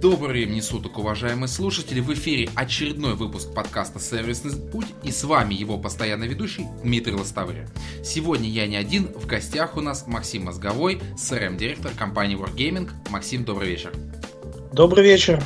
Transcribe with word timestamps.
Добрый 0.00 0.32
времени 0.32 0.60
суток, 0.60 0.98
уважаемые 0.98 1.48
слушатели! 1.48 2.00
В 2.00 2.12
эфире 2.12 2.50
очередной 2.54 3.14
выпуск 3.14 3.54
подкаста 3.54 3.98
«Сервисный 3.98 4.54
путь» 4.54 4.88
и 5.02 5.10
с 5.10 5.24
вами 5.24 5.54
его 5.54 5.78
постоянный 5.78 6.28
ведущий 6.28 6.66
Дмитрий 6.82 7.14
Лостовыря. 7.14 7.66
Сегодня 8.04 8.46
я 8.46 8.66
не 8.66 8.76
один, 8.76 9.08
в 9.14 9.26
гостях 9.26 9.78
у 9.78 9.80
нас 9.80 10.06
Максим 10.06 10.44
Мозговой, 10.44 11.00
CRM-директор 11.16 11.92
компании 11.92 12.38
Wargaming. 12.38 12.90
Максим, 13.08 13.44
добрый 13.44 13.70
вечер! 13.70 13.94
Добрый 14.70 15.02
вечер! 15.02 15.42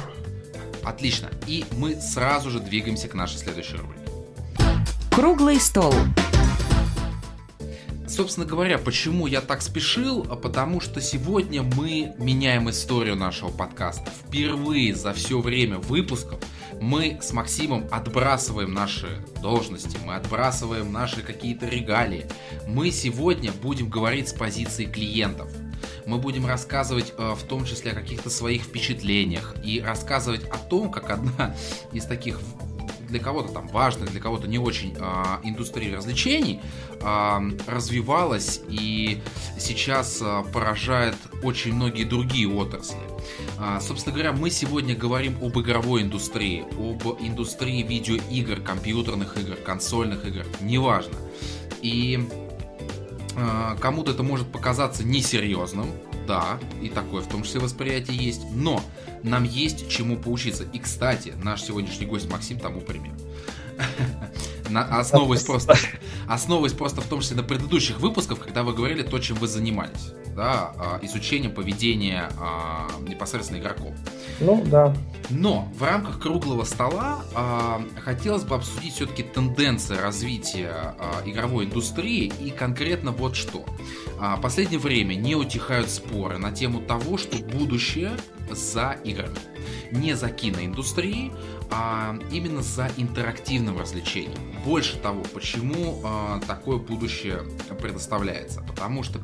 Отлично, 0.82 1.30
и 1.46 1.64
мы 1.76 1.94
сразу 2.00 2.50
же 2.50 2.58
двигаемся 2.58 3.06
к 3.06 3.14
нашей 3.14 3.38
следующей 3.38 3.76
рубрике. 3.76 4.02
Круглый 5.12 5.60
стол 5.60 5.94
собственно 8.10 8.46
говоря, 8.46 8.78
почему 8.78 9.26
я 9.26 9.40
так 9.40 9.62
спешил? 9.62 10.26
А 10.28 10.36
потому 10.36 10.80
что 10.80 11.00
сегодня 11.00 11.62
мы 11.62 12.12
меняем 12.18 12.68
историю 12.68 13.16
нашего 13.16 13.50
подкаста. 13.50 14.10
Впервые 14.26 14.94
за 14.94 15.12
все 15.12 15.40
время 15.40 15.78
выпусков 15.78 16.40
мы 16.80 17.18
с 17.22 17.32
Максимом 17.32 17.86
отбрасываем 17.90 18.72
наши 18.74 19.24
должности, 19.40 19.98
мы 20.04 20.16
отбрасываем 20.16 20.92
наши 20.92 21.22
какие-то 21.22 21.66
регалии. 21.66 22.26
Мы 22.66 22.90
сегодня 22.90 23.52
будем 23.52 23.88
говорить 23.88 24.28
с 24.28 24.32
позиции 24.32 24.84
клиентов. 24.84 25.50
Мы 26.06 26.18
будем 26.18 26.46
рассказывать 26.46 27.12
э, 27.16 27.34
в 27.36 27.42
том 27.44 27.64
числе 27.64 27.92
о 27.92 27.94
каких-то 27.94 28.30
своих 28.30 28.62
впечатлениях 28.62 29.54
и 29.64 29.80
рассказывать 29.80 30.44
о 30.48 30.58
том, 30.58 30.90
как 30.90 31.10
одна 31.10 31.54
из 31.92 32.04
таких 32.04 32.40
для 33.10 33.20
кого-то 33.20 33.52
там 33.52 33.68
важных, 33.68 34.10
для 34.10 34.20
кого-то 34.20 34.46
не 34.48 34.58
очень 34.58 34.94
э, 34.96 35.02
индустрии 35.44 35.92
развлечений 35.92 36.60
э, 37.00 37.38
развивалась 37.66 38.60
и 38.68 39.20
сейчас 39.58 40.20
э, 40.22 40.42
поражает 40.52 41.16
очень 41.42 41.74
многие 41.74 42.04
другие 42.04 42.48
отрасли. 42.48 42.98
Э, 43.58 43.78
собственно 43.80 44.14
говоря, 44.14 44.32
мы 44.32 44.50
сегодня 44.50 44.94
говорим 44.94 45.36
об 45.42 45.58
игровой 45.58 46.02
индустрии, 46.02 46.64
об 46.78 47.20
индустрии 47.20 47.82
видеоигр, 47.82 48.60
компьютерных 48.60 49.36
игр, 49.36 49.56
консольных 49.56 50.24
игр, 50.24 50.46
неважно. 50.60 51.16
И 51.82 52.28
э, 53.36 53.76
кому-то 53.80 54.12
это 54.12 54.22
может 54.22 54.50
показаться 54.52 55.04
несерьезным, 55.04 55.86
да, 56.26 56.58
и 56.80 56.88
такое 56.88 57.22
в 57.22 57.26
том 57.26 57.42
числе 57.42 57.60
восприятие 57.60 58.16
есть, 58.16 58.42
но 58.52 58.80
нам 59.22 59.44
есть 59.44 59.88
чему 59.88 60.16
поучиться. 60.16 60.64
И, 60.72 60.78
кстати, 60.78 61.34
наш 61.42 61.62
сегодняшний 61.62 62.06
гость 62.06 62.30
Максим 62.30 62.58
тому 62.58 62.80
пример. 62.80 63.14
Основываясь 64.74 65.42
просто, 65.42 65.76
основываясь 66.28 66.72
просто 66.72 67.00
в 67.00 67.06
том 67.06 67.20
числе 67.20 67.36
на 67.36 67.42
предыдущих 67.42 68.00
выпусках, 68.00 68.38
когда 68.38 68.62
вы 68.62 68.72
говорили 68.72 69.02
то, 69.02 69.18
чем 69.18 69.36
вы 69.36 69.48
занимались, 69.48 70.12
да, 70.36 70.72
а, 70.76 70.98
изучением 71.02 71.52
поведения 71.52 72.30
а, 72.38 72.88
непосредственно 73.06 73.58
игроков. 73.58 73.92
Ну, 74.40 74.62
да. 74.66 74.94
Но 75.30 75.68
в 75.76 75.82
рамках 75.82 76.20
круглого 76.20 76.64
стола 76.64 77.20
а, 77.34 77.82
хотелось 78.02 78.44
бы 78.44 78.56
обсудить 78.56 78.94
все-таки 78.94 79.22
тенденции 79.22 79.96
развития 79.96 80.94
игровой 81.24 81.66
индустрии 81.66 82.32
и 82.40 82.50
конкретно 82.50 83.12
вот 83.12 83.36
что. 83.36 83.64
В 84.18 84.40
последнее 84.40 84.78
время 84.78 85.14
не 85.14 85.34
утихают 85.34 85.88
споры 85.88 86.38
на 86.38 86.52
тему 86.52 86.80
того, 86.80 87.16
что 87.16 87.38
будущее 87.38 88.12
за 88.50 88.96
играми. 89.04 89.36
Не 89.92 90.14
за 90.14 90.28
киноиндустрией, 90.28 91.32
а 91.70 92.18
именно 92.30 92.62
за 92.62 92.90
интерактивным 92.96 93.78
развлечением. 93.78 94.38
Больше 94.64 94.96
того, 94.98 95.22
почему 95.32 96.02
э, 96.04 96.40
такое 96.46 96.78
будущее 96.78 97.42
предоставляется? 97.80 98.60
Потому 98.62 99.02
что 99.02 99.20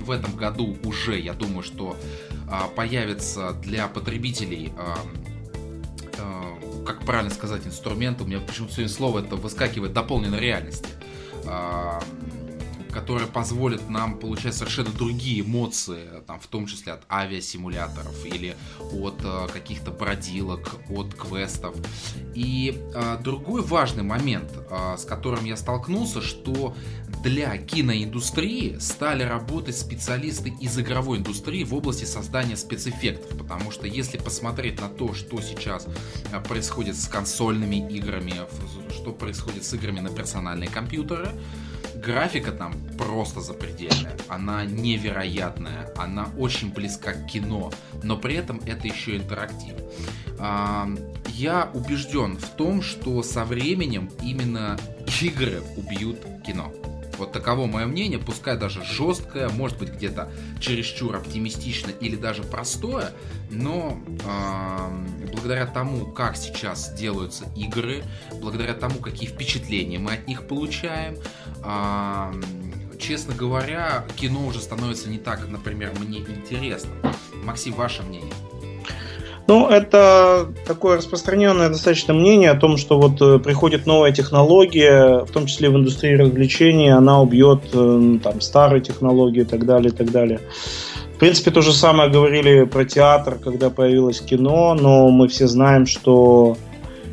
в 0.00 0.10
этом 0.10 0.34
году 0.34 0.76
уже, 0.84 1.18
я 1.18 1.34
думаю, 1.34 1.62
что 1.62 1.96
э, 2.30 2.58
появится 2.74 3.52
для 3.52 3.86
потребителей 3.86 4.72
э, 4.76 4.94
как 6.86 7.02
правильно 7.02 7.30
сказать, 7.30 7.66
инструмент, 7.66 8.20
у 8.20 8.24
меня 8.24 8.40
почему-то 8.40 8.74
сегодня 8.74 8.92
слово 8.92 9.20
это 9.20 9.36
выскакивает 9.36 9.92
дополненной 9.92 10.40
реальности 10.40 10.88
которая 12.90 13.26
позволит 13.26 13.88
нам 13.88 14.18
получать 14.18 14.54
совершенно 14.54 14.90
другие 14.90 15.40
эмоции, 15.40 16.22
там, 16.26 16.40
в 16.40 16.46
том 16.46 16.66
числе 16.66 16.92
от 16.92 17.02
авиасимуляторов 17.10 18.24
или 18.26 18.56
от 18.92 19.20
э, 19.24 19.48
каких-то 19.52 19.90
бродилок, 19.90 20.76
от 20.88 21.14
квестов. 21.14 21.76
И 22.34 22.80
э, 22.94 23.18
другой 23.22 23.62
важный 23.62 24.02
момент, 24.02 24.50
э, 24.70 24.96
с 24.98 25.04
которым 25.04 25.44
я 25.44 25.56
столкнулся, 25.56 26.20
что 26.20 26.74
для 27.22 27.56
киноиндустрии 27.58 28.78
стали 28.78 29.22
работать 29.22 29.76
специалисты 29.76 30.54
из 30.60 30.78
игровой 30.78 31.18
индустрии 31.18 31.64
в 31.64 31.74
области 31.74 32.04
создания 32.04 32.56
спецэффектов, 32.56 33.36
потому 33.36 33.70
что 33.70 33.86
если 33.86 34.16
посмотреть 34.16 34.80
на 34.80 34.88
то, 34.88 35.14
что 35.14 35.40
сейчас 35.40 35.86
э, 36.32 36.40
происходит 36.40 36.96
с 36.96 37.06
консольными 37.08 37.76
играми, 37.90 38.34
что 38.90 39.12
происходит 39.12 39.64
с 39.64 39.74
играми 39.74 40.00
на 40.00 40.08
персональные 40.08 40.70
компьютеры, 40.70 41.30
графика 42.00 42.52
там 42.52 42.72
просто 42.98 43.40
запредельная, 43.40 44.16
она 44.28 44.64
невероятная, 44.64 45.92
она 45.96 46.28
очень 46.38 46.72
близка 46.72 47.12
к 47.12 47.26
кино, 47.26 47.72
но 48.02 48.16
при 48.16 48.34
этом 48.34 48.60
это 48.66 48.88
еще 48.88 49.16
интерактив. 49.16 49.74
Я 51.28 51.70
убежден 51.74 52.36
в 52.36 52.48
том, 52.50 52.82
что 52.82 53.22
со 53.22 53.44
временем 53.44 54.10
именно 54.22 54.78
игры 55.20 55.62
убьют 55.76 56.18
кино. 56.46 56.72
Вот 57.20 57.32
таково 57.32 57.66
мое 57.66 57.84
мнение, 57.84 58.18
пускай 58.18 58.56
даже 58.56 58.82
жесткое, 58.82 59.50
может 59.50 59.78
быть 59.78 59.90
где-то 59.90 60.32
чересчур 60.58 61.14
оптимистично 61.14 61.90
или 61.90 62.16
даже 62.16 62.42
простое, 62.42 63.12
но 63.50 64.00
э, 64.24 65.30
благодаря 65.30 65.66
тому, 65.66 66.06
как 66.06 66.34
сейчас 66.34 66.94
делаются 66.94 67.44
игры, 67.54 68.04
благодаря 68.40 68.72
тому, 68.72 69.00
какие 69.00 69.28
впечатления 69.28 69.98
мы 69.98 70.14
от 70.14 70.26
них 70.28 70.48
получаем, 70.48 71.18
э, 71.62 72.40
честно 72.98 73.34
говоря, 73.34 74.06
кино 74.16 74.46
уже 74.46 74.60
становится 74.60 75.10
не 75.10 75.18
так, 75.18 75.46
например, 75.46 75.92
мне 76.00 76.20
интересно. 76.20 76.90
Максим, 77.44 77.74
ваше 77.74 78.02
мнение? 78.02 78.32
Ну, 79.50 79.66
это 79.66 80.46
такое 80.64 80.98
распространенное 80.98 81.70
достаточно 81.70 82.14
мнение 82.14 82.52
о 82.52 82.54
том, 82.54 82.76
что 82.76 83.00
вот 83.00 83.20
э, 83.20 83.40
приходит 83.40 83.84
новая 83.84 84.12
технология, 84.12 85.24
в 85.24 85.30
том 85.32 85.46
числе 85.46 85.70
в 85.70 85.76
индустрии 85.76 86.14
развлечений, 86.14 86.88
она 86.88 87.20
убьет 87.20 87.62
э, 87.72 88.18
там 88.22 88.40
старые 88.40 88.80
технологии 88.80 89.40
и 89.40 89.44
так 89.44 89.66
далее, 89.66 89.90
и 89.90 89.92
так 89.92 90.12
далее. 90.12 90.38
В 91.16 91.18
принципе, 91.18 91.50
то 91.50 91.62
же 91.62 91.72
самое 91.72 92.08
говорили 92.08 92.62
про 92.62 92.84
театр, 92.84 93.40
когда 93.42 93.70
появилось 93.70 94.20
кино, 94.20 94.76
но 94.80 95.10
мы 95.10 95.26
все 95.26 95.48
знаем, 95.48 95.86
что 95.86 96.56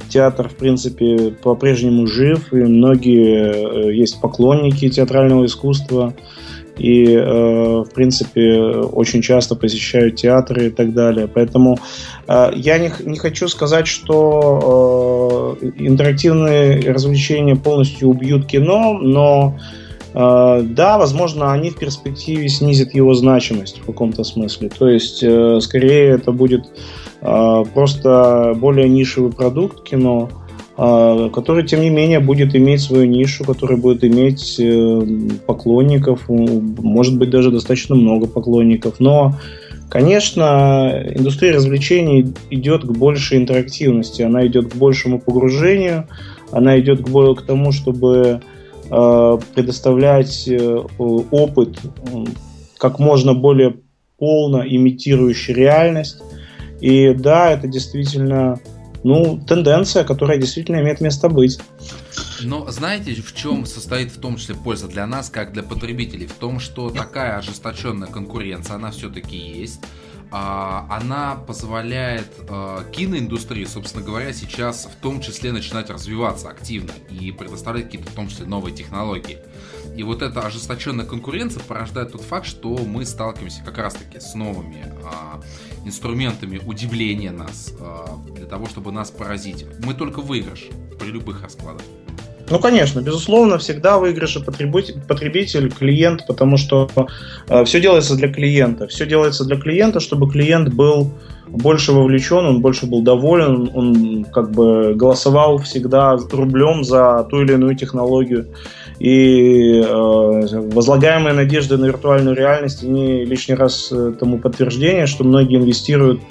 театр, 0.07 0.47
в 0.47 0.57
принципе, 0.57 1.31
по-прежнему 1.31 2.05
жив, 2.05 2.53
и 2.53 2.57
многие 2.57 3.89
э, 3.89 3.95
есть 3.95 4.21
поклонники 4.21 4.87
театрального 4.89 5.43
искусства, 5.47 6.13
и, 6.77 7.13
э, 7.13 7.83
в 7.83 7.89
принципе, 7.93 8.59
очень 8.59 9.21
часто 9.21 9.55
посещают 9.55 10.15
театры 10.15 10.67
и 10.67 10.69
так 10.69 10.93
далее. 10.93 11.27
Поэтому 11.27 11.77
э, 12.27 12.51
я 12.55 12.77
не, 12.77 12.91
не 13.05 13.17
хочу 13.17 13.47
сказать, 13.47 13.87
что 13.87 15.57
э, 15.61 15.71
интерактивные 15.77 16.91
развлечения 16.91 17.55
полностью 17.55 18.09
убьют 18.09 18.45
кино, 18.45 18.93
но 18.93 19.57
да, 20.13 20.97
возможно, 20.97 21.51
они 21.51 21.69
в 21.69 21.77
перспективе 21.77 22.49
снизят 22.49 22.95
его 22.95 23.13
значимость 23.13 23.81
в 23.81 23.85
каком-то 23.85 24.23
смысле. 24.23 24.69
То 24.69 24.87
есть, 24.87 25.17
скорее, 25.63 26.13
это 26.13 26.31
будет 26.31 26.63
просто 27.19 28.55
более 28.55 28.89
нишевый 28.89 29.31
продукт 29.31 29.83
кино, 29.83 30.29
который, 30.77 31.65
тем 31.65 31.81
не 31.81 31.89
менее, 31.89 32.19
будет 32.19 32.55
иметь 32.55 32.81
свою 32.81 33.07
нишу, 33.07 33.43
который 33.43 33.77
будет 33.77 34.03
иметь 34.03 34.59
э, 34.59 35.01
поклонников, 35.47 36.29
может 36.29 37.17
быть, 37.17 37.31
даже 37.31 37.49
достаточно 37.49 37.95
много 37.95 38.27
поклонников. 38.27 38.99
Но, 38.99 39.33
конечно, 39.89 41.03
индустрия 41.15 41.53
развлечений 41.53 42.31
идет 42.51 42.83
к 42.83 42.91
большей 42.91 43.39
интерактивности, 43.39 44.21
она 44.21 44.45
идет 44.45 44.71
к 44.71 44.75
большему 44.75 45.19
погружению, 45.19 46.07
она 46.51 46.79
идет 46.79 47.03
к, 47.03 47.09
к 47.09 47.41
тому, 47.41 47.71
чтобы 47.71 48.41
э, 48.91 49.37
предоставлять 49.55 50.47
э, 50.47 50.83
опыт 50.99 51.79
как 52.77 52.99
можно 52.99 53.33
более 53.33 53.77
полно 54.19 54.63
имитирующий 54.63 55.55
реальность. 55.55 56.21
И 56.81 57.15
да, 57.15 57.49
это 57.51 57.67
действительно 57.67 58.59
ну, 59.03 59.39
тенденция, 59.47 60.03
которая 60.03 60.37
действительно 60.37 60.81
имеет 60.81 61.01
место 61.01 61.29
быть. 61.29 61.59
Но 62.41 62.69
знаете, 62.69 63.13
в 63.13 63.33
чем 63.33 63.65
состоит 63.65 64.11
в 64.11 64.19
том 64.19 64.37
числе 64.37 64.55
польза 64.55 64.87
для 64.87 65.05
нас, 65.07 65.29
как 65.29 65.53
для 65.53 65.63
потребителей? 65.63 66.27
В 66.27 66.33
том, 66.33 66.59
что 66.59 66.89
такая 66.89 67.37
ожесточенная 67.37 68.07
конкуренция, 68.07 68.75
она 68.75 68.91
все-таки 68.91 69.37
есть. 69.37 69.81
А, 70.29 70.85
она 70.89 71.35
позволяет 71.35 72.27
а, 72.49 72.83
киноиндустрии, 72.91 73.63
собственно 73.63 74.03
говоря, 74.03 74.33
сейчас 74.33 74.85
в 74.85 75.01
том 75.01 75.21
числе 75.21 75.53
начинать 75.53 75.89
развиваться 75.89 76.49
активно 76.49 76.91
и 77.09 77.31
предоставлять 77.31 77.85
какие-то 77.85 78.11
в 78.11 78.15
том 78.15 78.27
числе 78.27 78.45
новые 78.45 78.75
технологии. 78.75 79.37
И 79.97 80.03
вот 80.03 80.21
эта 80.21 80.41
ожесточенная 80.41 81.05
конкуренция 81.05 81.63
порождает 81.63 82.11
тот 82.11 82.21
факт, 82.21 82.45
что 82.45 82.77
мы 82.77 83.03
сталкиваемся 83.03 83.63
как 83.65 83.79
раз-таки 83.79 84.19
с 84.19 84.35
новыми 84.35 84.85
а, 85.03 85.41
инструментами 85.85 86.61
удивления 86.63 87.31
нас, 87.31 87.73
а, 87.79 88.15
для 88.35 88.45
того, 88.45 88.67
чтобы 88.67 88.91
нас 88.91 89.09
поразить. 89.09 89.65
Мы 89.83 89.95
только 89.95 90.21
выигрыш 90.21 90.67
при 90.99 91.07
любых 91.07 91.41
раскладах. 91.41 91.81
Ну, 92.49 92.59
конечно, 92.59 93.01
безусловно, 93.01 93.57
всегда 93.57 93.97
выигрыш 93.97 94.37
потребитель, 94.45 95.01
потребитель, 95.05 95.69
клиент, 95.69 96.25
потому 96.27 96.55
что 96.55 96.89
э, 97.49 97.65
все 97.65 97.81
делается 97.81 98.15
для 98.15 98.31
клиента. 98.31 98.87
Все 98.87 99.05
делается 99.05 99.43
для 99.43 99.57
клиента, 99.57 99.99
чтобы 99.99 100.29
клиент 100.29 100.73
был 100.73 101.11
больше 101.47 101.91
вовлечен, 101.91 102.45
он 102.45 102.61
больше 102.61 102.85
был 102.85 103.01
доволен, 103.01 103.69
он 103.73 104.25
как 104.25 104.51
бы 104.51 104.93
голосовал 104.95 105.57
всегда 105.57 106.17
рублем 106.31 106.83
за 106.85 107.27
ту 107.29 107.41
или 107.41 107.53
иную 107.53 107.75
технологию. 107.75 108.47
И 108.99 109.79
э, 109.79 110.59
возлагаемые 110.71 111.33
надежды 111.33 111.77
на 111.77 111.85
виртуальную 111.85 112.35
реальность, 112.35 112.83
они 112.83 113.25
лишний 113.25 113.55
раз 113.55 113.89
э, 113.91 114.13
тому 114.19 114.39
подтверждение, 114.39 115.05
что 115.05 115.23
многие 115.23 115.57
инвестируют 115.57 116.21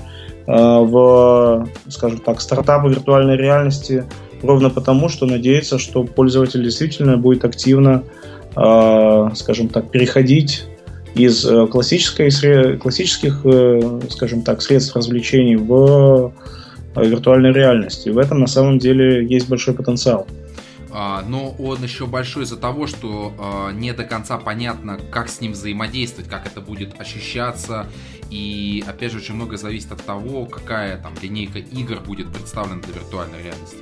э, 0.47 0.53
в, 0.53 1.69
скажем 1.89 2.19
так, 2.19 2.41
стартапы 2.41 2.89
виртуальной 2.89 3.37
реальности 3.37 4.05
ровно 4.43 4.71
потому, 4.71 5.09
что 5.09 5.27
надеется, 5.27 5.79
что 5.79 6.05
пользователь 6.05 6.63
действительно 6.63 7.17
будет 7.17 7.45
активно, 7.45 8.03
э, 8.57 9.29
скажем 9.35 9.69
так, 9.69 9.91
переходить 9.91 10.65
из 11.15 11.45
э, 11.47 11.67
классической, 11.67 12.31
классических, 12.79 13.41
э, 13.45 14.01
скажем 14.11 14.43
так, 14.43 14.63
средств 14.63 14.97
развлечений 14.97 15.57
в 15.57 16.33
виртуальной 16.97 17.53
реальности. 17.53 18.09
В 18.09 18.19
этом 18.19 18.41
на 18.41 18.47
самом 18.47 18.79
деле 18.79 19.25
есть 19.27 19.49
большой 19.49 19.75
потенциал. 19.75 20.27
А, 20.99 21.21
но 21.21 21.51
он 21.59 21.83
еще 21.83 22.07
большой 22.07 22.45
из-за 22.45 22.57
того, 22.57 22.87
что 22.87 23.35
а, 23.39 23.71
не 23.71 23.93
до 23.93 24.05
конца 24.05 24.39
понятно, 24.39 24.97
как 24.97 25.29
с 25.29 25.43
ним 25.43 25.53
взаимодействовать, 25.53 26.31
как 26.31 26.47
это 26.47 26.63
будет 26.63 26.99
ощущаться. 26.99 27.87
И 28.31 28.83
опять 28.87 29.13
же, 29.13 29.19
очень 29.19 29.35
много 29.35 29.59
зависит 29.59 29.93
от 29.93 30.03
того, 30.03 30.47
какая 30.47 30.97
там 30.97 31.13
линейка 31.21 31.59
игр 31.59 32.01
будет 32.01 32.33
представлена 32.33 32.81
для 32.81 32.95
виртуальной 32.95 33.43
реальности. 33.43 33.77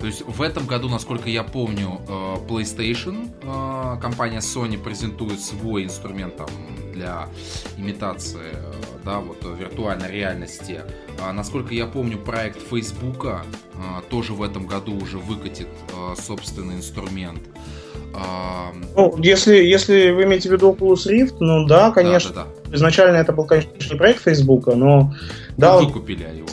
То 0.00 0.06
есть 0.06 0.22
в 0.24 0.42
этом 0.42 0.66
году, 0.66 0.88
насколько 0.88 1.28
я 1.28 1.42
помню, 1.42 2.00
э, 2.08 2.36
PlayStation, 2.48 3.30
э, 3.42 4.00
компания 4.00 4.38
Sony 4.38 4.78
презентует 4.78 5.40
свой 5.40 5.84
инструмент 5.84 6.36
там, 6.36 6.48
для 6.92 7.28
имитации 7.76 8.52
э, 8.52 8.72
да, 9.04 9.18
вот, 9.18 9.38
виртуальной 9.58 10.10
реальности. 10.10 10.82
А, 11.20 11.32
насколько 11.32 11.74
я 11.74 11.86
помню, 11.86 12.16
проект 12.18 12.60
Facebook 12.60 13.26
тоже 14.08 14.34
в 14.34 14.42
этом 14.42 14.66
году 14.66 14.96
уже 14.96 15.18
выкатит 15.18 15.68
собственный 16.16 16.76
инструмент. 16.76 17.40
А, 18.14 18.72
ну, 18.96 19.16
если, 19.18 19.56
если 19.56 20.10
вы 20.10 20.24
имеете 20.24 20.48
в 20.48 20.52
виду 20.52 20.72
Oculus 20.72 21.08
Rift, 21.08 21.36
ну 21.40 21.66
да, 21.66 21.90
конечно. 21.90 22.34
Да, 22.34 22.44
да, 22.44 22.70
да. 22.70 22.76
Изначально 22.76 23.16
это 23.16 23.32
был, 23.32 23.44
конечно, 23.44 23.70
не 23.90 23.96
проект 23.96 24.22
Facebook, 24.22 24.66
но... 24.66 25.12
Да, 25.56 25.78
выкупили 25.78 26.22
его. 26.22 26.48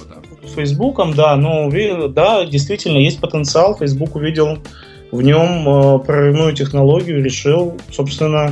Фейсбуком, 0.55 1.13
да, 1.13 1.35
ну, 1.35 1.71
да, 2.09 2.45
действительно 2.45 2.97
есть 2.97 3.19
потенциал. 3.19 3.77
Фейсбук 3.77 4.15
увидел 4.15 4.59
в 5.11 5.21
нем 5.21 5.67
э, 5.67 5.99
прорывную 5.99 6.53
технологию, 6.53 7.23
решил, 7.23 7.77
собственно, 7.91 8.51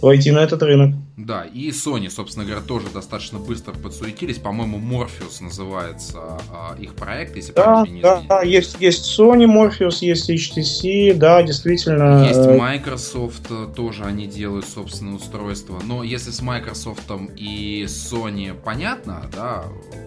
войти 0.00 0.30
на 0.30 0.40
этот 0.40 0.62
рынок. 0.62 0.94
Да, 1.16 1.44
и 1.44 1.70
Sony, 1.70 2.08
собственно 2.08 2.46
говоря, 2.46 2.62
тоже 2.62 2.88
достаточно 2.88 3.38
быстро 3.38 3.74
подсуетились. 3.74 4.38
По-моему, 4.38 4.78
Morpheus 4.78 5.42
называется 5.42 6.38
а, 6.50 6.74
их 6.78 6.94
проект, 6.94 7.36
если 7.36 7.52
да, 7.52 7.84
не 7.86 8.00
Да, 8.00 8.22
да, 8.26 8.42
есть, 8.42 8.76
есть 8.80 9.18
Sony 9.18 9.44
Morpheus, 9.44 9.98
есть 10.00 10.30
HTC, 10.30 11.12
да, 11.14 11.42
действительно. 11.42 12.24
Есть 12.26 12.38
э, 12.38 12.56
Microsoft, 12.56 13.42
э, 13.50 13.68
тоже 13.76 14.04
они 14.04 14.26
делают 14.26 14.64
собственное 14.64 15.14
устройство. 15.14 15.82
Но 15.84 16.02
если 16.02 16.30
с 16.30 16.40
Microsoft 16.40 17.10
и 17.36 17.84
Sony 17.88 18.54
понятно, 18.54 19.28
да, 19.36 19.64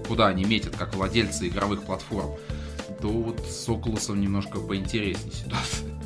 куда 0.07 0.27
они 0.27 0.43
метят, 0.43 0.75
как 0.75 0.95
владельцы 0.95 1.47
игровых 1.47 1.83
платформ, 1.83 2.31
то 2.99 3.09
вот 3.09 3.39
с 3.47 3.67
Oculus 3.67 4.15
немножко 4.17 4.59
поинтереснее 4.59 5.33
ситуация. 5.33 6.04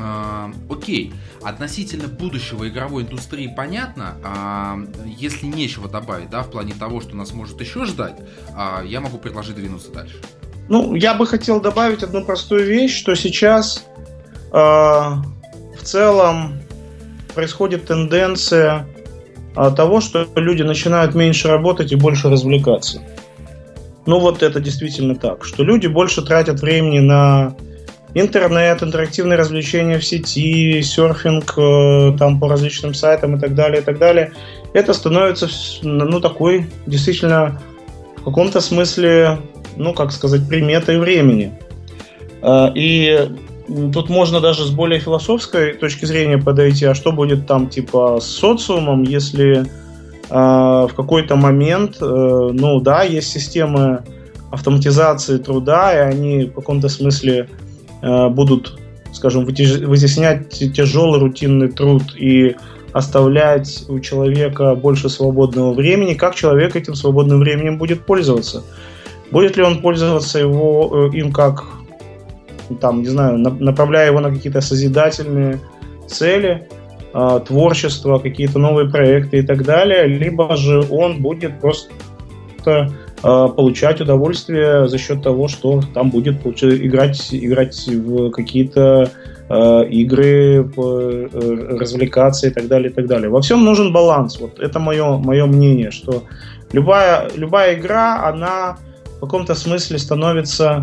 А, 0.00 0.50
окей, 0.70 1.12
относительно 1.42 2.08
будущего 2.08 2.68
игровой 2.68 3.02
индустрии 3.02 3.52
понятно. 3.54 4.16
А, 4.24 4.78
если 5.04 5.46
нечего 5.46 5.88
добавить, 5.88 6.30
да, 6.30 6.42
в 6.42 6.50
плане 6.50 6.74
того, 6.78 7.00
что 7.00 7.14
нас 7.14 7.32
может 7.32 7.60
еще 7.60 7.84
ждать, 7.84 8.16
а, 8.56 8.82
я 8.82 9.00
могу 9.00 9.18
предложить 9.18 9.56
двинуться 9.56 9.92
дальше. 9.92 10.16
Ну, 10.68 10.94
я 10.94 11.14
бы 11.14 11.26
хотел 11.26 11.60
добавить 11.60 12.02
одну 12.02 12.24
простую 12.24 12.64
вещь, 12.64 12.96
что 12.96 13.16
сейчас 13.16 13.84
э, 14.52 14.52
в 14.52 15.82
целом 15.82 16.60
происходит 17.34 17.86
тенденция 17.86 18.86
э, 19.56 19.70
того, 19.76 20.00
что 20.00 20.28
люди 20.36 20.62
начинают 20.62 21.16
меньше 21.16 21.48
работать 21.48 21.90
и 21.90 21.96
больше 21.96 22.30
развлекаться. 22.30 23.02
Ну 24.06 24.20
вот 24.20 24.44
это 24.44 24.60
действительно 24.60 25.16
так, 25.16 25.44
что 25.44 25.64
люди 25.64 25.88
больше 25.88 26.22
тратят 26.22 26.60
времени 26.60 27.00
на 27.00 27.56
интернет, 28.14 28.82
интерактивные 28.82 29.38
развлечения 29.38 29.98
в 29.98 30.04
сети, 30.04 30.82
серфинг 30.82 31.54
э, 31.56 32.16
там 32.18 32.40
по 32.40 32.48
различным 32.48 32.94
сайтам 32.94 33.36
и 33.36 33.40
так 33.40 33.54
далее, 33.54 33.80
и 33.80 33.84
так 33.84 33.98
далее, 33.98 34.32
это 34.72 34.92
становится, 34.92 35.48
ну, 35.82 36.20
такой, 36.20 36.66
действительно, 36.86 37.60
в 38.16 38.24
каком-то 38.24 38.60
смысле, 38.60 39.38
ну, 39.76 39.94
как 39.94 40.12
сказать, 40.12 40.48
приметой 40.48 40.98
времени. 40.98 41.52
Э, 42.42 42.70
и 42.74 43.30
тут 43.92 44.08
можно 44.08 44.40
даже 44.40 44.64
с 44.64 44.70
более 44.70 44.98
философской 44.98 45.74
точки 45.74 46.04
зрения 46.04 46.38
подойти, 46.38 46.86
а 46.86 46.94
что 46.94 47.12
будет 47.12 47.46
там, 47.46 47.68
типа, 47.68 48.18
с 48.20 48.26
социумом, 48.26 49.04
если 49.04 49.60
э, 49.60 49.64
в 50.28 50.90
какой-то 50.96 51.36
момент, 51.36 51.98
ну, 52.00 52.80
да, 52.80 53.04
есть 53.04 53.30
системы 53.30 54.02
автоматизации 54.50 55.38
труда, 55.38 55.94
и 55.94 55.98
они 55.98 56.44
в 56.46 56.54
каком-то 56.54 56.88
смысле 56.88 57.48
будут, 58.02 58.78
скажем, 59.12 59.44
вытеснять 59.44 60.48
тяжелый 60.48 61.20
рутинный 61.20 61.68
труд 61.68 62.02
и 62.16 62.56
оставлять 62.92 63.84
у 63.88 64.00
человека 64.00 64.74
больше 64.74 65.08
свободного 65.08 65.72
времени, 65.72 66.14
как 66.14 66.34
человек 66.34 66.76
этим 66.76 66.94
свободным 66.94 67.40
временем 67.40 67.78
будет 67.78 68.04
пользоваться. 68.04 68.64
Будет 69.30 69.56
ли 69.56 69.62
он 69.62 69.80
пользоваться 69.80 70.38
его, 70.38 71.08
э, 71.12 71.16
им 71.16 71.32
как, 71.32 71.64
там, 72.80 73.02
не 73.02 73.08
знаю, 73.08 73.38
направляя 73.38 74.08
его 74.08 74.20
на 74.20 74.30
какие-то 74.30 74.60
созидательные 74.60 75.60
цели, 76.08 76.66
э, 77.14 77.40
творчество, 77.46 78.18
какие-то 78.18 78.58
новые 78.58 78.90
проекты 78.90 79.38
и 79.38 79.42
так 79.42 79.64
далее, 79.64 80.06
либо 80.06 80.56
же 80.56 80.84
он 80.90 81.22
будет 81.22 81.60
просто 81.60 81.92
Э, 82.66 82.86
получать 83.22 84.00
удовольствие 84.00 84.88
за 84.88 84.98
счет 84.98 85.22
того, 85.22 85.48
что 85.48 85.82
там 85.94 86.10
будет 86.10 86.46
играть, 86.46 87.28
играть 87.32 87.86
в 87.86 88.30
какие-то 88.30 89.10
э, 89.50 89.84
игры, 89.90 90.70
э, 90.76 91.28
развлекаться 91.78 92.46
и 92.46 92.50
так 92.50 92.68
далее, 92.68 92.90
и 92.90 92.94
так 92.94 93.06
далее. 93.06 93.28
Во 93.28 93.40
всем 93.40 93.64
нужен 93.64 93.92
баланс. 93.92 94.40
Вот 94.40 94.58
это 94.58 94.78
мое, 94.78 95.18
мое 95.18 95.44
мнение, 95.46 95.90
что 95.90 96.24
любая, 96.72 97.28
любая 97.36 97.74
игра, 97.74 98.26
она 98.26 98.78
в 99.16 99.20
каком-то 99.20 99.54
смысле 99.54 99.98
становится 99.98 100.80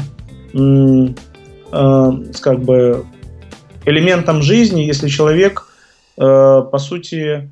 э, 0.54 1.08
как 2.42 2.60
бы 2.60 3.06
элементом 3.86 4.42
жизни, 4.42 4.82
если 4.82 5.08
человек, 5.08 5.68
э, 6.18 6.22
по 6.72 6.78
сути, 6.78 7.50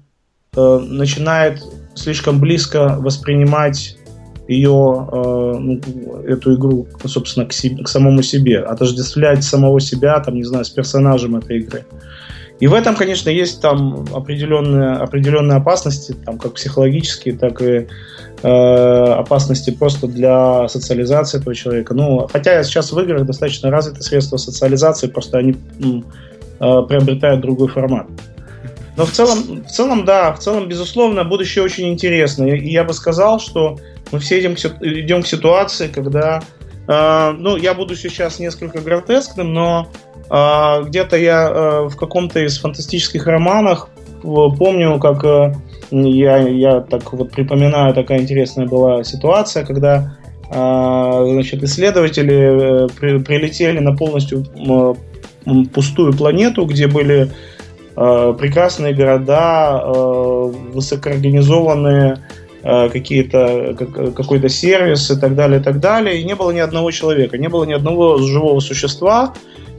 э, 0.55 0.79
начинает 0.79 1.63
слишком 1.95 2.39
близко 2.39 2.97
воспринимать 2.99 3.97
ее, 4.47 5.07
э, 5.11 5.55
ну, 5.59 5.79
эту 6.27 6.55
игру, 6.55 6.87
собственно, 7.05 7.45
к, 7.45 7.53
себе, 7.53 7.83
к 7.83 7.87
самому 7.87 8.21
себе, 8.21 8.59
отождествлять 8.59 9.43
самого 9.43 9.79
себя, 9.79 10.19
там, 10.19 10.35
не 10.35 10.43
знаю, 10.43 10.65
с 10.65 10.69
персонажем 10.69 11.35
этой 11.35 11.59
игры. 11.59 11.85
И 12.59 12.67
в 12.67 12.73
этом, 12.73 12.95
конечно, 12.95 13.29
есть 13.29 13.61
там 13.61 14.05
определенные, 14.13 14.93
определенные 14.93 15.57
опасности, 15.57 16.15
там, 16.25 16.37
как 16.37 16.53
психологические, 16.53 17.37
так 17.37 17.61
и 17.61 17.87
э, 18.43 18.47
опасности 18.47 19.71
просто 19.71 20.07
для 20.07 20.67
социализации 20.69 21.39
этого 21.39 21.53
человека. 21.53 21.93
Ну, 21.93 22.27
хотя 22.31 22.63
сейчас 22.63 22.93
в 22.93 22.99
играх 22.99 23.25
достаточно 23.25 23.69
развиты 23.69 24.01
средства 24.03 24.37
социализации, 24.37 25.07
просто 25.07 25.37
они 25.37 25.55
э, 26.59 26.81
приобретают 26.87 27.41
другой 27.41 27.67
формат. 27.67 28.07
Но 28.97 29.05
в 29.05 29.11
целом, 29.11 29.63
в 29.63 29.69
целом, 29.69 30.05
да, 30.05 30.33
в 30.33 30.39
целом, 30.39 30.69
безусловно, 30.69 31.23
будущее 31.23 31.63
очень 31.63 31.89
интересно. 31.89 32.45
И 32.45 32.69
я 32.69 32.83
бы 32.83 32.93
сказал, 32.93 33.39
что 33.39 33.77
мы 34.11 34.19
все 34.19 34.39
идем, 34.39 34.53
идем 34.53 35.23
к 35.23 35.27
ситуации, 35.27 35.87
когда, 35.87 36.41
э, 36.87 37.31
ну, 37.37 37.57
я 37.57 37.73
буду 37.73 37.95
сейчас 37.95 38.39
несколько 38.39 38.79
гротескным, 38.79 39.53
но 39.53 39.87
э, 40.29 40.83
где-то 40.85 41.17
я 41.17 41.49
э, 41.49 41.87
в 41.89 41.97
каком-то 41.97 42.39
из 42.39 42.57
фантастических 42.59 43.27
романах 43.27 43.89
помню, 44.23 44.97
как 44.99 45.23
э, 45.25 45.53
я, 45.91 46.37
я 46.37 46.79
так 46.79 47.11
вот 47.11 47.31
припоминаю, 47.31 47.93
такая 47.93 48.19
интересная 48.19 48.65
была 48.65 49.03
ситуация, 49.03 49.65
когда 49.65 50.17
э, 50.49 51.27
значит, 51.33 51.63
исследователи 51.63 52.85
э, 52.85 52.87
при, 52.97 53.19
прилетели 53.19 53.79
на 53.79 53.93
полностью 53.93 54.45
пустую 55.73 56.13
планету, 56.13 56.65
где 56.65 56.87
были 56.87 57.23
э, 57.23 57.29
прекрасные 57.95 58.93
города, 58.93 59.81
э, 59.83 60.51
высокоорганизованные 60.73 62.17
э, 62.61 62.89
какие-то 62.89 63.75
как, 63.79 64.15
какой-то 64.15 64.49
сервис 64.49 65.09
и 65.11 65.19
так 65.19 65.35
далее, 65.35 65.61
и 65.61 65.63
так 65.63 65.79
далее, 65.79 66.19
и 66.19 66.25
не 66.25 66.35
было 66.35 66.51
ни 66.51 66.59
одного 66.59 66.91
человека, 66.91 67.37
не 67.37 67.47
было 67.47 67.63
ни 67.63 67.73
одного 67.73 68.17
живого 68.17 68.59
существа, 68.59 69.33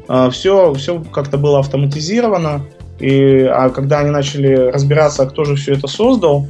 э, 0.08 0.30
все, 0.32 0.73
все 0.75 1.02
как-то 1.12 1.37
было 1.37 1.58
автоматизировано, 1.58 2.62
и, 3.00 3.42
а 3.42 3.68
когда 3.68 3.99
они 3.99 4.11
начали 4.11 4.54
разбираться, 4.54 5.25
а 5.25 5.26
кто 5.26 5.44
же 5.44 5.56
все 5.56 5.75
это 5.75 5.87
создал, 5.87 6.46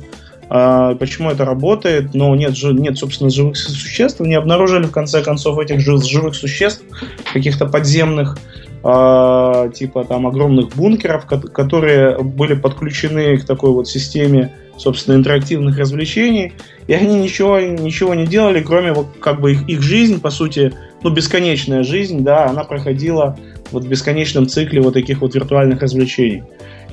почему 0.48 1.32
это 1.32 1.44
работает, 1.44 2.14
но 2.14 2.36
нет, 2.36 2.54
нет, 2.62 2.96
собственно, 2.96 3.30
живых 3.30 3.56
существ. 3.56 4.20
Не 4.20 4.36
обнаружили, 4.36 4.84
в 4.84 4.92
конце 4.92 5.20
концов, 5.20 5.58
этих 5.58 5.80
живых 5.80 6.36
существ, 6.36 6.84
каких-то 7.32 7.66
подземных, 7.66 8.38
э, 8.86 9.70
типа 9.74 10.04
там 10.04 10.26
огромных 10.26 10.74
бункеров, 10.74 11.26
которые 11.26 12.18
были 12.18 12.54
подключены 12.54 13.36
к 13.38 13.44
такой 13.44 13.70
вот 13.70 13.88
системе, 13.88 14.52
собственно, 14.76 15.16
интерактивных 15.16 15.78
развлечений. 15.78 16.52
И 16.86 16.92
они 16.92 17.18
ничего, 17.18 17.58
ничего 17.58 18.14
не 18.14 18.26
делали, 18.26 18.62
кроме 18.62 18.92
вот 18.92 19.08
как 19.20 19.40
бы 19.40 19.52
их, 19.52 19.68
их 19.68 19.82
жизнь, 19.82 20.20
по 20.20 20.30
сути, 20.30 20.72
ну, 21.02 21.10
бесконечная 21.10 21.82
жизнь, 21.82 22.22
да, 22.22 22.46
она 22.46 22.64
проходила 22.64 23.36
вот 23.72 23.84
в 23.84 23.88
бесконечном 23.88 24.46
цикле 24.48 24.80
вот 24.80 24.94
таких 24.94 25.20
вот 25.20 25.34
виртуальных 25.34 25.82
развлечений. 25.82 26.44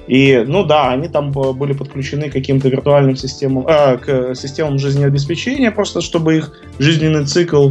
И, 0.07 0.43
ну 0.45 0.65
да, 0.65 0.91
они 0.91 1.07
там 1.07 1.31
были 1.31 1.73
подключены 1.73 2.29
к 2.29 2.33
каким-то 2.33 2.67
виртуальным 2.67 3.15
системам, 3.15 3.65
э, 3.67 3.97
к 3.97 4.35
системам 4.35 4.77
жизнеобеспечения, 4.77 5.71
просто 5.71 6.01
чтобы 6.01 6.37
их 6.37 6.59
жизненный 6.77 7.25
цикл 7.25 7.69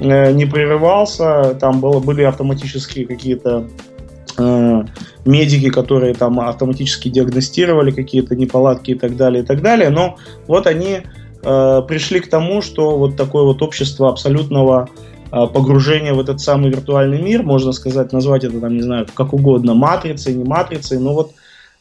не 0.00 0.46
прерывался. 0.46 1.54
Там 1.60 1.80
было, 1.80 2.00
были 2.00 2.22
автоматические 2.22 3.06
какие-то 3.06 3.68
э, 4.38 4.82
медики, 5.24 5.70
которые 5.70 6.14
там 6.14 6.40
автоматически 6.40 7.08
диагностировали 7.08 7.90
какие-то 7.90 8.34
неполадки 8.34 8.92
и 8.92 8.94
так 8.94 9.16
далее, 9.16 9.42
и 9.42 9.46
так 9.46 9.62
далее. 9.62 9.90
Но 9.90 10.16
вот 10.46 10.66
они 10.66 11.00
э, 11.42 11.82
пришли 11.86 12.20
к 12.20 12.30
тому, 12.30 12.62
что 12.62 12.96
вот 12.98 13.16
такое 13.16 13.44
вот 13.44 13.62
общество 13.62 14.08
абсолютного 14.08 14.88
э, 15.30 15.46
погружения 15.46 16.14
в 16.14 16.20
этот 16.20 16.40
самый 16.40 16.70
виртуальный 16.70 17.20
мир, 17.20 17.42
можно 17.42 17.72
сказать, 17.72 18.12
назвать 18.12 18.44
это 18.44 18.60
там, 18.60 18.74
не 18.74 18.82
знаю, 18.82 19.06
как 19.14 19.32
угодно, 19.32 19.74
матрицей, 19.74 20.34
не 20.34 20.44
матрицей, 20.44 20.98
но 20.98 21.14
вот 21.14 21.32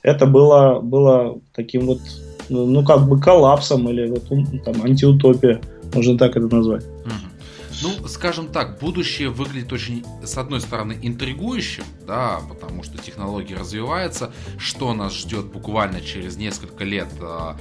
это 0.01 0.25
было, 0.25 0.79
было 0.81 1.39
таким 1.53 1.87
вот, 1.87 1.99
ну, 2.49 2.65
ну, 2.65 2.83
как 2.83 3.07
бы 3.07 3.19
коллапсом 3.19 3.89
или 3.89 4.09
вот 4.09 4.23
там 4.63 4.83
антиутопия, 4.83 5.61
можно 5.93 6.17
так 6.17 6.35
это 6.37 6.53
назвать. 6.53 6.83
Ну, 7.81 8.07
скажем 8.07 8.49
так, 8.49 8.79
будущее 8.79 9.29
выглядит 9.29 9.71
очень, 9.71 10.05
с 10.23 10.37
одной 10.37 10.61
стороны, 10.61 10.97
интригующим, 11.01 11.83
да, 12.05 12.41
потому 12.49 12.83
что 12.83 12.97
технологии 12.97 13.53
развиваются, 13.53 14.31
что 14.57 14.93
нас 14.93 15.13
ждет 15.13 15.45
буквально 15.45 16.01
через 16.01 16.35
несколько 16.35 16.83
лет, 16.83 17.07
а, 17.21 17.57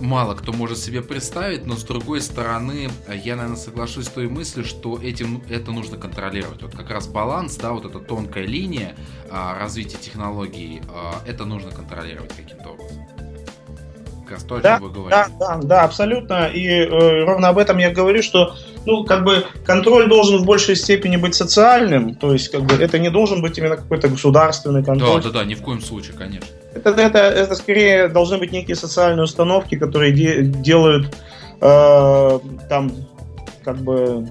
мало 0.00 0.34
кто 0.34 0.52
может 0.52 0.78
себе 0.78 1.02
представить, 1.02 1.64
но 1.66 1.76
с 1.76 1.84
другой 1.84 2.20
стороны, 2.20 2.90
я, 3.08 3.36
наверное, 3.36 3.56
соглашусь 3.56 4.06
с 4.06 4.10
той 4.10 4.28
мыслью, 4.28 4.64
что 4.64 4.98
этим 5.00 5.42
это 5.48 5.70
нужно 5.70 5.96
контролировать. 5.96 6.62
Вот 6.62 6.74
как 6.74 6.90
раз 6.90 7.06
баланс, 7.06 7.56
да, 7.56 7.72
вот 7.72 7.84
эта 7.84 8.00
тонкая 8.00 8.46
линия 8.46 8.96
а, 9.30 9.58
развития 9.58 9.98
технологий, 9.98 10.82
а, 10.88 11.22
это 11.26 11.44
нужно 11.44 11.70
контролировать 11.70 12.32
каким-то 12.34 12.70
образом. 12.70 13.06
Как 14.22 14.32
раз 14.32 14.44
то, 14.44 14.56
о 14.56 14.60
да, 14.60 14.78
чем 14.78 14.88
вы 14.88 14.92
говорите. 14.92 15.32
Да, 15.38 15.56
да, 15.56 15.60
да, 15.62 15.84
абсолютно. 15.84 16.48
И 16.48 16.66
э, 16.66 17.24
ровно 17.24 17.48
об 17.48 17.58
этом 17.58 17.78
я 17.78 17.92
говорю, 17.92 18.24
что 18.24 18.56
ну, 18.86 19.04
как 19.04 19.24
бы 19.24 19.44
контроль 19.64 20.08
должен 20.08 20.38
в 20.38 20.46
большей 20.46 20.76
степени 20.76 21.16
быть 21.16 21.34
социальным, 21.34 22.14
то 22.14 22.32
есть, 22.32 22.48
как 22.48 22.62
бы, 22.62 22.74
это 22.74 22.98
не 22.98 23.10
должен 23.10 23.42
быть 23.42 23.58
именно 23.58 23.76
какой-то 23.76 24.08
государственный 24.08 24.84
контроль. 24.84 25.22
Да, 25.22 25.30
да, 25.30 25.40
да, 25.40 25.44
ни 25.44 25.54
в 25.54 25.62
коем 25.62 25.80
случае, 25.80 26.14
конечно. 26.16 26.48
Это, 26.74 26.90
это, 26.90 27.18
это 27.18 27.54
скорее 27.54 28.08
должны 28.08 28.38
быть 28.38 28.52
некие 28.52 28.76
социальные 28.76 29.24
установки, 29.24 29.76
которые 29.76 30.12
де, 30.12 30.42
делают 30.42 31.14
э, 31.60 32.38
там 32.68 32.92
как 33.64 33.78
бы 33.78 34.28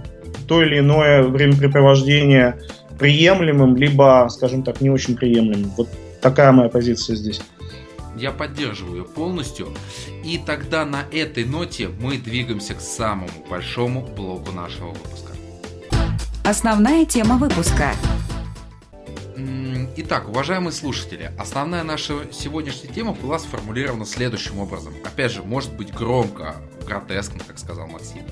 то 0.47 0.63
или 0.63 0.79
иное 0.79 1.23
времяпрепровождение 1.23 2.59
приемлемым, 2.97 3.75
либо, 3.75 4.27
скажем 4.31 4.63
так, 4.63 4.79
не 4.79 4.89
очень 4.89 5.17
приемлемым. 5.17 5.71
Вот 5.75 5.89
такая 6.21 6.51
моя 6.51 6.69
позиция 6.69 7.15
здесь. 7.15 7.41
Я 8.15 8.31
поддерживаю 8.31 8.97
ее 8.97 9.03
полностью. 9.05 9.73
И 10.23 10.37
тогда 10.37 10.85
на 10.85 11.03
этой 11.11 11.45
ноте 11.45 11.89
мы 11.89 12.17
двигаемся 12.17 12.75
к 12.75 12.81
самому 12.81 13.29
большому 13.49 14.01
блоку 14.01 14.51
нашего 14.51 14.89
выпуска. 14.89 15.31
Основная 16.43 17.05
тема 17.05 17.37
выпуска. 17.37 17.93
Итак, 19.97 20.27
уважаемые 20.27 20.73
слушатели, 20.73 21.31
основная 21.37 21.83
наша 21.83 22.31
сегодняшняя 22.31 22.89
тема 22.89 23.13
была 23.13 23.39
сформулирована 23.39 24.05
следующим 24.05 24.59
образом. 24.59 24.93
Опять 25.05 25.31
же, 25.31 25.41
может 25.41 25.73
быть 25.73 25.93
громко, 25.93 26.57
гротескно, 26.85 27.39
как 27.45 27.57
сказал 27.57 27.87
Максим. 27.87 28.23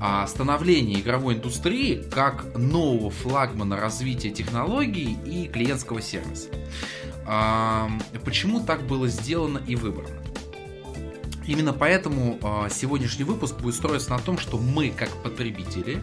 А 0.00 0.26
становление 0.26 1.00
игровой 1.00 1.34
индустрии 1.34 2.02
как 2.10 2.58
нового 2.58 3.10
флагмана 3.10 3.76
развития 3.76 4.30
технологий 4.30 5.16
и 5.24 5.46
клиентского 5.46 6.02
сервиса. 6.02 6.48
А, 7.26 7.90
почему 8.24 8.60
так 8.60 8.82
было 8.86 9.08
сделано 9.08 9.60
и 9.66 9.76
выбрано? 9.76 10.24
Именно 11.46 11.74
поэтому 11.74 12.38
э, 12.42 12.68
сегодняшний 12.70 13.24
выпуск 13.24 13.56
будет 13.56 13.74
строиться 13.74 14.10
на 14.10 14.18
том, 14.18 14.38
что 14.38 14.56
мы, 14.56 14.90
как 14.90 15.10
потребители, 15.22 16.00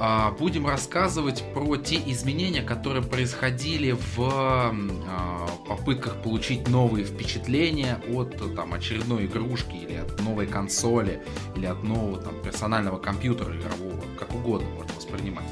э, 0.00 0.30
будем 0.38 0.66
рассказывать 0.66 1.44
про 1.52 1.76
те 1.76 1.96
изменения, 2.10 2.62
которые 2.62 3.02
происходили 3.02 3.92
в 3.92 4.18
э, 4.18 5.68
попытках 5.68 6.22
получить 6.22 6.66
новые 6.68 7.04
впечатления 7.04 8.00
от 8.14 8.36
там, 8.56 8.72
очередной 8.72 9.26
игрушки 9.26 9.74
или 9.74 9.96
от 9.96 10.18
новой 10.20 10.46
консоли 10.46 11.22
или 11.56 11.66
от 11.66 11.82
нового 11.82 12.18
там, 12.18 12.34
персонального 12.42 12.98
компьютера 12.98 13.54
игрового, 13.54 14.00
как 14.18 14.34
угодно 14.34 14.68
можно 14.70 14.94
воспринимать 14.94 15.44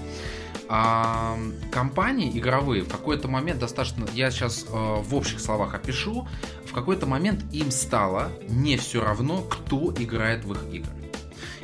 а, 0.68 1.38
компании 1.70 2.38
игровые 2.38 2.82
в 2.82 2.88
какой-то 2.88 3.28
момент 3.28 3.60
достаточно, 3.60 4.06
я 4.14 4.30
сейчас 4.30 4.66
э, 4.68 4.70
в 4.70 5.14
общих 5.14 5.40
словах 5.40 5.74
опишу, 5.74 6.28
в 6.66 6.72
какой-то 6.72 7.06
момент 7.06 7.44
им 7.52 7.70
стало 7.70 8.30
не 8.48 8.76
все 8.76 9.02
равно, 9.02 9.40
кто 9.42 9.94
играет 9.98 10.44
в 10.44 10.52
их 10.52 10.64
игры. 10.72 10.92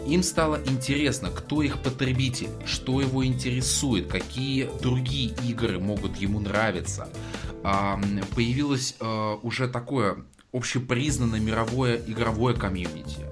Им 0.07 0.23
стало 0.23 0.61
интересно, 0.67 1.31
кто 1.31 1.63
их 1.63 1.83
потребитель, 1.83 2.51
что 2.67 3.01
его 3.01 3.25
интересует, 3.25 4.09
какие 4.09 4.71
другие 4.83 5.35
игры 5.49 5.79
могут 5.79 6.17
ему 6.17 6.41
нравиться. 6.41 7.09
А, 7.63 8.01
появилось 8.35 8.97
а, 9.01 9.37
уже 9.43 9.69
такое 9.69 10.25
общепризнанное 10.53 11.41
мировое 11.41 11.97
игровое 12.07 12.55
комьюнити. 12.55 13.27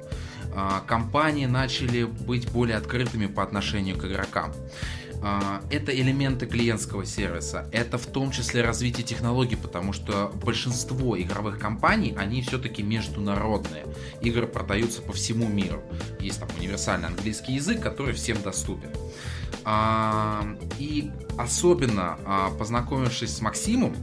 А, 0.55 0.81
компании 0.87 1.47
начали 1.47 2.05
быть 2.05 2.50
более 2.50 2.76
открытыми 2.76 3.26
по 3.26 3.43
отношению 3.43 3.97
к 3.97 4.05
игрокам. 4.05 4.52
А, 5.23 5.62
это 5.71 5.95
элементы 5.95 6.47
клиентского 6.47 7.07
сервиса, 7.07 7.69
это 7.73 7.97
в 7.97 8.07
том 8.07 8.33
числе 8.33 8.62
развитие 8.62 9.05
технологий, 9.05 9.57
потому 9.57 9.93
что 9.93 10.33
большинство 10.43 11.19
игровых 11.21 11.59
компаний, 11.61 12.14
они 12.19 12.43
все-таки 12.43 12.83
международные. 12.83 13.87
Игры 14.21 14.49
продаются 14.49 15.00
по 15.00 15.12
всему 15.12 15.47
миру. 15.49 15.81
Есть 16.19 16.41
там 16.41 16.49
универсальный 16.59 17.09
английский 17.09 17.55
язык, 17.55 17.81
который 17.81 18.14
всем 18.14 18.43
доступен. 18.43 18.91
А, 19.64 20.45
и 20.79 21.11
особенно 21.38 22.19
а, 22.25 22.50
познакомившись 22.50 23.37
с 23.37 23.41
Максимом, 23.41 23.95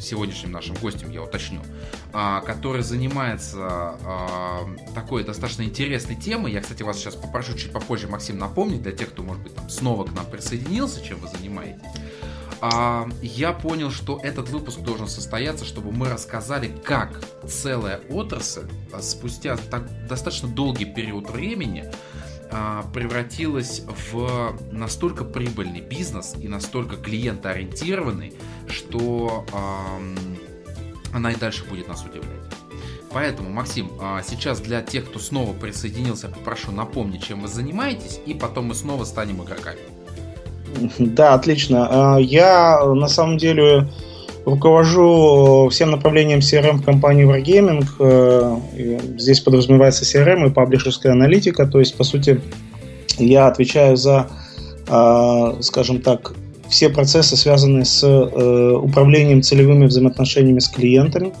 сегодняшним 0.00 0.52
нашим 0.52 0.76
гостем, 0.76 1.10
я 1.10 1.22
уточню, 1.22 1.60
а, 2.12 2.40
который 2.40 2.82
занимается 2.82 3.58
а, 3.60 4.66
такой 4.94 5.24
достаточно 5.24 5.62
интересной 5.62 6.16
темой. 6.16 6.52
Я, 6.52 6.60
кстати, 6.60 6.82
вас 6.82 6.98
сейчас 6.98 7.14
попрошу 7.14 7.54
чуть 7.54 7.72
попозже, 7.72 8.08
Максим, 8.08 8.38
напомнить 8.38 8.82
для 8.82 8.92
тех, 8.92 9.10
кто, 9.10 9.22
может 9.22 9.42
быть, 9.42 9.54
там 9.54 9.68
снова 9.68 10.04
к 10.04 10.12
нам 10.12 10.26
присоединился, 10.26 11.02
чем 11.02 11.18
вы 11.20 11.28
занимаетесь. 11.28 11.82
А, 12.60 13.08
я 13.22 13.52
понял, 13.52 13.90
что 13.90 14.18
этот 14.22 14.48
выпуск 14.48 14.80
должен 14.80 15.08
состояться, 15.08 15.64
чтобы 15.64 15.92
мы 15.92 16.08
рассказали, 16.08 16.68
как 16.84 17.20
целая 17.46 17.98
отрасль 18.08 18.66
спустя 19.00 19.56
так, 19.56 20.06
достаточно 20.08 20.48
долгий 20.48 20.86
период 20.86 21.30
времени 21.30 21.90
превратилась 22.92 23.82
в 24.10 24.56
настолько 24.70 25.24
прибыльный 25.24 25.80
бизнес 25.80 26.34
и 26.40 26.48
настолько 26.48 26.96
клиентоориентированный, 26.96 28.34
что 28.68 29.44
она 31.12 31.32
и 31.32 31.36
дальше 31.36 31.64
будет 31.64 31.88
нас 31.88 32.04
удивлять. 32.04 32.36
Поэтому, 33.16 33.48
Максим, 33.48 33.92
а, 33.98 34.20
сейчас 34.22 34.60
для 34.60 34.82
тех, 34.82 35.08
кто 35.08 35.18
снова 35.18 35.54
присоединился, 35.54 36.28
попрошу 36.28 36.70
напомнить, 36.72 37.24
чем 37.24 37.40
вы 37.40 37.48
занимаетесь, 37.48 38.20
и 38.26 38.34
потом 38.34 38.66
мы 38.66 38.74
снова 38.74 39.04
станем 39.04 39.42
игроками. 39.42 39.78
Да, 40.98 41.32
отлично. 41.32 42.16
А, 42.16 42.18
я 42.18 42.84
на 42.84 43.08
самом 43.08 43.38
деле 43.38 43.88
руковожу 44.46 45.68
всем 45.70 45.90
направлением 45.90 46.38
CRM 46.38 46.78
в 46.78 46.84
компании 46.84 47.26
Wargaming. 47.26 47.84
Э, 47.98 48.56
здесь 49.18 49.40
подразумевается 49.40 50.04
CRM 50.04 50.46
и 50.46 50.50
паблишерская 50.50 51.12
аналитика. 51.12 51.66
То 51.66 51.80
есть, 51.80 51.96
по 51.96 52.04
сути, 52.04 52.40
я 53.18 53.48
отвечаю 53.48 53.96
за, 53.96 54.28
а, 54.88 55.56
скажем 55.60 56.00
так, 56.00 56.32
все 56.68 56.88
процессы, 56.88 57.36
связанные 57.36 57.84
с 57.84 58.02
э, 58.04 58.72
управлением 58.76 59.42
целевыми 59.42 59.86
взаимоотношениями 59.86 60.58
с 60.58 60.68
клиентами, 60.68 61.32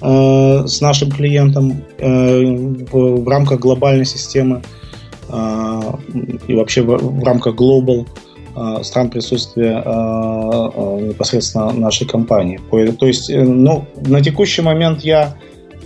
э, 0.00 0.66
с 0.66 0.80
нашим 0.80 1.10
клиентом 1.10 1.82
в, 1.98 3.28
рамках 3.28 3.60
глобальной 3.60 4.06
системы 4.06 4.62
э, 5.28 5.80
и 6.48 6.54
вообще 6.54 6.82
в, 6.82 7.22
рамках 7.24 7.54
global 7.54 8.06
стран 8.82 9.10
присутствия 9.10 9.82
э, 9.84 9.88
э, 9.88 11.08
непосредственно 11.08 11.72
нашей 11.72 12.06
компании. 12.06 12.60
То 12.70 13.06
есть, 13.06 13.30
э, 13.30 13.42
ну, 13.42 13.84
на 14.06 14.22
текущий 14.22 14.62
момент 14.62 15.02
я 15.02 15.36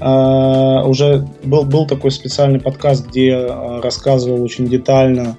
э, 0.00 0.86
уже 0.86 1.26
был, 1.42 1.64
был 1.64 1.86
такой 1.86 2.10
специальный 2.10 2.60
подкаст, 2.60 3.08
где 3.08 3.46
рассказывал 3.82 4.42
очень 4.42 4.68
детально 4.68 5.36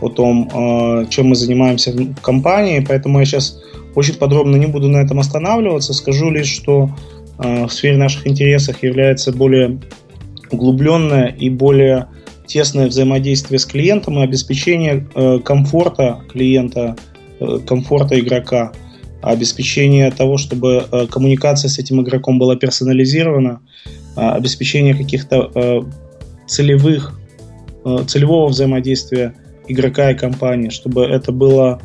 о 0.00 0.08
том, 0.08 0.48
э, 0.48 1.06
чем 1.10 1.28
мы 1.28 1.34
занимаемся 1.34 1.92
в 1.92 2.14
компании, 2.20 2.84
поэтому 2.86 3.18
я 3.18 3.24
сейчас 3.24 3.60
очень 3.94 4.14
подробно 4.14 4.56
не 4.56 4.66
буду 4.66 4.88
на 4.88 4.98
этом 4.98 5.18
останавливаться, 5.18 5.92
скажу 5.92 6.30
лишь, 6.30 6.48
что 6.48 6.90
э, 7.38 7.66
в 7.66 7.72
сфере 7.72 7.96
наших 7.96 8.26
интересов 8.26 8.82
является 8.82 9.32
более 9.32 9.80
углубленное 10.50 11.26
и 11.26 11.50
более 11.50 12.06
тесное 12.48 12.88
взаимодействие 12.88 13.58
с 13.58 13.66
клиентом 13.66 14.18
и 14.18 14.22
обеспечение 14.22 15.06
э, 15.14 15.38
комфорта 15.44 16.20
клиента, 16.30 16.96
комфорта 17.66 18.18
игрока, 18.18 18.72
обеспечение 19.22 20.10
того, 20.10 20.38
чтобы 20.38 20.84
коммуникация 21.08 21.68
с 21.68 21.78
этим 21.78 22.02
игроком 22.02 22.40
была 22.40 22.56
персонализирована, 22.56 23.60
обеспечение 24.16 24.96
каких-то 24.96 25.86
целевых, 26.48 27.16
целевого 28.08 28.48
взаимодействия 28.48 29.34
игрока 29.68 30.10
и 30.10 30.16
компании, 30.16 30.70
чтобы 30.70 31.04
это 31.04 31.30
было 31.30 31.80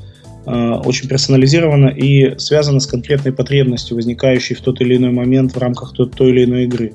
э, 0.46 0.52
очень 0.52 1.08
персонализировано 1.08 1.90
и 1.90 2.38
связано 2.40 2.80
с 2.80 2.88
конкретной 2.88 3.34
потребностью, 3.34 3.96
возникающей 3.96 4.56
в 4.56 4.62
тот 4.62 4.82
или 4.82 4.96
иной 4.96 5.12
момент 5.12 5.54
в 5.54 5.58
рамках 5.58 5.94
той, 5.94 6.10
той 6.10 6.32
или 6.32 6.46
иной 6.46 6.64
игры. 6.64 6.94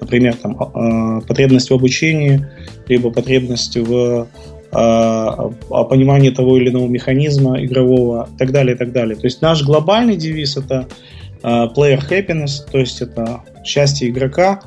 Например, 0.00 0.34
там, 0.34 0.56
э, 0.56 1.20
потребность 1.26 1.70
в 1.70 1.74
обучении, 1.74 2.46
либо 2.88 3.10
потребность 3.10 3.76
в 3.76 4.28
э, 4.72 5.26
понимании 5.70 6.30
того 6.30 6.58
или 6.58 6.70
иного 6.70 6.86
механизма 6.86 7.64
игрового 7.64 8.28
и 8.34 8.38
так 8.38 8.52
далее, 8.52 8.74
и 8.74 8.78
так 8.78 8.92
далее. 8.92 9.16
То 9.16 9.26
есть 9.26 9.42
наш 9.42 9.62
глобальный 9.64 10.16
девиз 10.16 10.56
это 10.56 10.86
player 11.42 12.00
happiness, 12.10 12.68
то 12.70 12.78
есть 12.78 13.00
это 13.00 13.42
счастье 13.64 14.08
игрока, 14.08 14.60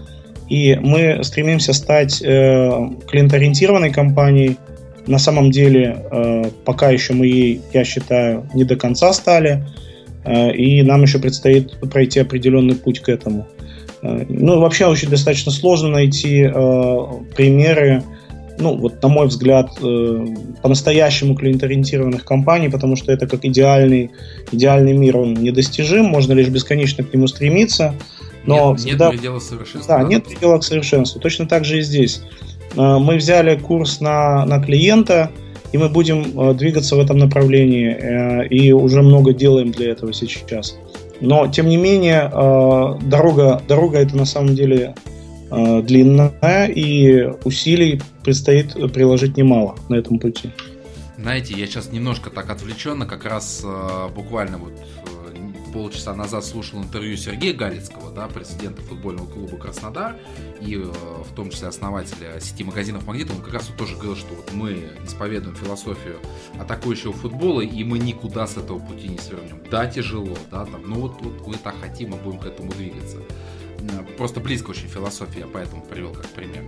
и 0.50 0.75
мы 0.81 1.24
стремимся 1.24 1.74
стать 1.74 2.21
э, 2.24 2.71
клиенториентированной 3.07 3.91
компанией, 3.91 4.57
на 5.05 5.19
самом 5.19 5.51
деле, 5.51 6.03
э, 6.12 6.50
пока 6.65 6.89
еще 6.89 7.13
мы 7.13 7.27
ей, 7.27 7.62
я 7.71 7.83
считаю, 7.83 8.50
не 8.55 8.63
до 8.63 8.75
конца 8.75 9.13
стали, 9.13 9.63
э, 10.25 10.51
и 10.53 10.81
нам 10.81 11.03
еще 11.03 11.19
предстоит 11.19 11.79
пройти 11.91 12.19
определенный 12.19 12.75
путь 12.75 13.00
к 13.00 13.09
этому. 13.09 13.48
Э, 14.01 14.25
ну, 14.27 14.60
вообще 14.60 14.86
очень 14.86 15.10
достаточно 15.10 15.51
сложно 15.51 15.89
найти 15.89 16.44
примеры, 17.36 18.03
ну, 18.58 18.75
вот 18.77 19.01
на 19.01 19.08
мой 19.08 19.27
взгляд, 19.27 19.70
по-настоящему 20.62 21.36
клиенториентированных 21.36 22.25
компаний, 22.25 22.70
потому 22.70 22.96
что 22.96 23.12
это 23.12 23.25
как 23.25 23.46
идеальный, 23.46 24.12
идеальный 24.51 24.94
мир, 24.94 25.18
он 25.18 25.34
недостижим, 25.34 26.06
можно 26.06 26.34
лишь 26.34 26.50
бесконечно 26.50 27.03
к 27.03 27.13
нему 27.13 27.27
стремиться, 27.27 27.96
но 28.46 28.72
нет, 28.72 28.79
всегда... 28.79 29.06
нет 29.06 29.18
предела 29.18 29.39
совершенства. 29.39 29.98
Да, 29.98 30.03
да, 30.03 30.10
нет 30.10 30.25
предела 30.25 30.58
к 30.58 30.63
совершенству. 30.63 31.20
Точно 31.22 31.48
так 31.48 31.65
же 31.65 31.79
и 31.79 31.82
здесь. 31.82 32.22
Э, 32.75 32.98
мы 32.98 33.18
взяли 33.18 33.58
курс 33.58 34.00
на, 34.00 34.46
на 34.46 34.62
клиента, 34.62 35.32
и 35.72 35.77
мы 35.77 35.89
будем 35.89 36.39
э, 36.39 36.53
двигаться 36.53 36.96
в 36.96 37.00
этом 37.00 37.18
направлении, 37.18 37.89
э, 37.89 38.48
и 38.48 38.72
уже 38.72 39.01
много 39.01 39.34
делаем 39.34 39.72
для 39.72 39.91
этого 39.91 40.13
сейчас. 40.13 40.77
Но, 41.21 41.47
тем 41.47 41.67
не 41.67 41.77
менее, 41.77 42.29
дорога, 43.01 43.61
дорога 43.67 43.99
это 43.99 44.15
на 44.15 44.25
самом 44.25 44.55
деле 44.55 44.95
длинная, 45.49 46.67
и 46.67 47.25
усилий 47.43 48.01
предстоит 48.23 48.73
приложить 48.93 49.35
немало 49.35 49.75
на 49.89 49.95
этом 49.95 50.19
пути. 50.19 50.51
Знаете, 51.17 51.53
я 51.57 51.65
сейчас 51.65 51.91
немножко 51.91 52.29
так 52.29 52.50
отвлеченно, 52.50 53.05
как 53.05 53.25
раз 53.25 53.65
буквально 54.15 54.57
вот 54.57 54.72
полчаса 55.72 56.14
назад 56.14 56.46
слушал 56.46 56.82
интервью 56.82 57.18
Сергея 57.18 57.53
Галицкого, 57.53 58.12
да, 58.12 58.27
президента 58.27 58.82
футбольного 58.82 59.27
клуба 59.27 59.58
Краснодар, 59.58 60.18
и 60.62 60.75
э, 60.75 60.84
в 60.84 61.34
том 61.36 61.50
числе 61.50 61.68
основателя 61.68 62.40
сети 62.40 62.64
магазинов 62.64 63.05
Магнит, 63.05 63.29
он 63.32 63.42
как 63.42 63.53
раз 63.53 63.70
вот 63.70 63.77
тоже 63.77 63.96
говорил, 63.96 64.16
что 64.16 64.34
вот 64.34 64.51
мы 64.53 64.90
исповедуем 65.05 65.55
философию 65.55 66.20
атакующего 66.60 67.14
футбола, 67.14 67.62
и 67.62 67.84
мы 67.84 68.00
никуда 68.00 68.48
с 68.48 68.58
этого 68.58 68.79
пути 68.79 69.08
не 69.08 69.18
свернем. 69.18 69.62
Да, 69.70 69.88
тяжело, 69.88 70.38
да, 70.51 70.66
там, 70.66 70.90
но 70.90 70.96
вот, 70.96 71.22
вот 71.22 71.48
мы 71.48 71.55
так 71.55 71.75
хотим, 71.79 72.12
мы 72.12 72.18
будем 72.18 72.40
к 72.40 72.46
этому 72.46 72.72
двигаться. 72.72 73.18
Просто 74.18 74.42
близко 74.42 74.72
очень 74.72 74.90
философия, 74.90 75.48
поэтому 75.51 75.82
привел 75.82 76.12
как 76.14 76.27
пример. 76.27 76.64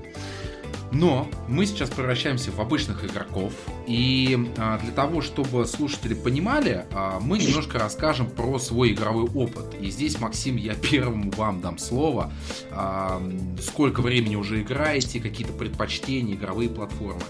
Но 0.92 1.28
мы 1.48 1.66
сейчас 1.66 1.90
превращаемся 1.90 2.52
в 2.52 2.60
обычных 2.60 3.06
игроков, 3.06 3.54
и 3.88 4.38
а, 4.58 4.78
для 4.78 4.92
того, 4.92 5.22
чтобы 5.22 5.66
слушатели 5.66 6.14
понимали, 6.14 6.84
а, 6.94 7.20
мы 7.22 7.40
немножко 7.40 7.80
расскажем 7.80 8.30
про 8.30 8.60
свой 8.60 8.92
игровой 8.92 9.30
опыт. 9.34 9.74
И 9.80 9.90
здесь, 9.90 10.20
Максим, 10.20 10.58
я 10.58 10.74
первому 10.92 11.32
вам 11.32 11.62
дам 11.62 11.78
слово. 11.78 12.32
А, 12.72 13.22
сколько 13.62 14.02
времени 14.02 14.36
уже 14.36 14.62
играете, 14.62 15.22
какие-то 15.22 15.54
предпочтения, 15.54 16.36
игровые 16.36 16.70
платформы? 16.70 17.22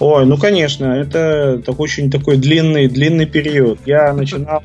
Ой, 0.00 0.24
ну 0.26 0.38
конечно, 0.38 0.84
это 0.86 1.60
такой 1.64 1.84
очень 1.84 2.10
такой 2.10 2.38
длинный, 2.38 2.88
длинный 2.88 3.26
период. 3.26 3.80
Я 3.84 4.12
начинал 4.14 4.62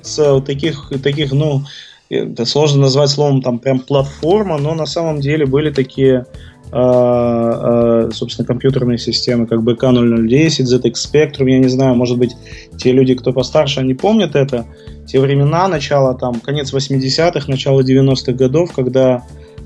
с 0.00 0.40
таких, 0.40 0.90
таких, 1.02 1.32
ну, 1.32 1.64
это 2.08 2.46
сложно 2.46 2.82
назвать 2.82 3.10
словом 3.10 3.42
там 3.42 3.58
прям 3.58 3.80
платформа, 3.80 4.56
но 4.56 4.74
на 4.74 4.86
самом 4.86 5.20
деле 5.20 5.44
были 5.44 5.70
такие 5.70 6.26
собственно, 6.70 8.46
компьютерные 8.46 8.98
системы, 8.98 9.46
как 9.46 9.60
BK0010, 9.60 10.64
ZX 10.64 10.92
Spectrum, 10.92 11.50
я 11.50 11.58
не 11.58 11.68
знаю, 11.68 11.94
может 11.94 12.18
быть, 12.18 12.36
те 12.76 12.92
люди, 12.92 13.14
кто 13.14 13.32
постарше, 13.32 13.80
они 13.80 13.94
помнят 13.94 14.36
это, 14.36 14.66
те 15.06 15.18
времена, 15.20 15.66
начало 15.68 16.14
там, 16.14 16.40
конец 16.40 16.72
80-х, 16.74 17.50
начало 17.50 17.80
90-х 17.80 18.32
годов, 18.32 18.72
когда 18.74 19.24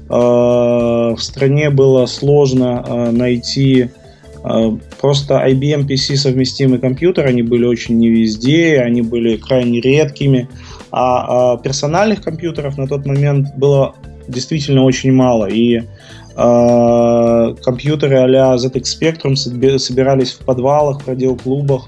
э, 0.08 0.12
в 0.12 1.18
стране 1.18 1.70
было 1.70 2.06
сложно 2.06 3.10
найти 3.10 3.90
просто 5.00 5.34
IBM 5.46 5.86
PC 5.86 6.16
совместимый 6.16 6.78
компьютер, 6.80 7.26
они 7.26 7.42
были 7.42 7.64
очень 7.64 7.98
не 7.98 8.08
везде, 8.08 8.80
они 8.80 9.02
были 9.02 9.36
крайне 9.36 9.80
редкими, 9.80 10.48
а, 10.90 11.52
а 11.54 11.58
персональных 11.58 12.22
компьютеров 12.22 12.76
на 12.76 12.88
тот 12.88 13.06
момент 13.06 13.54
было 13.56 13.94
действительно 14.26 14.84
очень 14.84 15.12
мало, 15.12 15.46
и 15.46 15.82
компьютеры 16.34 18.16
а-ля 18.18 18.54
ZX 18.54 18.82
Spectrum 18.82 19.36
собирались 19.78 20.32
в 20.32 20.38
подвалах, 20.44 21.02
в 21.02 21.08
радиоклубах, 21.08 21.86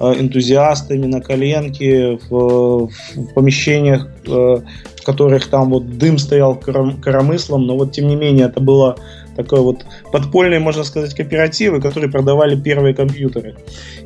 э, 0.00 0.14
энтузиастами 0.20 1.06
на 1.06 1.20
коленке, 1.20 2.18
в, 2.28 2.88
в 2.88 3.34
помещениях, 3.34 4.08
э, 4.26 4.30
в 4.30 5.04
которых 5.04 5.46
там 5.48 5.70
вот 5.70 5.98
дым 5.98 6.18
стоял 6.18 6.56
коромыслом, 6.56 7.66
но 7.66 7.76
вот 7.76 7.92
тем 7.92 8.08
не 8.08 8.16
менее 8.16 8.46
это 8.46 8.60
было 8.60 8.96
такое 9.36 9.60
вот 9.60 9.84
подпольные, 10.12 10.60
можно 10.60 10.84
сказать, 10.84 11.14
кооперативы, 11.14 11.80
которые 11.80 12.10
продавали 12.10 12.60
первые 12.60 12.94
компьютеры. 12.94 13.56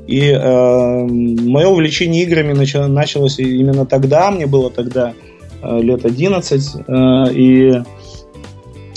И 0.06 0.30
э, 0.30 1.06
мое 1.06 1.66
увлечение 1.66 2.22
играми 2.24 2.52
началось 2.52 3.38
именно 3.38 3.86
тогда, 3.86 4.30
мне 4.30 4.46
было 4.46 4.70
тогда 4.70 5.12
э, 5.62 5.80
лет 5.80 6.04
11, 6.04 6.76
э, 6.86 7.32
и 7.32 7.82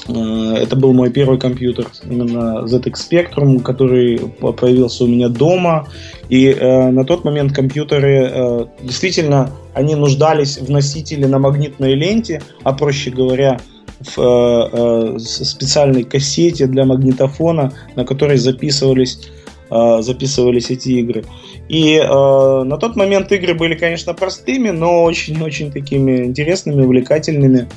это 0.07 0.75
был 0.75 0.93
мой 0.93 1.09
первый 1.09 1.37
компьютер, 1.37 1.87
именно 2.03 2.63
ZX 2.65 2.93
Spectrum, 2.93 3.61
который 3.61 4.19
появился 4.19 5.03
у 5.03 5.07
меня 5.07 5.29
дома. 5.29 5.87
И 6.29 6.47
э, 6.47 6.91
на 6.91 7.03
тот 7.03 7.25
момент 7.25 7.53
компьютеры 7.53 8.31
э, 8.31 8.65
действительно 8.83 9.51
они 9.73 9.95
нуждались 9.95 10.57
в 10.57 10.69
носителе 10.69 11.27
на 11.27 11.39
магнитной 11.39 11.93
ленте, 11.93 12.41
а 12.63 12.73
проще 12.73 13.11
говоря, 13.11 13.59
в 13.99 14.19
э, 14.19 15.15
э, 15.15 15.19
специальной 15.19 16.03
кассете 16.03 16.67
для 16.67 16.85
магнитофона, 16.85 17.73
на 17.95 18.05
которой 18.05 18.37
записывались 18.37 19.29
э, 19.69 20.01
записывались 20.01 20.69
эти 20.69 20.89
игры. 20.89 21.25
И 21.67 21.95
э, 21.95 22.63
на 22.63 22.77
тот 22.77 22.95
момент 22.95 23.31
игры 23.31 23.53
были, 23.53 23.75
конечно, 23.75 24.13
простыми, 24.13 24.69
но 24.69 25.03
очень-очень 25.03 25.71
такими 25.71 26.25
интересными, 26.25 26.83
увлекательными. 26.83 27.67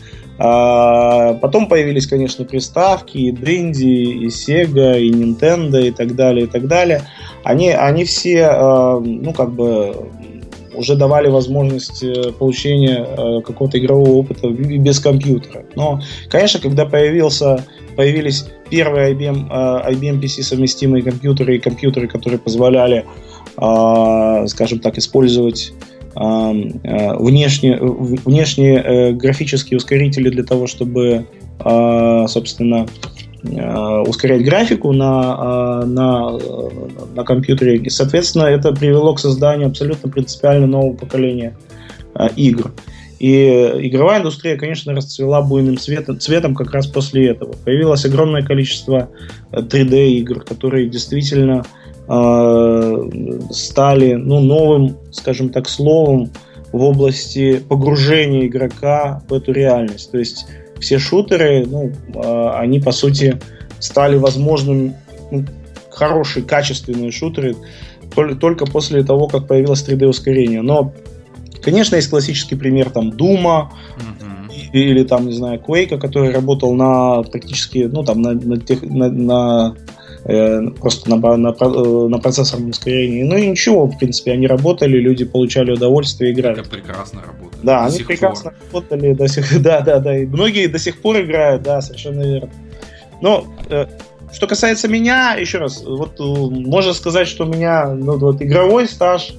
А 0.42 1.35
потом 1.35 1.68
появились, 1.68 2.07
конечно, 2.07 2.46
приставки, 2.46 3.18
и 3.18 3.31
Dendy, 3.31 4.24
и 4.24 4.26
Sega, 4.29 4.98
и 4.98 5.11
Nintendo, 5.11 5.87
и 5.87 5.90
так 5.90 6.14
далее, 6.14 6.46
и 6.46 6.48
так 6.48 6.66
далее. 6.66 7.03
Они, 7.44 7.68
они 7.68 8.05
все, 8.05 8.46
а, 8.46 8.98
ну, 9.00 9.35
как 9.35 9.53
бы 9.53 9.94
уже 10.72 10.96
давали 10.96 11.29
возможность 11.29 12.03
э, 12.03 12.33
получения 12.33 13.05
э, 13.05 13.42
какого-то 13.42 13.79
игрового 13.79 14.12
опыта 14.12 14.48
без 14.48 14.98
компьютера. 14.98 15.66
Но, 15.76 16.00
конечно, 16.31 16.59
когда 16.59 16.87
появился, 16.87 17.66
появились 17.96 18.46
первые 18.70 19.12
IBM, 19.12 19.50
IBM 19.50 20.22
PC 20.22 20.42
совместимые 20.42 21.03
компьютеры 21.03 21.57
и 21.57 21.59
компьютеры, 21.59 22.09
которые 22.09 22.38
позволяли 22.38 23.05
э, 23.59 24.46
скажем 24.46 24.79
так, 24.79 24.96
использовать 24.96 25.72
внешние, 26.14 27.79
внешние 27.81 29.12
графические 29.12 29.77
ускорители 29.79 30.29
для 30.29 30.42
того, 30.42 30.66
чтобы, 30.66 31.27
собственно, 31.59 32.87
ускорять 34.07 34.44
графику 34.44 34.92
на, 34.92 35.85
на, 35.87 36.38
на 37.14 37.25
компьютере. 37.25 37.77
И, 37.79 37.90
соответственно, 37.90 38.44
это 38.44 38.73
привело 38.73 39.14
к 39.14 39.20
созданию 39.20 39.68
абсолютно 39.68 40.11
принципиально 40.11 40.66
нового 40.66 40.94
поколения 40.94 41.57
игр. 42.37 42.73
И 43.20 43.44
игровая 43.83 44.20
индустрия, 44.20 44.57
конечно, 44.57 44.94
расцвела 44.94 45.42
буйным 45.42 45.77
цветом, 45.77 46.18
цветом 46.18 46.55
как 46.55 46.73
раз 46.73 46.87
после 46.87 47.29
этого. 47.29 47.53
Появилось 47.66 48.07
огромное 48.07 48.42
количество 48.42 49.11
3D-игр, 49.53 50.38
э, 50.38 50.40
которые 50.40 50.88
действительно 50.88 51.62
э, 51.62 51.80
стали 53.53 54.14
ну, 54.14 54.40
новым, 54.40 54.96
скажем 55.12 55.51
так, 55.51 55.68
словом 55.68 56.31
в 56.73 56.83
области 56.83 57.59
погружения 57.59 58.46
игрока 58.46 59.23
в 59.29 59.35
эту 59.35 59.53
реальность. 59.53 60.11
То 60.11 60.18
есть 60.18 60.46
все 60.81 60.99
шутеры, 60.99 61.64
ну, 61.66 61.92
э, 62.14 62.51
они 62.57 62.81
по 62.81 62.90
сути 62.90 63.38
стали 63.79 64.16
возможным, 64.16 64.94
ну, 65.31 65.44
хорошие, 65.90 66.44
качественные 66.44 67.12
шутеры 67.12 67.55
только, 68.40 68.66
после 68.66 69.05
того, 69.05 69.29
как 69.29 69.46
появилось 69.46 69.87
3D-ускорение. 69.87 70.62
Но 70.62 70.92
Конечно, 71.62 71.96
есть 71.96 72.11
классический 72.11 72.57
пример 72.57 72.90
там 72.90 73.11
Дума 73.11 73.73
или 74.73 75.03
там, 75.05 75.27
не 75.27 75.33
знаю, 75.33 75.61
Quake, 75.61 75.99
который 75.99 76.33
работал 76.33 76.75
на 76.75 77.23
практически, 77.23 77.88
ну 77.90 78.03
там 78.03 78.23
на, 78.23 78.33
на, 78.33 78.57
тех, 78.57 78.83
на, 78.83 79.11
на 79.11 79.75
просто 80.24 81.11
на, 81.11 81.37
на, 81.37 81.48
э, 81.48 82.09
на 82.09 82.18
процессорном 82.18 82.70
ускорении. 82.70 83.22
Ну 83.22 83.37
и 83.37 83.48
ничего, 83.48 83.87
в 83.87 83.98
принципе, 83.98 84.33
они 84.33 84.46
работали, 84.46 84.98
люди 84.98 85.24
получали 85.24 85.72
удовольствие, 85.72 86.33
играли. 86.33 86.61
Это 86.61 86.68
прекрасно 86.68 87.22
работает. 87.22 87.62
Да, 87.62 87.80
до 87.80 87.94
они 87.94 88.04
прекрасно 88.04 88.50
пор. 88.50 88.61
работали 88.66 89.12
до 89.14 89.28
сих 89.28 89.62
да, 89.62 89.80
да, 89.80 89.98
да. 89.98 90.18
И 90.18 90.26
многие 90.26 90.66
до 90.66 90.78
сих 90.78 91.00
пор 91.00 91.20
играют, 91.20 91.62
да, 91.62 91.80
совершенно 91.80 92.22
верно. 92.22 92.50
Но 93.22 93.46
э, 93.70 93.87
что 94.33 94.46
касается 94.46 94.88
меня, 94.88 95.35
еще 95.35 95.59
раз, 95.59 95.83
вот 95.85 96.20
э, 96.20 96.22
можно 96.22 96.92
сказать, 96.92 97.26
что 97.26 97.44
у 97.44 97.48
меня 97.48 97.88
ну, 97.88 98.18
вот 98.18 98.42
игровой 98.42 98.87
стаж 98.87 99.35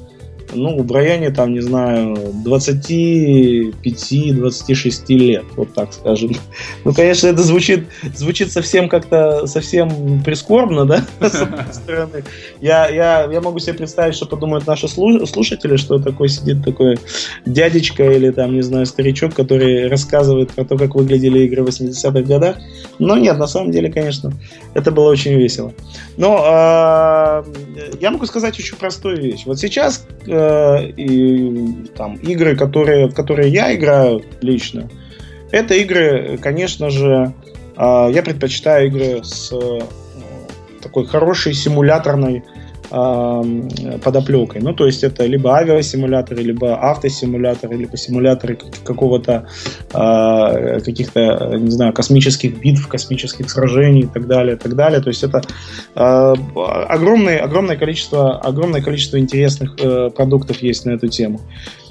ну, 0.54 0.82
в 0.82 0.92
районе, 0.92 1.30
там, 1.32 1.54
не 1.54 1.62
знаю, 1.62 2.16
25-26 2.46 5.16
лет, 5.16 5.46
вот 5.56 5.74
так 5.74 5.94
скажем. 5.94 6.36
Ну, 6.84 6.94
конечно, 6.94 7.28
это 7.28 7.44
звучит, 7.44 7.86
звучит 8.16 8.52
совсем 8.52 8.90
как-то, 8.90 9.46
совсем 9.46 10.24
прискорбно, 10.24 10.86
да, 10.86 11.06
с 11.20 11.36
одной 11.42 11.66
стороны. 11.72 12.24
Я, 12.60 12.90
я, 12.90 13.30
я 13.32 13.42
могу 13.42 13.60
себе 13.60 13.74
представить, 13.74 14.16
что 14.16 14.26
подумают 14.26 14.68
наши 14.68 14.88
слушатели, 14.88 15.76
что 15.76 16.00
такой 16.00 16.30
сидит 16.30 16.64
такой 16.64 16.98
дядечка 17.46 18.04
или, 18.04 18.32
там, 18.32 18.56
не 18.56 18.62
знаю, 18.62 18.86
старичок, 18.86 19.34
который 19.34 19.88
рассказывает 19.88 20.52
про 20.52 20.66
то, 20.66 20.78
как 20.78 20.96
выглядели 20.96 21.46
игры 21.46 21.64
в 21.64 21.68
80-х 21.68 22.22
годах. 22.22 22.58
Но 23.00 23.18
нет, 23.18 23.38
на 23.38 23.48
самом 23.48 23.72
деле, 23.72 23.92
конечно, 23.92 24.32
это 24.74 24.92
было 24.92 25.10
очень 25.10 25.34
весело. 25.34 25.74
Но 26.18 26.44
э, 26.46 27.44
я 28.00 28.12
могу 28.12 28.26
сказать 28.26 28.58
очень 28.60 28.78
простую 28.78 29.22
вещь. 29.22 29.44
Вот 29.46 29.60
сейчас 29.60 30.06
э, 30.28 30.41
и 30.98 31.88
там 31.96 32.16
игры, 32.16 32.56
которые, 32.56 33.08
в 33.08 33.14
которые 33.14 33.50
я 33.50 33.76
играю 33.76 34.24
лично, 34.42 34.90
это 35.52 35.74
игры, 35.76 36.38
конечно 36.42 36.90
же, 36.90 37.34
а, 37.76 38.10
я 38.10 38.24
предпочитаю 38.24 38.88
игры 38.88 39.24
с 39.24 39.52
э, 39.52 39.80
такой 40.82 41.06
хорошей 41.06 41.54
симуляторной 41.54 42.44
подоплекой. 42.92 44.62
Ну, 44.62 44.74
то 44.74 44.86
есть 44.86 45.04
это 45.04 45.26
либо 45.26 45.56
авиасимуляторы, 45.56 46.44
либо 46.44 46.76
автосимуляторы, 46.76 47.78
либо 47.78 47.96
симуляторы 47.98 48.58
какого-то 48.84 49.48
э, 49.94 50.80
каких-то, 50.82 51.56
не 51.58 51.72
знаю, 51.72 51.94
космических 51.94 52.60
битв, 52.60 52.88
космических 52.88 53.50
сражений 53.50 54.02
и 54.02 54.08
так 54.08 54.28
далее, 54.28 54.56
и 54.56 54.60
так 54.60 54.76
далее. 54.76 55.02
То 55.02 55.10
есть 55.10 55.24
это 55.24 55.42
э, 55.96 56.34
огромное, 56.90 57.40
огромное 57.40 57.78
количество, 57.78 58.38
огромное 58.38 58.82
количество 58.82 59.18
интересных 59.18 59.76
э, 59.80 60.10
продуктов 60.10 60.62
есть 60.62 60.86
на 60.86 60.92
эту 60.92 61.08
тему. 61.08 61.40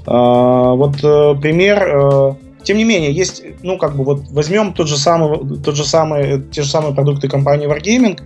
Э, 0.06 0.74
вот 0.76 1.02
э, 1.02 1.34
пример 1.40 1.82
э, 1.82 2.49
тем 2.62 2.76
не 2.76 2.84
менее, 2.84 3.12
есть, 3.12 3.42
ну, 3.62 3.78
как 3.78 3.96
бы 3.96 4.04
вот 4.04 4.22
возьмем 4.30 4.72
тот 4.72 4.88
же 4.88 4.96
самый, 4.96 5.38
тот 5.62 5.76
же 5.76 5.84
самый, 5.84 6.42
те 6.50 6.62
же 6.62 6.68
самые 6.68 6.94
продукты 6.94 7.28
компании 7.28 7.68
Wargaming, 7.68 8.20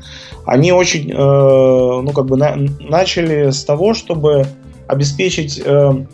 они 0.45 0.73
очень, 0.73 1.11
э, 1.11 1.15
ну, 1.15 2.13
как 2.13 2.27
бы 2.27 2.37
на, 2.37 2.57
начали 2.81 3.51
с 3.51 3.65
того, 3.65 3.95
чтобы 3.95 4.47
обеспечить 4.87 5.61
э, 5.65 6.05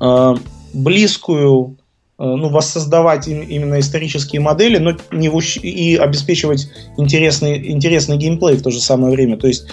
э, 0.00 0.34
близкую, 0.72 1.76
э, 2.18 2.24
ну, 2.24 2.48
воссоздавать 2.48 3.28
им, 3.28 3.42
именно 3.42 3.78
исторические 3.80 4.40
модели, 4.40 4.78
но 4.78 4.96
не 5.10 5.28
в 5.28 5.36
ущ... 5.36 5.58
и 5.58 5.96
обеспечивать 5.96 6.70
интересный, 6.96 7.72
интересный 7.72 8.16
геймплей 8.16 8.56
в 8.56 8.62
то 8.62 8.70
же 8.70 8.80
самое 8.80 9.12
время. 9.12 9.36
То 9.36 9.48
есть 9.48 9.66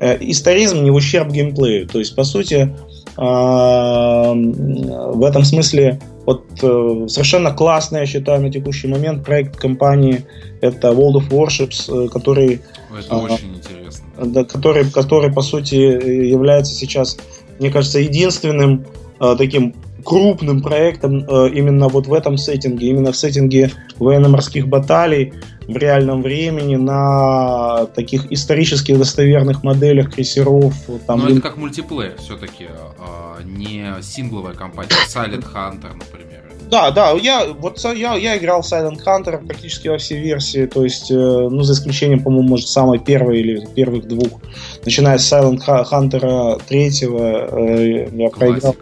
э, 0.00 0.16
историзм 0.20 0.82
не 0.82 0.90
в 0.90 0.94
ущерб 0.94 1.30
геймплею. 1.30 1.86
То 1.86 1.98
есть, 1.98 2.16
по 2.16 2.24
сути, 2.24 2.74
э, 3.16 3.20
в 3.20 5.24
этом 5.24 5.44
смысле 5.44 6.00
вот 6.26 6.44
э, 6.60 7.08
совершенно 7.08 7.52
классный, 7.52 8.00
я 8.00 8.06
считаю, 8.06 8.42
на 8.42 8.50
текущий 8.50 8.88
момент 8.88 9.24
проект 9.24 9.56
компании 9.56 10.26
это 10.60 10.88
World 10.88 11.20
of 11.20 11.28
Warships, 11.30 11.88
э, 11.88 12.08
который... 12.08 12.60
Это 12.90 13.14
э, 13.14 13.16
очень 13.16 13.54
интересно. 13.54 14.04
Да, 14.18 14.44
который, 14.44 14.90
который, 14.90 15.32
по 15.32 15.42
сути, 15.42 15.76
является 15.76 16.74
сейчас, 16.74 17.16
мне 17.60 17.70
кажется, 17.70 18.00
единственным 18.00 18.86
э, 19.20 19.36
таким 19.38 19.74
крупным 20.06 20.62
проектом 20.62 21.24
э, 21.28 21.50
именно 21.50 21.88
вот 21.88 22.06
в 22.06 22.12
этом 22.14 22.38
сеттинге, 22.38 22.88
именно 22.88 23.10
в 23.10 23.16
сеттинге 23.16 23.72
военно-морских 23.98 24.68
баталий 24.68 25.34
в 25.66 25.76
реальном 25.76 26.22
времени 26.22 26.76
на 26.76 27.86
таких 27.86 28.30
исторически 28.30 28.94
достоверных 28.94 29.64
моделях 29.64 30.14
крейсеров. 30.14 30.74
Там, 31.06 31.20
Но 31.20 31.28
это 31.28 31.40
как 31.40 31.56
мультиплеер 31.56 32.14
все-таки, 32.18 32.66
э, 32.68 33.42
не 33.44 33.84
сингловая 34.00 34.54
компания, 34.54 34.90
Silent 35.08 35.44
Hunter, 35.52 35.92
например. 35.92 36.46
Да, 36.70 36.90
да, 36.90 37.12
я 37.12 37.46
вот 37.46 37.78
я, 37.94 38.16
я 38.16 38.36
играл 38.36 38.62
в 38.62 38.64
Silent 38.64 38.98
Hunter 39.04 39.44
практически 39.44 39.88
во 39.88 39.98
все 39.98 40.18
версии, 40.18 40.66
то 40.66 40.82
есть, 40.84 41.10
э, 41.10 41.14
ну, 41.14 41.62
за 41.62 41.74
исключением, 41.74 42.22
по-моему, 42.22 42.48
может, 42.48 42.68
самой 42.68 42.98
первой 42.98 43.40
или 43.40 43.66
первых 43.74 44.06
двух. 44.06 44.40
Начиная 44.84 45.18
с 45.18 45.32
Silent 45.32 45.64
Hunter 45.66 46.62
третьего, 46.66 47.48
э, 47.50 48.08
я 48.12 48.30
проиграл. 48.30 48.76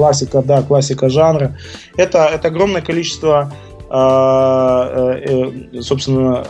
Классика, 0.00 0.40
да, 0.40 0.62
классика 0.62 1.10
жанра. 1.10 1.58
Это, 1.98 2.24
это 2.24 2.48
огромное 2.48 2.80
количество 2.80 3.52
а, 3.90 5.18
э, 5.18 5.82
собственно, 5.82 6.42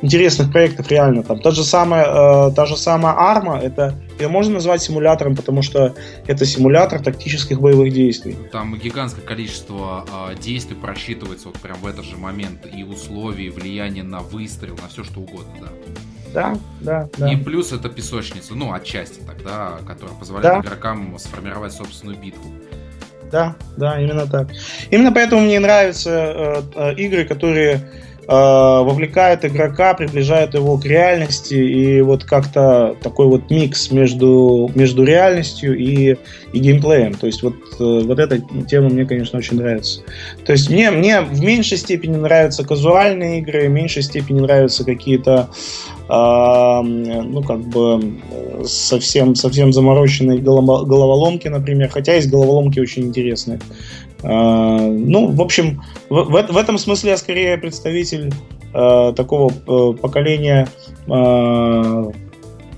интересных 0.00 0.50
проектов 0.50 0.88
реально. 0.90 1.22
Там 1.22 1.38
та 1.40 1.50
же 1.50 1.64
самая, 1.64 2.50
та 2.52 2.64
же 2.64 2.78
самая 2.78 3.12
Арма, 3.12 3.58
это 3.58 3.94
ее 4.18 4.28
можно 4.28 4.54
назвать 4.54 4.80
симулятором, 4.80 5.36
потому 5.36 5.60
что 5.60 5.94
это 6.26 6.46
симулятор 6.46 7.02
тактических 7.02 7.60
боевых 7.60 7.92
действий. 7.92 8.38
Там 8.50 8.74
гигантское 8.78 9.22
количество 9.22 10.06
э, 10.30 10.36
действий 10.40 10.76
просчитывается 10.76 11.48
вот 11.48 11.58
прям 11.58 11.76
в 11.82 11.86
этот 11.86 12.06
же 12.06 12.16
момент 12.16 12.60
и 12.74 12.84
условий, 12.84 13.50
влияние 13.50 14.02
на 14.02 14.20
выстрел, 14.20 14.76
на 14.80 14.88
все 14.88 15.04
что 15.04 15.20
угодно, 15.20 15.52
да. 15.60 15.68
Да, 16.34 16.58
да, 16.80 17.08
да. 17.16 17.32
И 17.32 17.36
плюс 17.36 17.72
это 17.72 17.88
песочница, 17.88 18.54
ну, 18.54 18.72
отчасти 18.72 19.20
тогда, 19.20 19.78
которая 19.86 20.16
позволяет 20.16 20.62
да. 20.62 20.68
игрокам 20.68 21.16
сформировать 21.18 21.72
собственную 21.72 22.18
битву. 22.18 22.50
Да, 23.34 23.56
да, 23.76 24.00
именно 24.00 24.28
так. 24.28 24.46
Именно 24.92 25.10
поэтому 25.10 25.42
мне 25.42 25.58
нравятся 25.58 26.10
э, 26.10 26.62
э, 26.76 26.94
игры, 26.94 27.24
которые 27.24 27.80
э, 28.26 28.32
вовлекают 28.32 29.44
игрока, 29.44 29.94
приближают 29.94 30.54
его 30.54 30.76
к 30.78 30.84
реальности, 30.84 31.54
и 31.54 32.00
вот 32.00 32.24
как-то 32.24 32.96
такой 33.02 33.26
вот 33.26 33.50
микс 33.50 33.90
между, 33.90 34.70
между 34.74 35.04
реальностью 35.04 35.76
и, 35.76 36.16
и 36.52 36.58
геймплеем. 36.58 37.14
То 37.14 37.26
есть 37.26 37.42
вот, 37.42 37.54
э, 37.78 38.00
вот 38.04 38.18
эта 38.18 38.40
тема 38.68 38.88
мне, 38.88 39.04
конечно, 39.04 39.38
очень 39.38 39.56
нравится. 39.56 40.00
То 40.44 40.52
есть 40.52 40.70
мне, 40.70 40.90
мне 40.90 41.20
в 41.20 41.40
меньшей 41.42 41.78
степени 41.78 42.16
нравятся 42.16 42.64
казуальные 42.64 43.40
игры, 43.40 43.68
в 43.68 43.70
меньшей 43.70 44.02
степени 44.02 44.40
нравятся 44.40 44.84
какие-то 44.84 45.48
ну, 46.06 47.42
как 47.42 47.60
бы 47.60 48.20
совсем, 48.66 49.34
совсем 49.34 49.72
замороченные 49.72 50.38
головоломки, 50.38 51.48
например, 51.48 51.88
хотя 51.88 52.14
есть 52.14 52.30
головоломки 52.30 52.78
очень 52.78 53.04
интересные. 53.04 53.58
А, 54.24 54.78
ну, 54.80 55.30
в 55.30 55.40
общем, 55.40 55.82
в, 56.08 56.24
в 56.24 56.56
этом 56.56 56.78
смысле 56.78 57.10
я 57.10 57.16
скорее 57.16 57.58
представитель 57.58 58.32
а, 58.72 59.12
такого 59.12 59.50
э, 59.50 59.96
поколения 60.00 60.66
а, 61.08 62.10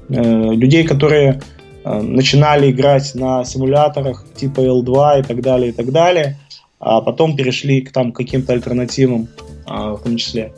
э, 0.09 0.53
людей, 0.53 0.85
которые 0.85 1.41
начинали 1.85 2.73
играть 2.73 3.15
на 3.15 3.45
симуляторах 3.45 4.25
типа 4.35 4.59
L2 4.59 5.21
и 5.21 5.23
так 5.23 5.41
далее, 5.41 5.69
и 5.69 5.73
так 5.73 5.93
далее, 5.93 6.37
а 6.81 7.01
потом 7.01 7.37
перешли 7.37 7.81
к 7.81 7.93
там 7.93 8.11
каким-то 8.11 8.55
альтернативам 8.55 9.29
в 9.65 10.01
том 10.03 10.17
числе. 10.17 10.53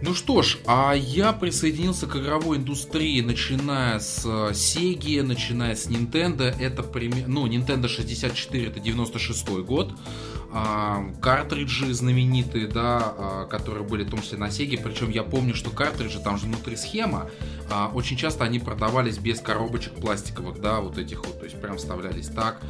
Ну 0.00 0.14
что 0.14 0.42
ж, 0.42 0.58
а 0.64 0.92
я 0.94 1.32
присоединился 1.32 2.06
к 2.06 2.14
игровой 2.14 2.58
индустрии, 2.58 3.20
начиная 3.20 3.98
с 3.98 4.24
э, 4.24 4.52
Sega, 4.52 5.24
начиная 5.24 5.74
с 5.74 5.88
Nintendo. 5.88 6.44
Это 6.44 6.84
пример... 6.84 7.26
Ну, 7.26 7.48
Nintendo 7.48 7.88
64 7.88 8.68
это 8.68 8.78
96 8.78 9.48
год. 9.64 9.92
А, 10.50 11.04
картриджи 11.20 11.92
знаменитые, 11.92 12.68
да, 12.68 13.14
а, 13.18 13.44
которые 13.46 13.84
были 13.84 14.04
в 14.04 14.10
том 14.10 14.22
числе 14.22 14.38
на 14.38 14.46
Sega. 14.46 14.80
Причем 14.80 15.10
я 15.10 15.24
помню, 15.24 15.54
что 15.54 15.70
картриджи, 15.70 16.20
там 16.20 16.38
же 16.38 16.46
внутри 16.46 16.76
схема. 16.76 17.28
А, 17.68 17.90
очень 17.92 18.16
часто 18.16 18.44
они 18.44 18.60
продавались 18.60 19.18
без 19.18 19.40
коробочек 19.40 19.94
пластиковых, 19.94 20.60
да, 20.60 20.80
вот 20.80 20.96
этих 20.96 21.26
вот. 21.26 21.40
То 21.40 21.44
есть 21.44 21.60
прям 21.60 21.76
вставлялись 21.76 22.28
так. 22.28 22.60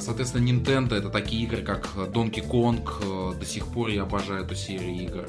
Соответственно, 0.00 0.44
Nintendo 0.44 0.94
это 0.94 1.08
такие 1.08 1.44
игры, 1.44 1.62
как 1.62 1.88
Donkey 1.96 2.46
Kong. 2.46 2.82
Э, 3.02 3.38
до 3.38 3.46
сих 3.46 3.66
пор 3.66 3.88
я 3.88 4.02
обожаю 4.02 4.44
эту 4.44 4.54
серию 4.54 4.94
игр. 5.02 5.26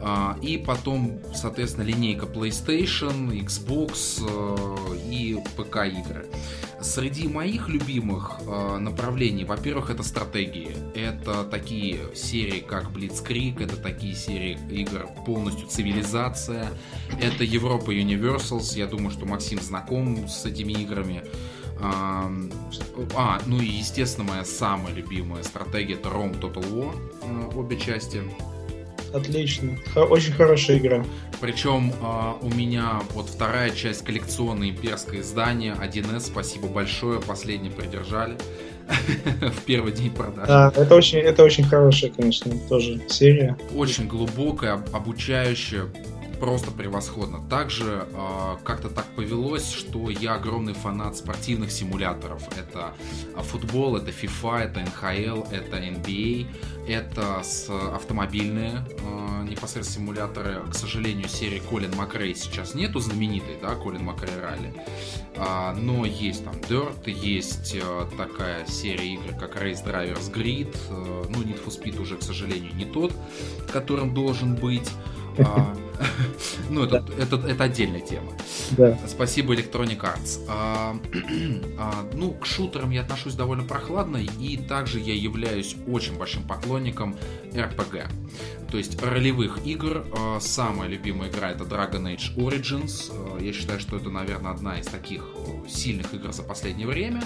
А, 0.00 0.36
и 0.42 0.58
потом, 0.58 1.20
соответственно, 1.34 1.84
линейка 1.84 2.26
PlayStation, 2.26 3.30
Xbox 3.30 4.22
э, 4.22 4.96
и 5.10 5.42
ПК 5.56 5.86
игры. 5.86 6.26
Среди 6.80 7.26
моих 7.26 7.68
любимых 7.68 8.38
э, 8.46 8.78
направлений, 8.78 9.44
во-первых, 9.44 9.90
это 9.90 10.04
стратегии. 10.04 10.76
Это 10.94 11.42
такие 11.44 12.14
серии, 12.14 12.60
как 12.60 12.90
Blitzkrieg, 12.90 13.60
это 13.62 13.76
такие 13.76 14.14
серии 14.14 14.58
игр 14.70 15.08
полностью 15.26 15.66
цивилизация. 15.66 16.68
Это 17.20 17.42
Европа 17.42 17.90
Universals. 17.90 18.76
Я 18.76 18.86
думаю, 18.86 19.10
что 19.10 19.26
Максим 19.26 19.60
знаком 19.60 20.28
с 20.28 20.46
этими 20.46 20.72
играми. 20.72 21.24
А, 21.80 23.40
ну 23.46 23.60
и 23.60 23.66
естественно 23.66 24.28
моя 24.28 24.44
самая 24.44 24.92
любимая 24.92 25.42
стратегия 25.42 25.94
это 25.94 26.08
Rome 26.08 26.40
Total 26.40 26.64
War, 26.72 26.94
э, 27.22 27.56
обе 27.56 27.78
части. 27.78 28.22
Отлично. 29.12 29.78
Очень 29.94 30.32
хорошая 30.32 30.78
игра. 30.78 31.04
Причем 31.40 31.92
э, 31.92 32.32
у 32.42 32.50
меня 32.50 33.00
вот 33.14 33.28
вторая 33.28 33.70
часть 33.70 34.04
коллекционное 34.04 34.70
имперское 34.70 35.20
издание 35.20 35.74
1С. 35.74 36.20
Спасибо 36.20 36.68
большое. 36.68 37.20
Последний 37.20 37.70
придержали 37.70 38.36
в 39.40 39.62
первый 39.62 39.92
день 39.92 40.10
продаж. 40.10 40.48
Да, 40.48 40.72
это 40.74 40.94
очень, 40.94 41.18
это 41.18 41.44
очень 41.44 41.64
хорошая, 41.64 42.10
конечно, 42.10 42.52
тоже 42.68 43.00
серия. 43.08 43.56
Очень 43.74 44.08
глубокая, 44.08 44.82
обучающая 44.92 45.84
просто 46.38 46.70
превосходно. 46.70 47.40
Также 47.48 48.06
э, 48.12 48.56
как-то 48.64 48.88
так 48.88 49.06
повелось, 49.16 49.70
что 49.70 50.10
я 50.10 50.34
огромный 50.34 50.74
фанат 50.74 51.16
спортивных 51.16 51.70
симуляторов. 51.70 52.42
Это 52.56 52.94
а, 53.36 53.42
футбол, 53.42 53.96
это 53.96 54.10
FIFA, 54.10 54.60
это 54.60 54.80
NHL, 54.80 55.52
это 55.52 55.76
NBA, 55.78 56.46
это 56.88 57.42
с 57.42 57.68
автомобильные 57.68 58.84
э, 58.88 59.44
непосредственно 59.48 60.06
симуляторы. 60.06 60.62
К 60.70 60.74
сожалению, 60.74 61.28
серии 61.28 61.60
Колин 61.70 61.94
Макрей 61.96 62.34
сейчас 62.34 62.74
нету 62.74 63.00
знаменитой, 63.00 63.58
да, 63.60 63.74
Колин 63.74 64.04
Макрей 64.04 64.38
Ралли. 64.40 64.72
Э, 65.34 65.74
но 65.74 66.06
есть 66.06 66.44
там 66.44 66.54
Dirt, 66.54 67.10
есть 67.10 67.74
э, 67.74 68.06
такая 68.16 68.66
серия 68.66 69.14
игр, 69.14 69.34
как 69.38 69.56
Race 69.56 69.84
Drivers 69.84 70.32
Grid. 70.32 70.74
Э, 70.90 71.24
ну, 71.28 71.42
Need 71.42 71.64
for 71.64 71.68
Speed 71.68 72.00
уже, 72.00 72.16
к 72.16 72.22
сожалению, 72.22 72.74
не 72.74 72.84
тот, 72.84 73.12
которым 73.72 74.14
должен 74.14 74.54
быть. 74.54 74.88
А, 75.38 75.76
ну, 76.70 76.84
это, 76.84 77.04
это, 77.18 77.36
это 77.36 77.64
отдельная 77.64 78.00
тема. 78.00 78.32
Да. 78.72 78.98
Спасибо 79.06 79.54
Electronic 79.54 80.00
Arts. 80.00 80.44
А, 80.48 80.96
а, 81.78 82.08
ну, 82.12 82.32
к 82.32 82.46
шутерам 82.46 82.90
я 82.90 83.02
отношусь 83.02 83.34
довольно 83.34 83.64
прохладно, 83.64 84.18
и 84.18 84.56
также 84.56 85.00
я 85.00 85.14
являюсь 85.14 85.76
очень 85.86 86.16
большим 86.16 86.44
поклонником 86.44 87.16
RPG. 87.52 88.06
То 88.70 88.76
есть 88.76 89.02
ролевых 89.02 89.66
игр. 89.66 90.04
А, 90.16 90.38
самая 90.40 90.88
любимая 90.88 91.30
игра 91.30 91.50
это 91.50 91.64
Dragon 91.64 92.04
Age 92.14 92.36
Origins. 92.36 93.10
А, 93.12 93.40
я 93.42 93.52
считаю, 93.52 93.80
что 93.80 93.96
это, 93.96 94.10
наверное, 94.10 94.52
одна 94.52 94.78
из 94.78 94.86
таких 94.86 95.24
сильных 95.68 96.14
игр 96.14 96.32
за 96.32 96.42
последнее 96.42 96.86
время. 96.86 97.22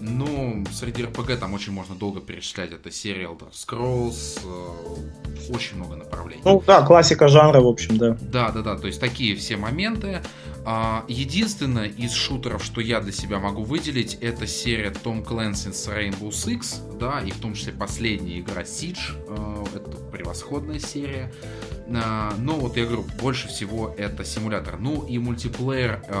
Но 0.00 0.64
среди 0.72 1.02
RPG 1.02 1.38
там 1.38 1.54
очень 1.54 1.72
можно 1.72 1.94
долго 1.94 2.20
перечислять. 2.20 2.72
Это 2.72 2.90
серия 2.90 3.24
Elder 3.24 3.50
Scrolls, 3.52 4.40
э, 4.44 5.52
очень 5.52 5.76
много 5.76 5.96
направлений. 5.96 6.42
Ну 6.44 6.62
да, 6.66 6.82
классика 6.82 7.28
жанра, 7.28 7.60
в 7.60 7.66
общем, 7.66 7.96
да. 7.96 8.13
Да, 8.20 8.50
да, 8.50 8.62
да, 8.62 8.76
то 8.76 8.86
есть 8.86 9.00
такие 9.00 9.36
все 9.36 9.56
моменты. 9.56 10.22
А, 10.66 11.04
единственное 11.08 11.88
из 11.88 12.12
шутеров, 12.12 12.64
что 12.64 12.80
я 12.80 13.00
для 13.00 13.12
себя 13.12 13.38
могу 13.38 13.64
выделить, 13.64 14.14
это 14.20 14.46
серия 14.46 14.90
Tom 14.90 15.24
Clancy's 15.24 15.88
Rainbow 15.88 16.30
Six, 16.30 16.98
да, 16.98 17.20
и 17.20 17.30
в 17.30 17.38
том 17.38 17.54
числе 17.54 17.72
последняя 17.72 18.40
игра 18.40 18.62
Siege, 18.62 19.12
э, 19.28 19.76
это 19.76 19.96
превосходная 20.10 20.78
серия. 20.78 21.30
А, 21.88 22.34
но 22.38 22.54
вот 22.54 22.76
я 22.76 22.84
говорю, 22.84 23.04
больше 23.20 23.48
всего 23.48 23.94
это 23.98 24.24
симулятор. 24.24 24.78
Ну 24.78 25.04
и 25.06 25.18
мультиплеер 25.18 26.02
э, 26.06 26.12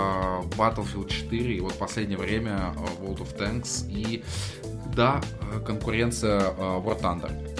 Battlefield 0.56 1.08
4, 1.08 1.56
и 1.56 1.60
вот 1.60 1.74
последнее 1.78 2.18
время 2.18 2.74
э, 2.76 3.02
World 3.02 3.20
of 3.20 3.38
Tanks, 3.38 3.90
и 3.90 4.22
да, 4.94 5.22
конкуренция 5.66 6.40
War 6.50 7.00
Thunder. 7.00 7.53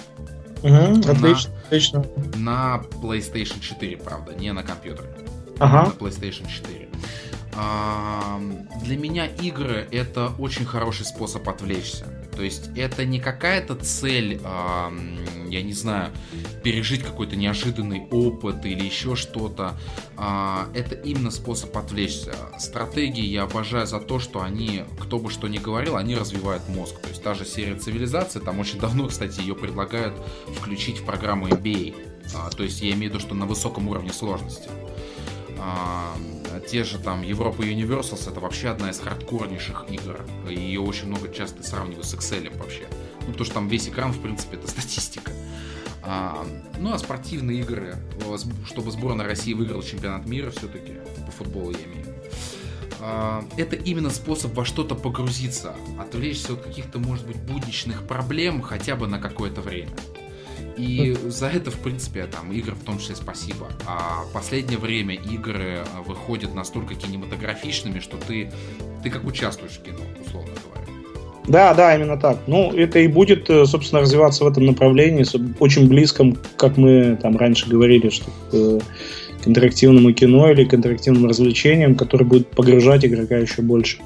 Угу, 0.65 1.11
отлично, 1.11 1.53
на, 1.53 1.61
отлично. 1.67 2.05
На 2.37 2.83
PlayStation 3.03 3.61
4, 3.61 3.99
правда, 3.99 4.35
не 4.35 4.51
на 4.53 4.63
компьютере 4.63 5.11
ага. 5.59 5.91
на 5.91 5.93
PlayStation 5.93 6.49
4. 6.49 6.89
А, 7.57 8.41
для 8.83 8.97
меня 8.97 9.27
игры 9.27 9.87
это 9.93 10.33
очень 10.39 10.65
хороший 10.65 11.05
способ 11.05 11.49
отвлечься. 11.49 12.07
То 12.37 12.43
есть 12.43 12.71
это 12.77 13.05
не 13.05 13.21
какая-то 13.21 13.77
цель, 13.77 14.41
а, 14.45 14.93
я 15.49 15.63
не 15.63 15.73
знаю, 15.73 16.13
пережить 16.63 17.03
какой-то 17.03 17.37
неожиданный 17.37 18.07
опыт 18.11 18.65
или 18.65 18.85
еще 18.85 19.15
что-то. 19.17 19.75
А, 20.17 20.69
это 20.75 20.95
именно 20.95 21.31
способ 21.31 21.77
отвлечься. 21.77 22.35
Стратегии 22.59 23.25
я 23.25 23.45
обожаю 23.45 23.87
за 23.87 24.01
то, 24.01 24.19
что 24.19 24.43
они, 24.43 24.85
кто 25.01 25.19
бы 25.19 25.31
что 25.31 25.49
ни 25.49 25.59
говорил, 25.59 25.97
они 25.97 26.17
развивают 26.17 26.69
мозг. 26.69 27.01
То 27.01 27.09
есть 27.09 27.23
та 27.23 27.35
же 27.35 27.45
серия 27.45 27.77
цивилизации, 27.77 28.41
там 28.41 28.59
очень 28.59 28.79
давно, 28.79 29.09
кстати, 29.09 29.41
ее 29.41 29.55
предлагают 29.55 30.15
включить 30.57 30.99
в 30.99 31.05
программу 31.05 31.49
MBA. 31.49 31.95
А, 32.35 32.51
то 32.51 32.63
есть 32.65 32.81
я 32.83 32.93
имею 32.95 33.13
в 33.13 33.15
виду, 33.15 33.21
что 33.21 33.35
на 33.35 33.47
высоком 33.47 33.89
уровне 33.89 34.13
сложности. 34.13 34.69
Те 36.61 36.85
же 36.85 36.99
там 36.99 37.23
Европа 37.23 37.63
Universals 37.63 38.31
это 38.31 38.41
вообще 38.41 38.69
одна 38.69 38.91
из 38.91 38.99
хардкорнейших 38.99 39.87
игр. 39.91 40.25
Ее 40.49 40.81
очень 40.81 41.09
много 41.09 41.33
часто 41.33 41.63
сравнивают 41.63 42.07
с 42.07 42.15
Excel 42.15 42.57
вообще. 42.59 42.87
Ну, 43.21 43.29
потому 43.29 43.45
что 43.45 43.55
там 43.55 43.69
весь 43.69 43.89
экран, 43.89 44.13
в 44.13 44.21
принципе, 44.21 44.57
это 44.57 44.69
статистика. 44.69 45.33
А, 46.03 46.47
ну, 46.79 46.93
а 46.93 46.99
спортивные 46.99 47.61
игры, 47.61 47.97
чтобы 48.67 48.91
сборная 48.91 49.27
России 49.27 49.55
выиграла 49.55 49.83
чемпионат 49.83 50.27
мира 50.27 50.51
все-таки, 50.51 50.95
по 51.25 51.33
футболу 51.33 51.71
я 51.71 51.79
имею 51.79 52.05
а, 53.01 53.45
это 53.59 53.77
именно 53.77 54.09
способ 54.09 54.55
во 54.55 54.65
что-то 54.65 54.95
погрузиться, 54.95 55.75
отвлечься 55.99 56.55
от 56.55 56.63
каких-то, 56.63 56.99
может 56.99 57.27
быть, 57.27 57.37
будничных 57.37 58.07
проблем 58.07 58.63
хотя 58.63 58.97
бы 58.97 59.07
на 59.07 59.19
какое-то 59.19 59.61
время. 59.61 59.91
И 60.77 61.17
за 61.29 61.49
это, 61.49 61.71
в 61.71 61.79
принципе, 61.79 62.27
там, 62.27 62.53
игры 62.53 62.75
в 62.75 62.85
том 62.85 62.99
числе 62.99 63.15
спасибо. 63.15 63.69
А 63.87 64.25
последнее 64.33 64.79
время 64.79 65.15
игры 65.15 65.85
а, 65.95 66.03
выходят 66.03 66.55
настолько 66.55 66.95
кинематографичными, 66.95 68.01
что 68.01 68.17
ты, 68.17 68.51
ты 69.03 69.11
как 69.11 69.25
участвуешь 69.25 69.73
в 69.73 69.83
кино, 69.83 70.01
условно 70.25 70.51
говоря. 70.65 70.85
Да, 71.47 71.75
да, 71.75 71.95
именно 71.95 72.17
так. 72.17 72.39
Ну, 72.47 72.73
это 72.73 72.99
и 72.99 73.07
будет, 73.07 73.51
э, 73.51 73.67
собственно, 73.67 74.01
развиваться 74.01 74.45
в 74.45 74.49
этом 74.49 74.65
направлении, 74.65 75.27
очень 75.61 75.89
близком, 75.89 76.39
как 76.57 76.77
мы 76.79 77.19
там 77.21 77.37
раньше 77.37 77.69
говорили, 77.69 78.09
что 78.09 78.31
э, 78.53 78.81
к 79.43 79.49
интерактивному 79.49 80.13
кино 80.15 80.51
или 80.51 80.65
к 80.65 80.73
интерактивным 80.73 81.27
развлечениям, 81.27 81.97
которые 81.97 82.27
будут 82.27 82.49
погружать 82.49 83.05
игрока 83.05 83.37
еще 83.37 83.61
больше. 83.61 83.99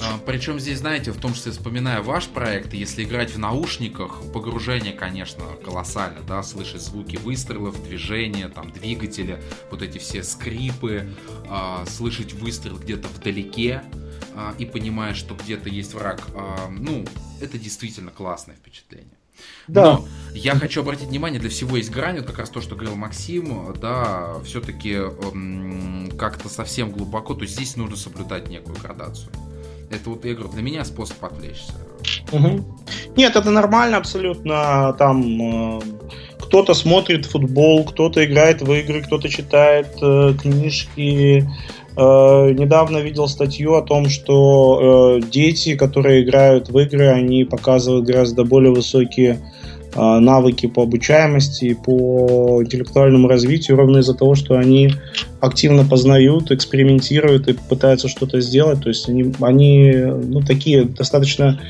А, 0.00 0.18
Причем 0.26 0.60
здесь, 0.60 0.78
знаете, 0.78 1.10
в 1.12 1.18
том 1.18 1.34
числе 1.34 1.52
вспоминая 1.52 2.02
ваш 2.02 2.28
проект, 2.28 2.74
если 2.74 3.04
играть 3.04 3.30
в 3.30 3.38
наушниках, 3.38 4.20
погружение, 4.32 4.92
конечно, 4.92 5.42
колоссально, 5.64 6.20
да, 6.26 6.42
слышать 6.42 6.82
звуки 6.82 7.16
выстрелов, 7.16 7.82
движения, 7.82 8.48
там, 8.48 8.70
двигателя, 8.70 9.40
вот 9.70 9.82
эти 9.82 9.98
все 9.98 10.22
скрипы, 10.22 11.08
э, 11.48 11.84
слышать 11.88 12.34
выстрел 12.34 12.76
где-то 12.78 13.08
вдалеке 13.08 13.82
э, 14.34 14.52
и 14.58 14.66
понимая, 14.66 15.14
что 15.14 15.34
где-то 15.34 15.68
есть 15.68 15.94
враг, 15.94 16.22
ну, 16.70 17.04
это 17.40 17.58
действительно 17.58 18.10
классное 18.10 18.56
впечатление. 18.56 19.16
Да. 19.68 19.82
Но 19.82 20.08
я 20.32 20.54
хочу 20.54 20.80
обратить 20.80 21.08
внимание, 21.08 21.40
для 21.40 21.50
всего 21.50 21.76
есть 21.76 21.90
грань, 21.90 22.16
вот 22.16 22.26
как 22.26 22.38
раз 22.38 22.50
то, 22.50 22.60
что 22.60 22.74
говорил 22.74 22.96
Максим, 22.96 23.74
да, 23.80 24.38
все-таки 24.44 24.98
как-то 26.16 26.48
совсем 26.48 26.90
глубоко, 26.90 27.34
то 27.34 27.42
есть 27.42 27.54
здесь 27.54 27.76
нужно 27.76 27.96
соблюдать 27.96 28.48
некую 28.48 28.78
градацию. 28.78 29.30
Это 29.90 30.10
вот, 30.10 30.24
я 30.24 30.34
говорю, 30.34 30.52
для 30.52 30.62
меня 30.62 30.84
способ 30.84 31.24
отвлечься. 31.24 31.72
Угу. 32.32 32.64
Нет, 33.16 33.36
это 33.36 33.50
нормально 33.50 33.96
абсолютно. 33.96 34.94
Там 34.98 35.78
э, 35.78 35.80
кто-то 36.40 36.74
смотрит 36.74 37.26
футбол, 37.26 37.84
кто-то 37.84 38.24
играет 38.24 38.62
в 38.62 38.72
игры, 38.72 39.02
кто-то 39.02 39.28
читает 39.28 39.96
э, 40.02 40.34
книжки. 40.40 41.48
Э, 41.96 42.52
недавно 42.52 42.98
видел 42.98 43.28
статью 43.28 43.74
о 43.74 43.82
том, 43.82 44.08
что 44.08 45.18
э, 45.18 45.26
дети, 45.26 45.76
которые 45.76 46.22
играют 46.22 46.68
в 46.68 46.78
игры, 46.78 47.06
они 47.08 47.44
показывают 47.44 48.06
гораздо 48.06 48.44
более 48.44 48.72
высокие 48.72 49.40
навыки 49.96 50.66
по 50.66 50.82
обучаемости, 50.82 51.76
по 51.84 52.60
интеллектуальному 52.62 53.28
развитию, 53.28 53.76
ровно 53.76 53.98
из-за 53.98 54.14
того, 54.14 54.34
что 54.34 54.58
они 54.58 54.92
активно 55.40 55.84
познают, 55.84 56.50
экспериментируют 56.50 57.48
и 57.48 57.54
пытаются 57.54 58.08
что-то 58.08 58.40
сделать. 58.40 58.82
То 58.82 58.88
есть 58.88 59.08
они, 59.08 59.32
они 59.40 59.92
ну, 59.94 60.40
такие 60.40 60.84
достаточно 60.84 61.60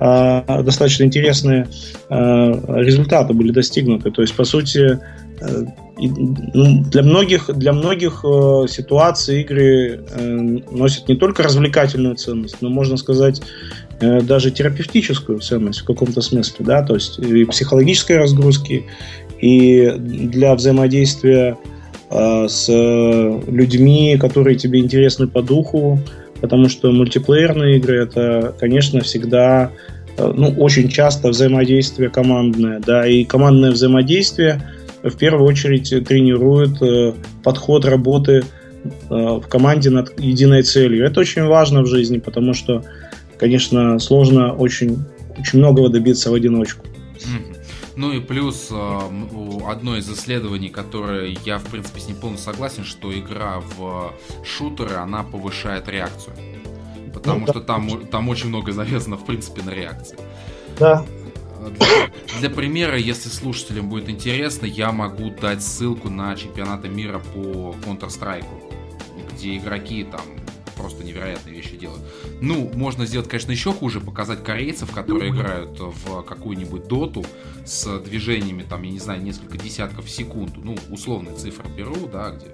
э, 0.00 0.62
достаточно 0.62 1.04
интересные 1.04 1.68
э, 2.08 2.14
результаты 2.14 3.34
были 3.34 3.52
достигнуты. 3.52 4.10
То 4.10 4.22
есть, 4.22 4.34
по 4.34 4.44
сути, 4.44 4.98
э, 5.40 5.64
ну, 5.98 6.84
для 6.84 7.02
многих, 7.02 7.50
для 7.54 7.72
многих 7.72 8.24
э, 8.24 8.66
ситуаций 8.68 9.42
игры 9.42 10.04
э, 10.10 10.36
носят 10.70 11.08
не 11.08 11.16
только 11.16 11.42
развлекательную 11.42 12.16
ценность, 12.16 12.56
но, 12.60 12.68
можно 12.68 12.96
сказать, 12.96 13.40
э, 14.00 14.20
даже 14.20 14.50
терапевтическую 14.50 15.40
ценность 15.40 15.80
в 15.80 15.84
каком-то 15.84 16.20
смысле. 16.20 16.64
Да? 16.66 16.82
То 16.82 16.94
есть 16.94 17.18
и 17.18 17.44
психологической 17.44 18.18
разгрузки, 18.18 18.84
и 19.40 19.90
для 19.96 20.54
взаимодействия 20.54 21.56
э, 22.10 22.46
с 22.48 22.68
людьми, 22.68 24.16
которые 24.20 24.56
тебе 24.56 24.80
интересны 24.80 25.26
по 25.26 25.42
духу, 25.42 25.98
потому 26.40 26.68
что 26.68 26.92
мультиплеерные 26.92 27.78
игры 27.78 28.02
это, 28.02 28.54
конечно, 28.58 29.00
всегда, 29.00 29.72
э, 30.16 30.32
ну, 30.36 30.50
очень 30.58 30.88
часто 30.88 31.28
взаимодействие 31.28 32.10
командное, 32.10 32.80
да, 32.84 33.06
и 33.06 33.24
командное 33.24 33.70
взаимодействие 33.70 34.62
в 35.10 35.16
первую 35.16 35.44
очередь 35.46 35.90
тренирует 36.06 36.80
э, 36.82 37.14
подход 37.42 37.84
работы 37.84 38.42
э, 38.42 38.88
в 39.10 39.46
команде 39.48 39.90
над 39.90 40.18
единой 40.20 40.62
целью. 40.62 41.04
Это 41.04 41.20
очень 41.20 41.44
важно 41.44 41.82
в 41.82 41.86
жизни, 41.86 42.18
потому 42.18 42.54
что, 42.54 42.84
конечно, 43.38 43.98
сложно 43.98 44.52
очень, 44.54 45.04
очень 45.38 45.58
многого 45.58 45.88
добиться 45.88 46.30
в 46.30 46.34
одиночку. 46.34 46.84
Ну 47.96 48.12
и 48.12 48.20
плюс 48.20 48.70
одно 48.70 49.96
из 49.96 50.10
исследований, 50.10 50.68
которое 50.68 51.34
я, 51.46 51.56
в 51.56 51.64
принципе, 51.64 51.98
с 51.98 52.08
ним 52.08 52.16
полностью 52.18 52.52
согласен, 52.52 52.84
что 52.84 53.10
игра 53.18 53.62
в 53.78 54.12
шутеры, 54.44 54.96
она 54.96 55.22
повышает 55.22 55.88
реакцию. 55.88 56.36
Потому 57.14 57.40
ну, 57.40 57.46
что 57.46 57.60
да. 57.60 57.66
там, 57.66 58.06
там 58.10 58.28
очень 58.28 58.50
много 58.50 58.72
завязано, 58.72 59.16
в 59.16 59.24
принципе, 59.24 59.62
на 59.62 59.70
реакции. 59.70 60.18
Да. 60.78 61.02
Для, 61.70 62.10
для 62.40 62.50
примера, 62.50 62.98
если 62.98 63.28
слушателям 63.28 63.88
будет 63.88 64.08
интересно, 64.08 64.66
я 64.66 64.92
могу 64.92 65.30
дать 65.30 65.62
ссылку 65.62 66.10
на 66.10 66.34
чемпионаты 66.36 66.88
мира 66.88 67.18
по 67.18 67.74
Counter-Strike, 67.84 68.44
где 69.32 69.56
игроки 69.56 70.04
там 70.04 70.22
просто 70.76 71.04
невероятные 71.04 71.56
вещи 71.56 71.76
делают. 71.76 72.02
Ну, 72.40 72.70
можно 72.74 73.06
сделать, 73.06 73.28
конечно, 73.28 73.50
еще 73.50 73.72
хуже, 73.72 74.00
показать 74.00 74.44
корейцев, 74.44 74.92
которые 74.92 75.30
играют 75.30 75.78
в 75.80 76.22
какую-нибудь 76.22 76.86
доту 76.86 77.24
с 77.64 77.98
движениями, 78.00 78.62
там, 78.62 78.82
я 78.82 78.90
не 78.90 78.98
знаю, 78.98 79.22
несколько 79.22 79.56
десятков 79.56 80.04
в 80.04 80.10
секунду. 80.10 80.60
Ну, 80.62 80.76
условные 80.90 81.34
цифры 81.34 81.68
беру, 81.68 82.06
да, 82.06 82.30
где 82.30 82.46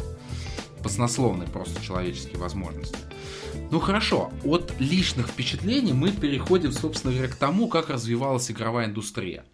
баснословные 0.82 1.48
просто 1.48 1.82
человеческие 1.82 2.38
возможности. 2.38 2.96
Ну 3.72 3.80
хорошо, 3.80 4.30
от 4.44 4.78
личных 4.80 5.28
впечатлений 5.28 5.94
мы 5.94 6.10
переходим, 6.10 6.72
собственно 6.72 7.14
говоря, 7.14 7.32
к 7.32 7.36
тому, 7.36 7.68
как 7.68 7.88
развивалась 7.88 8.50
игровая 8.50 8.84
индустрия. 8.84 9.46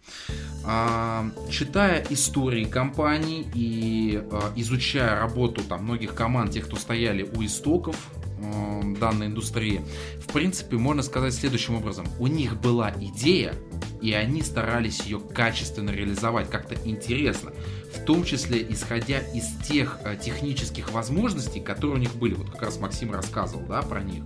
А, 0.65 1.25
читая 1.49 2.05
истории 2.09 2.65
компаний 2.65 3.47
и 3.55 4.21
а, 4.29 4.51
изучая 4.57 5.17
работу 5.17 5.61
там 5.63 5.85
многих 5.85 6.15
команд, 6.15 6.51
тех, 6.51 6.65
кто 6.65 6.75
стояли 6.75 7.23
у 7.23 7.45
истоков 7.45 7.95
э, 8.39 8.81
данной 8.99 9.27
индустрии, 9.27 9.81
в 10.27 10.33
принципе, 10.33 10.75
можно 10.75 11.01
сказать 11.01 11.33
следующим 11.33 11.75
образом. 11.75 12.05
У 12.19 12.27
них 12.27 12.59
была 12.59 12.93
идея, 12.99 13.53
и 14.01 14.11
они 14.11 14.41
старались 14.41 14.99
ее 15.03 15.21
качественно 15.21 15.91
реализовать, 15.91 16.49
как-то 16.49 16.75
интересно, 16.83 17.53
в 17.93 18.03
том 18.05 18.23
числе 18.23 18.65
исходя 18.69 19.19
из 19.19 19.47
тех 19.67 19.99
э, 20.03 20.15
технических 20.15 20.91
возможностей, 20.91 21.59
которые 21.59 21.97
у 21.97 21.99
них 21.99 22.15
были. 22.15 22.33
Вот 22.33 22.49
как 22.51 22.63
раз 22.63 22.79
Максим 22.79 23.11
рассказывал, 23.11 23.65
да, 23.65 23.81
про 23.81 24.01
них. 24.01 24.23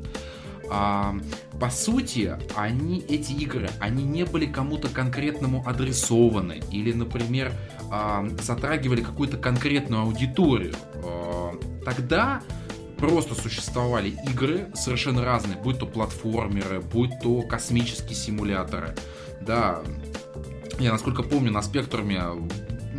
По 0.69 1.69
сути, 1.69 2.35
они, 2.55 3.03
эти 3.07 3.33
игры, 3.33 3.69
они 3.79 4.03
не 4.05 4.23
были 4.23 4.45
кому-то 4.45 4.87
конкретному 4.87 5.61
адресованы 5.67 6.61
или, 6.71 6.93
например, 6.93 7.53
затрагивали 8.41 9.03
какую-то 9.03 9.37
конкретную 9.37 10.03
аудиторию. 10.03 10.73
Тогда 11.85 12.41
просто 12.97 13.35
существовали 13.35 14.17
игры 14.31 14.69
совершенно 14.73 15.23
разные, 15.23 15.57
будь 15.57 15.79
то 15.79 15.85
платформеры, 15.85 16.79
будь 16.79 17.11
то 17.21 17.41
космические 17.41 18.15
симуляторы. 18.15 18.95
Да, 19.41 19.83
я 20.79 20.91
насколько 20.93 21.21
помню, 21.23 21.51
на 21.51 21.61
спектруме 21.61 22.23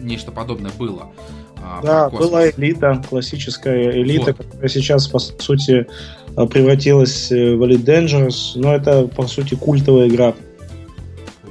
нечто 0.04 0.30
подобное 0.32 0.70
было. 0.78 1.10
А, 1.56 1.80
да, 1.82 2.10
была 2.10 2.50
элита, 2.50 3.02
классическая 3.08 3.90
элита, 3.90 4.34
вот. 4.36 4.36
которая 4.36 4.68
сейчас, 4.68 5.08
по 5.08 5.18
сути, 5.18 5.86
превратилась 6.34 7.30
в 7.30 7.62
Elite 7.62 7.84
Dangerous, 7.84 8.52
но 8.56 8.74
это, 8.74 9.06
по 9.06 9.26
сути, 9.26 9.54
культовая 9.54 10.08
игра. 10.08 10.34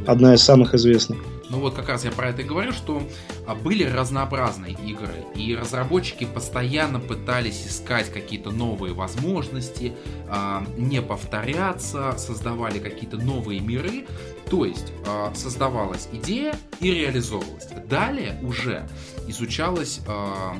Одна 0.05 0.33
из 0.33 0.43
самых 0.43 0.73
известных. 0.73 1.17
Ну 1.53 1.59
вот 1.59 1.75
как 1.75 1.87
раз 1.87 2.03
я 2.03 2.11
про 2.11 2.29
это 2.29 2.41
и 2.41 2.45
говорю, 2.45 2.71
что 2.71 3.03
а, 3.45 3.53
были 3.53 3.83
разнообразные 3.83 4.73
игры, 4.73 5.13
и 5.35 5.55
разработчики 5.55 6.23
постоянно 6.23 6.99
пытались 6.99 7.67
искать 7.67 8.11
какие-то 8.11 8.49
новые 8.49 8.95
возможности, 8.95 9.93
а, 10.27 10.65
не 10.77 10.99
повторяться, 10.99 12.15
создавали 12.17 12.79
какие-то 12.79 13.17
новые 13.17 13.59
миры, 13.59 14.07
то 14.53 14.65
есть 14.65 14.93
а, 15.07 15.33
создавалась 15.33 16.07
идея 16.11 16.55
и 16.79 16.91
реализовывалась. 16.91 17.65
Далее 17.87 18.37
уже 18.43 18.87
изучалась, 19.27 19.99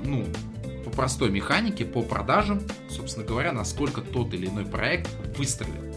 ну, 0.03 0.25
по 0.83 0.89
простой 0.89 1.29
механике, 1.29 1.85
по 1.85 2.01
продажам, 2.01 2.59
собственно 2.89 3.23
говоря, 3.23 3.51
насколько 3.51 4.01
тот 4.01 4.33
или 4.33 4.47
иной 4.47 4.65
проект 4.65 5.11
выстрелил. 5.37 5.92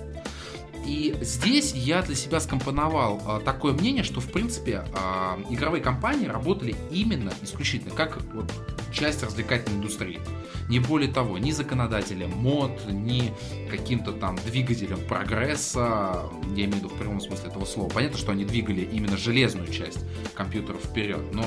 И 0.87 1.17
здесь 1.21 1.73
я 1.75 2.01
для 2.03 2.15
себя 2.15 2.39
скомпоновал 2.39 3.21
а, 3.27 3.41
такое 3.41 3.73
мнение, 3.73 4.05
что 4.05 4.21
в 4.21 4.31
принципе 4.31 4.85
а, 4.95 5.37
игровые 5.51 5.83
компании 5.83 6.27
работали 6.27 6.77
именно 6.93 7.33
исключительно 7.43 7.93
как 7.93 8.23
вот, 8.33 8.53
часть 8.93 9.25
развлекательной 9.25 9.79
индустрии. 9.79 10.21
Не 10.69 10.79
более 10.79 11.13
того, 11.13 11.39
ни 11.39 11.51
законодателем 11.51 12.31
мод, 12.31 12.71
ни 12.89 13.33
каким-то 13.69 14.13
там 14.13 14.37
двигателем 14.47 15.01
прогресса, 15.09 16.23
я 16.55 16.65
имею 16.65 16.75
в 16.75 16.77
виду 16.77 16.89
в 16.89 16.95
прямом 16.99 17.21
смысле 17.21 17.49
этого 17.49 17.65
слова. 17.65 17.89
Понятно, 17.89 18.19
что 18.19 18.31
они 18.31 18.45
двигали 18.45 18.83
именно 18.83 19.17
железную 19.17 19.69
часть 19.73 20.05
компьютеров 20.35 20.85
вперед, 20.85 21.23
но 21.33 21.45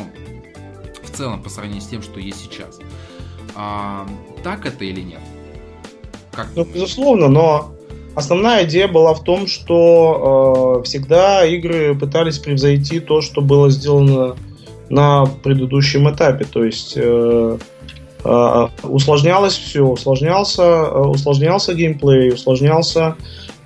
в 1.01 1.11
целом 1.11 1.41
по 1.41 1.49
сравнению 1.49 1.81
с 1.81 1.87
тем, 1.87 2.01
что 2.01 2.19
есть 2.19 2.41
сейчас. 2.41 2.77
А, 3.55 4.05
так 4.43 4.65
это 4.65 4.83
или 4.83 5.01
нет? 5.01 5.21
Как 6.33 6.49
ну, 6.55 6.65
безусловно, 6.65 7.29
но 7.29 7.78
Основная 8.19 8.65
идея 8.65 8.89
была 8.89 9.13
в 9.13 9.23
том, 9.23 9.47
что 9.47 10.81
э, 10.81 10.83
всегда 10.83 11.45
игры 11.45 11.95
пытались 11.95 12.37
превзойти 12.37 12.99
то, 12.99 13.21
что 13.21 13.39
было 13.39 13.69
сделано 13.69 14.35
на 14.89 15.25
предыдущем 15.25 16.13
этапе. 16.13 16.43
То 16.43 16.65
есть 16.65 16.95
э, 16.97 17.57
э, 18.25 18.67
усложнялось 18.83 19.53
все, 19.53 19.85
усложнялся, 19.85 20.63
э, 20.63 20.99
усложнялся 20.99 21.73
геймплей, 21.73 22.33
усложнялся, 22.33 23.15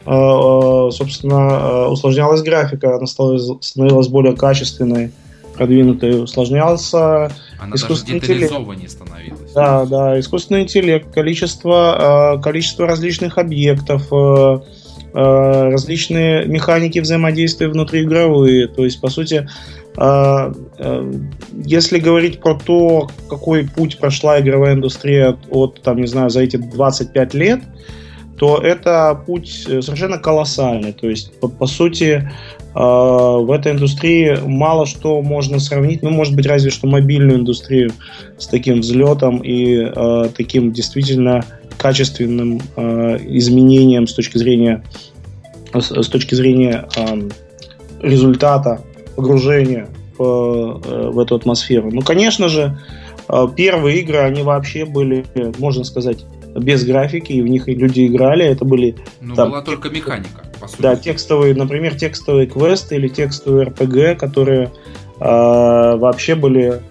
э, 0.06 0.12
э, 0.12 0.90
собственно, 0.92 1.34
э, 1.34 1.88
усложнялась 1.88 2.44
графика, 2.44 2.98
она 2.98 3.08
стала, 3.08 3.40
становилась 3.60 4.08
более 4.08 4.36
качественной, 4.36 5.14
продвинутой, 5.56 6.24
усложнялся 6.24 7.32
она 7.60 7.76
искусственный 7.76 8.20
даже 8.20 8.34
детализованнее 8.34 8.90
становилась. 8.90 9.43
Да, 9.54 9.86
да, 9.86 10.20
искусственный 10.20 10.64
интеллект, 10.64 11.12
количество, 11.14 12.38
э, 12.38 12.42
количество 12.42 12.88
различных 12.88 13.38
объектов, 13.38 14.08
э, 14.12 14.60
э, 15.14 15.70
различные 15.70 16.46
механики 16.46 17.00
взаимодействия 17.00 17.68
внутриигровые. 17.68 18.68
То 18.68 18.84
есть, 18.84 19.00
по 19.02 19.10
сути, 19.10 19.48
если 21.66 22.00
говорить 22.00 22.40
про 22.40 22.56
то, 22.56 23.12
какой 23.30 23.68
путь 23.68 24.00
прошла 24.00 24.40
игровая 24.40 24.74
индустрия 24.74 25.30
от, 25.30 25.38
от 25.52 25.82
там, 25.84 26.02
не 26.02 26.08
знаю, 26.08 26.32
за 26.32 26.42
эти 26.42 26.58
25 26.58 27.36
лет, 27.36 27.60
то 28.38 28.58
это 28.58 29.22
путь 29.26 29.50
совершенно 29.50 30.18
колоссальный. 30.18 30.94
То 30.94 31.10
есть, 31.10 31.40
по, 31.40 31.48
по 31.48 31.66
сути, 31.66 32.30
а, 32.74 33.38
в 33.38 33.52
этой 33.52 33.74
индустрии 33.74 34.38
мало 34.46 34.86
что 34.86 35.22
можно 35.22 35.60
сравнить, 35.60 36.02
ну, 36.02 36.10
может 36.10 36.36
быть, 36.36 36.48
разве 36.48 36.72
что 36.72 36.88
мобильную 36.88 37.40
индустрию 37.40 37.92
с 38.38 38.48
таким 38.48 38.82
взлетом 38.82 39.38
и 39.38 39.76
э, 39.76 40.30
таким 40.36 40.72
действительно 40.72 41.46
качественным 41.78 42.62
э, 42.76 43.18
изменением 43.28 44.08
с 44.08 44.14
точки 44.14 44.38
зрения 44.38 44.84
с, 45.80 45.92
с 45.92 46.08
точки 46.08 46.36
зрения 46.36 46.88
э, 46.96 47.30
результата 48.02 48.82
погружения 49.16 49.88
в, 50.18 50.24
э, 50.24 51.10
в 51.10 51.20
эту 51.20 51.36
атмосферу. 51.36 51.92
Ну, 51.92 52.02
конечно 52.02 52.50
же, 52.50 52.78
э, 53.28 53.48
первые 53.56 54.00
игры, 54.00 54.18
они 54.18 54.44
вообще 54.44 54.86
были, 54.86 55.26
можно 55.58 55.84
сказать, 55.84 56.26
без 56.56 56.86
графики, 56.86 57.34
и 57.34 57.42
в 57.42 57.48
них 57.48 57.68
люди 57.68 58.08
играли. 58.08 58.46
Это 58.46 58.66
были... 58.66 58.96
Ну, 59.22 59.36
там, 59.36 59.50
была 59.50 59.62
только 59.62 59.90
механика, 59.90 60.46
по 60.60 60.68
сути. 60.68 60.82
Да, 60.82 60.96
текстовые, 60.96 61.56
например, 61.56 61.96
текстовые 61.96 62.48
квесты 62.48 62.96
или 62.96 63.08
текстовые 63.08 63.68
РПГ, 63.68 64.20
которые 64.20 64.72
э, 65.20 65.22
вообще 65.22 66.36
были 66.36 66.82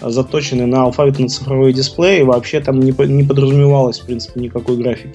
заточены 0.00 0.66
на 0.66 0.84
алфавитно-цифровые 0.84 1.72
дисплеи, 1.72 2.22
вообще 2.22 2.60
там 2.60 2.80
не, 2.80 2.92
не 3.06 3.24
подразумевалось, 3.24 4.00
в 4.00 4.06
принципе, 4.06 4.40
никакой 4.40 4.76
графики. 4.76 5.14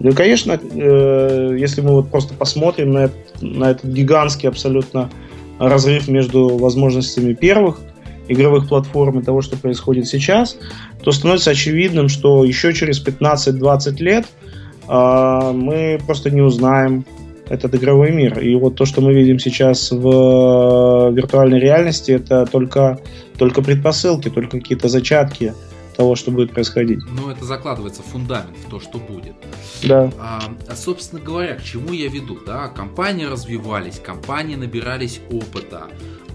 Ну 0.00 0.10
и, 0.10 0.12
конечно, 0.12 0.58
э, 0.58 1.56
если 1.58 1.80
мы 1.80 1.92
вот 1.92 2.10
просто 2.10 2.34
посмотрим 2.34 2.92
на, 2.92 3.04
этот, 3.04 3.42
на 3.42 3.70
этот 3.70 3.84
гигантский 3.84 4.48
абсолютно 4.48 5.10
разрыв 5.58 6.08
между 6.08 6.56
возможностями 6.56 7.32
первых 7.32 7.80
игровых 8.28 8.68
платформ 8.68 9.20
и 9.20 9.22
того, 9.22 9.42
что 9.42 9.56
происходит 9.56 10.06
сейчас, 10.06 10.56
то 11.02 11.12
становится 11.12 11.50
очевидным, 11.50 12.08
что 12.08 12.44
еще 12.44 12.72
через 12.72 13.04
15-20 13.04 13.96
лет 14.02 14.26
э, 14.88 15.52
мы 15.52 16.00
просто 16.06 16.30
не 16.30 16.40
узнаем 16.40 17.04
этот 17.48 17.74
игровой 17.74 18.10
мир. 18.10 18.38
И 18.40 18.54
вот 18.56 18.74
то, 18.74 18.84
что 18.84 19.00
мы 19.00 19.14
видим 19.14 19.38
сейчас 19.38 19.90
в 19.90 20.08
э, 20.08 21.12
виртуальной 21.12 21.60
реальности, 21.60 22.12
это 22.12 22.46
только, 22.46 22.98
только 23.38 23.62
предпосылки, 23.62 24.28
только 24.28 24.58
какие-то 24.58 24.88
зачатки 24.88 25.54
того, 25.96 26.14
что 26.14 26.30
будет 26.30 26.52
происходить. 26.52 27.00
Но 27.10 27.30
это 27.30 27.44
закладывается 27.44 28.02
фундамент 28.02 28.56
в 28.66 28.70
то, 28.70 28.80
что 28.80 28.98
будет. 28.98 29.34
Да. 29.82 30.10
А, 30.18 30.42
а 30.68 30.76
собственно 30.76 31.22
говоря, 31.22 31.54
к 31.54 31.62
чему 31.62 31.92
я 31.92 32.08
веду? 32.08 32.38
Да, 32.46 32.68
компании 32.68 33.24
развивались, 33.24 33.98
компании 33.98 34.56
набирались 34.56 35.20
опыта, 35.30 35.84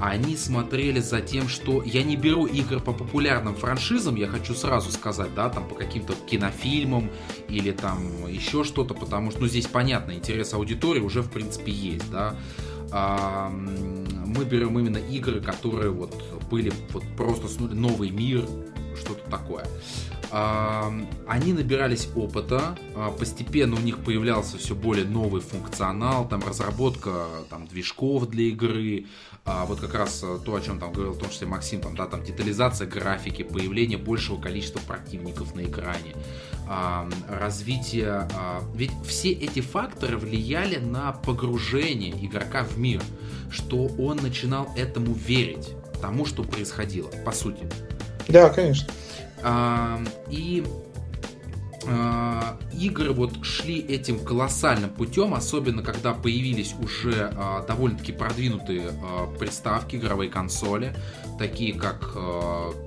они 0.01 0.35
смотрели 0.35 0.99
за 0.99 1.21
тем, 1.21 1.47
что 1.47 1.83
я 1.83 2.01
не 2.01 2.15
беру 2.15 2.47
игры 2.47 2.79
по 2.79 2.91
популярным 2.91 3.55
франшизам, 3.55 4.15
я 4.15 4.27
хочу 4.27 4.55
сразу 4.55 4.91
сказать, 4.91 5.33
да, 5.35 5.49
там 5.49 5.67
по 5.67 5.75
каким-то 5.75 6.13
кинофильмам 6.27 7.11
или 7.47 7.71
там 7.71 8.27
еще 8.27 8.63
что-то, 8.63 8.95
потому 8.95 9.29
что, 9.29 9.41
ну, 9.41 9.47
здесь 9.47 9.67
понятно, 9.67 10.13
интерес 10.13 10.55
аудитории 10.55 11.01
уже, 11.01 11.21
в 11.21 11.29
принципе, 11.29 11.71
есть, 11.71 12.09
да. 12.09 12.35
А, 12.91 13.49
мы 13.49 14.43
берем 14.43 14.77
именно 14.79 14.97
игры, 14.97 15.39
которые 15.39 15.91
вот 15.91 16.15
были 16.49 16.73
вот 16.91 17.03
просто 17.15 17.47
новый 17.63 18.09
мир, 18.09 18.43
что-то 18.95 19.29
такое. 19.29 19.65
Они 20.31 21.51
набирались 21.51 22.07
опыта, 22.15 22.77
а, 22.95 23.11
постепенно 23.11 23.75
у 23.75 23.79
них 23.79 23.97
появлялся 23.97 24.57
все 24.57 24.75
более 24.75 25.03
новый 25.03 25.41
функционал, 25.41 26.25
там 26.27 26.41
разработка 26.47 27.25
там, 27.49 27.67
движков 27.67 28.29
для 28.29 28.45
игры, 28.45 29.07
а, 29.43 29.65
вот 29.65 29.79
как 29.79 29.95
раз 29.95 30.21
э, 30.23 30.37
то, 30.45 30.55
о 30.55 30.61
чем 30.61 30.79
там 30.79 30.93
говорил 30.93 31.13
в 31.13 31.17
том 31.17 31.29
числе 31.29 31.47
Максим, 31.47 31.81
там, 31.81 31.95
да, 31.95 32.05
там 32.05 32.23
детализация 32.23 32.87
графики, 32.87 33.41
появление 33.41 33.97
большего 33.97 34.39
количества 34.39 34.79
противников 34.79 35.55
на 35.55 35.63
экране, 35.63 36.15
развитие, 37.27 38.27
а, 38.35 38.63
ведь 38.73 38.91
все 39.05 39.31
эти 39.31 39.59
факторы 39.59 40.17
влияли 40.17 40.77
на 40.77 41.11
погружение 41.11 42.13
игрока 42.25 42.63
в 42.63 42.77
мир, 42.77 43.01
что 43.49 43.87
он 43.87 44.17
начинал 44.17 44.69
этому 44.77 45.13
верить, 45.13 45.73
тому, 46.01 46.25
что 46.25 46.43
происходило, 46.43 47.09
по 47.25 47.31
сути. 47.31 47.67
Да, 48.27 48.49
конечно. 48.49 48.89
И 49.41 49.43
а, 49.43 50.01
игры 51.83 53.11
вот 53.11 53.43
шли 53.43 53.79
этим 53.79 54.23
колоссальным 54.23 54.89
путем, 54.89 55.33
особенно 55.33 55.81
когда 55.83 56.13
появились 56.13 56.75
уже 56.81 57.31
а, 57.35 57.65
довольно-таки 57.65 58.11
продвинутые 58.11 58.91
а, 58.91 59.27
приставки, 59.37 59.95
игровые 59.95 60.29
консоли, 60.29 60.95
такие 61.39 61.73
как 61.73 62.15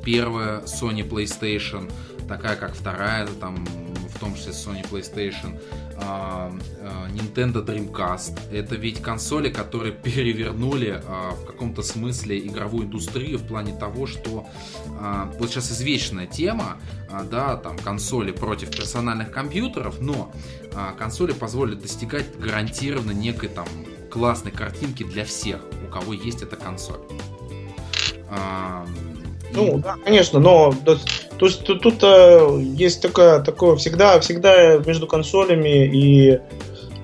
первая 0.04 0.60
Sony 0.60 1.08
PlayStation, 1.08 1.90
такая 2.28 2.56
как 2.56 2.74
вторая, 2.74 3.26
там 3.40 3.66
том 4.24 4.34
числе 4.34 4.52
Sony 4.52 4.82
PlayStation, 4.90 5.60
Nintendo 7.12 7.64
Dreamcast. 7.64 8.50
Это 8.50 8.74
ведь 8.74 9.02
консоли, 9.02 9.50
которые 9.50 9.92
перевернули 10.04 11.02
в 11.42 11.44
каком-то 11.46 11.82
смысле 11.82 12.38
игровую 12.38 12.86
индустрию 12.86 13.38
в 13.38 13.46
плане 13.46 13.76
того, 13.76 14.06
что 14.06 14.46
вот 15.38 15.50
сейчас 15.50 15.70
извечная 15.70 16.26
тема, 16.26 16.78
да, 17.30 17.56
там 17.56 17.78
консоли 17.78 18.32
против 18.32 18.70
персональных 18.70 19.30
компьютеров, 19.30 20.00
но 20.00 20.32
консоли 20.98 21.32
позволят 21.32 21.80
достигать 21.80 22.38
гарантированно 22.38 23.12
некой 23.12 23.50
там 23.50 23.66
классной 24.10 24.52
картинки 24.52 25.02
для 25.02 25.24
всех, 25.24 25.60
у 25.86 25.90
кого 25.90 26.14
есть 26.14 26.42
эта 26.42 26.56
консоль. 26.56 27.00
Ну, 29.54 29.78
да, 29.78 29.96
конечно, 30.04 30.40
но 30.40 30.72
то 30.84 30.92
есть 31.46 31.64
тут, 31.64 31.80
тут 31.80 32.02
э, 32.02 32.60
есть 32.76 33.02
такое, 33.02 33.40
такое 33.40 33.76
всегда, 33.76 34.18
всегда 34.20 34.78
между 34.78 35.06
консолями 35.06 35.86
и 35.86 36.30
э, 36.30 36.38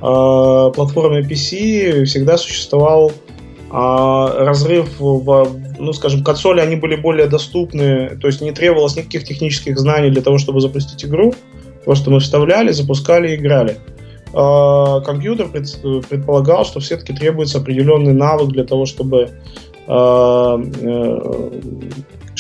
платформой 0.01 1.23
PC 1.23 2.05
всегда 2.05 2.37
существовал 2.37 3.11
э, 3.11 3.73
разрыв 3.73 4.99
в, 4.99 5.49
ну, 5.79 5.93
скажем, 5.93 6.25
консоли, 6.25 6.61
они 6.61 6.77
были 6.77 6.97
более 6.97 7.27
доступны, 7.27 8.19
то 8.21 8.27
есть 8.27 8.41
не 8.41 8.53
требовалось 8.53 8.97
никаких 8.97 9.25
технических 9.25 9.79
знаний 9.79 10.11
для 10.11 10.23
того, 10.23 10.39
чтобы 10.39 10.61
запустить 10.61 11.05
игру, 11.05 11.35
просто 11.85 12.11
мы 12.11 12.21
вставляли, 12.21 12.73
запускали 12.73 13.33
и 13.33 13.37
играли. 13.37 13.79
Э, 14.33 15.01
компьютер 15.05 15.49
пред, 15.49 15.67
предполагал, 16.09 16.65
что 16.65 16.81
все-таки 16.81 17.13
требуется 17.13 17.59
определенный 17.59 18.13
навык 18.13 18.49
для 18.51 18.65
того, 18.65 18.87
чтобы 18.87 19.31
э, 19.87 19.93
э, 19.93 21.51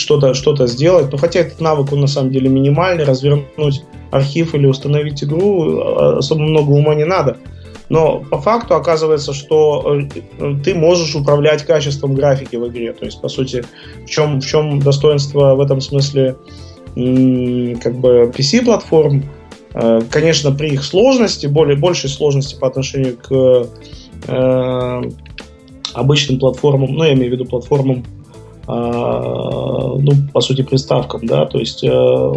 что-то 0.00 0.34
что 0.34 0.66
сделать. 0.66 1.12
Но 1.12 1.18
хотя 1.18 1.40
этот 1.40 1.60
навык, 1.60 1.92
он 1.92 2.00
на 2.00 2.06
самом 2.06 2.32
деле 2.32 2.48
минимальный, 2.48 3.04
развернуть 3.04 3.82
архив 4.10 4.54
или 4.54 4.66
установить 4.66 5.22
игру 5.22 5.78
а, 5.78 6.18
особо 6.18 6.42
много 6.42 6.70
ума 6.70 6.94
не 6.94 7.04
надо. 7.04 7.36
Но 7.88 8.20
по 8.30 8.40
факту 8.40 8.76
оказывается, 8.76 9.32
что 9.32 10.00
э, 10.38 10.54
ты 10.64 10.74
можешь 10.74 11.14
управлять 11.16 11.64
качеством 11.64 12.14
графики 12.14 12.54
в 12.54 12.68
игре. 12.68 12.92
То 12.92 13.04
есть, 13.04 13.20
по 13.20 13.28
сути, 13.28 13.64
в 14.04 14.08
чем, 14.08 14.40
в 14.40 14.46
чем 14.46 14.78
достоинство 14.80 15.54
в 15.56 15.60
этом 15.60 15.80
смысле 15.80 16.36
как 16.94 17.94
бы 17.96 18.32
PC-платформ, 18.36 19.24
э, 19.74 20.00
конечно, 20.10 20.52
при 20.52 20.70
их 20.70 20.84
сложности, 20.84 21.46
более 21.46 21.76
большей 21.76 22.10
сложности 22.10 22.56
по 22.58 22.68
отношению 22.68 23.16
к 23.16 23.66
э, 24.28 25.02
обычным 25.92 26.38
платформам, 26.38 26.94
ну, 26.94 27.04
я 27.04 27.12
имею 27.14 27.30
в 27.30 27.32
виду 27.32 27.44
платформам 27.44 28.04
ну, 28.70 30.12
по 30.32 30.40
сути, 30.40 30.62
приставкам, 30.62 31.26
да, 31.26 31.46
то 31.46 31.58
есть 31.58 31.84
э, 31.84 32.32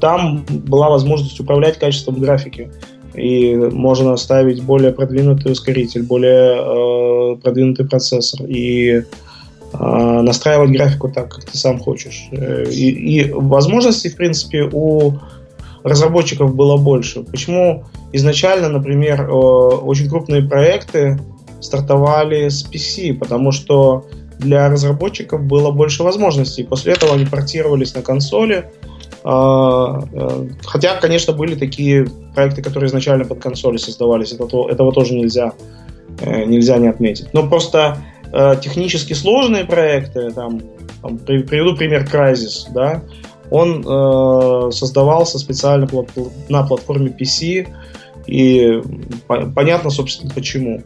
там 0.00 0.44
была 0.48 0.90
возможность 0.90 1.38
управлять 1.40 1.78
качеством 1.78 2.20
графики, 2.20 2.70
и 3.14 3.54
можно 3.54 4.16
ставить 4.16 4.62
более 4.62 4.92
продвинутый 4.92 5.52
ускоритель, 5.52 6.02
более 6.02 7.34
э, 7.34 7.36
продвинутый 7.36 7.86
процессор, 7.86 8.44
и 8.46 8.90
э, 8.92 9.02
настраивать 9.72 10.70
графику 10.70 11.08
так, 11.08 11.32
как 11.32 11.44
ты 11.44 11.56
сам 11.56 11.78
хочешь. 11.78 12.28
И, 12.32 12.90
и 12.90 13.32
возможностей, 13.32 14.08
в 14.08 14.16
принципе, 14.16 14.68
у 14.72 15.18
разработчиков 15.84 16.54
было 16.54 16.76
больше. 16.76 17.22
Почему 17.22 17.84
изначально, 18.12 18.68
например, 18.68 19.30
очень 19.30 20.08
крупные 20.08 20.42
проекты 20.42 21.20
стартовали 21.60 22.48
с 22.48 22.66
PC? 22.68 23.14
Потому 23.14 23.52
что 23.52 24.06
для 24.44 24.68
разработчиков 24.68 25.42
было 25.42 25.70
больше 25.70 26.02
возможностей. 26.02 26.64
После 26.64 26.92
этого 26.92 27.14
они 27.14 27.24
портировались 27.24 27.94
на 27.94 28.02
консоли. 28.02 28.70
А, 29.24 30.00
э, 30.12 30.48
хотя, 30.64 30.96
конечно, 31.00 31.32
были 31.32 31.54
такие 31.54 32.06
проекты, 32.34 32.62
которые 32.62 32.88
изначально 32.88 33.24
под 33.24 33.40
консоли 33.40 33.78
создавались. 33.78 34.32
Это, 34.32 34.44
этого 34.68 34.92
тоже 34.92 35.14
нельзя, 35.14 35.52
э, 36.20 36.44
нельзя 36.44 36.76
не 36.76 36.88
отметить. 36.88 37.28
Но 37.32 37.48
просто 37.48 37.98
э, 38.32 38.54
технически 38.62 39.14
сложные 39.14 39.64
проекты, 39.64 40.30
там, 40.30 40.60
там 41.02 41.18
приведу 41.18 41.74
пример 41.74 42.04
Crysis, 42.04 42.66
да, 42.74 43.02
он 43.50 43.84
э, 43.86 44.70
создавался 44.72 45.38
специально 45.38 45.88
на 46.48 46.66
платформе 46.66 47.14
PC, 47.18 47.68
и 48.26 48.80
понятно, 49.26 49.90
собственно, 49.90 50.32
почему 50.34 50.82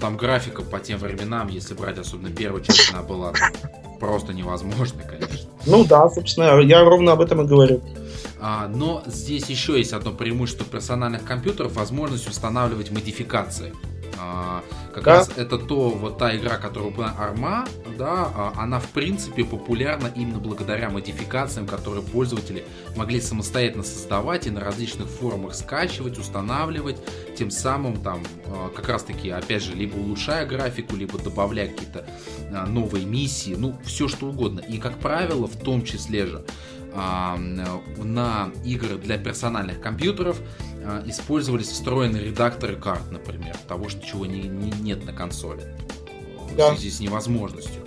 там 0.00 0.16
графика 0.16 0.62
по 0.62 0.80
тем 0.80 0.98
временам, 0.98 1.48
если 1.48 1.74
брать 1.74 1.98
особенно 1.98 2.30
первую 2.30 2.64
часть, 2.64 2.90
она 2.92 3.02
была 3.02 3.32
просто 4.00 4.32
невозможной, 4.32 5.04
конечно. 5.04 5.48
Ну 5.66 5.84
да, 5.84 6.08
собственно, 6.08 6.60
я 6.60 6.82
ровно 6.82 7.12
об 7.12 7.20
этом 7.20 7.42
и 7.42 7.46
говорю. 7.46 7.80
А, 8.40 8.66
но 8.68 9.02
здесь 9.06 9.48
еще 9.50 9.76
есть 9.76 9.92
одно 9.92 10.12
преимущество 10.12 10.64
персональных 10.64 11.24
компьютеров, 11.24 11.74
возможность 11.74 12.28
устанавливать 12.28 12.90
модификации. 12.90 13.74
А, 14.20 14.62
как 14.92 15.04
да. 15.04 15.14
раз 15.16 15.30
это 15.36 15.58
то, 15.58 15.90
вот 15.90 16.18
та 16.18 16.36
игра, 16.36 16.58
которая 16.58 16.90
была 16.90 17.14
Арма, 17.18 17.66
да, 17.96 18.30
а, 18.34 18.52
она 18.56 18.78
в 18.78 18.88
принципе 18.88 19.44
популярна 19.44 20.12
именно 20.14 20.38
благодаря 20.38 20.90
модификациям, 20.90 21.66
которые 21.66 22.02
пользователи 22.02 22.64
могли 22.96 23.20
самостоятельно 23.20 23.82
создавать 23.82 24.46
и 24.46 24.50
на 24.50 24.60
различных 24.60 25.08
форумах 25.08 25.54
скачивать, 25.54 26.18
устанавливать, 26.18 26.98
тем 27.36 27.50
самым 27.50 27.96
там 28.02 28.22
а, 28.46 28.68
как 28.68 28.88
раз 28.88 29.04
таки, 29.04 29.30
опять 29.30 29.62
же, 29.62 29.74
либо 29.74 29.96
улучшая 29.96 30.44
графику, 30.46 30.96
либо 30.96 31.18
добавляя 31.18 31.68
какие-то 31.68 32.04
новые 32.68 33.06
миссии, 33.06 33.54
ну, 33.56 33.76
все 33.84 34.08
что 34.08 34.26
угодно. 34.26 34.60
И, 34.60 34.78
как 34.78 34.98
правило, 34.98 35.46
в 35.46 35.56
том 35.56 35.84
числе 35.84 36.26
же 36.26 36.44
на 36.92 38.50
игры 38.64 38.96
для 38.96 39.16
персональных 39.16 39.80
компьютеров 39.80 40.40
использовались 41.06 41.68
встроенные 41.68 42.24
редакторы 42.24 42.76
карт, 42.76 43.10
например, 43.10 43.56
того, 43.68 43.88
что 43.88 44.04
чего 44.04 44.26
не, 44.26 44.42
не, 44.42 44.70
нет 44.80 45.04
на 45.04 45.12
консоли. 45.12 45.62
да. 46.56 46.70
в 46.70 46.78
связи 46.78 46.90
с 46.90 47.00
невозможностью. 47.00 47.82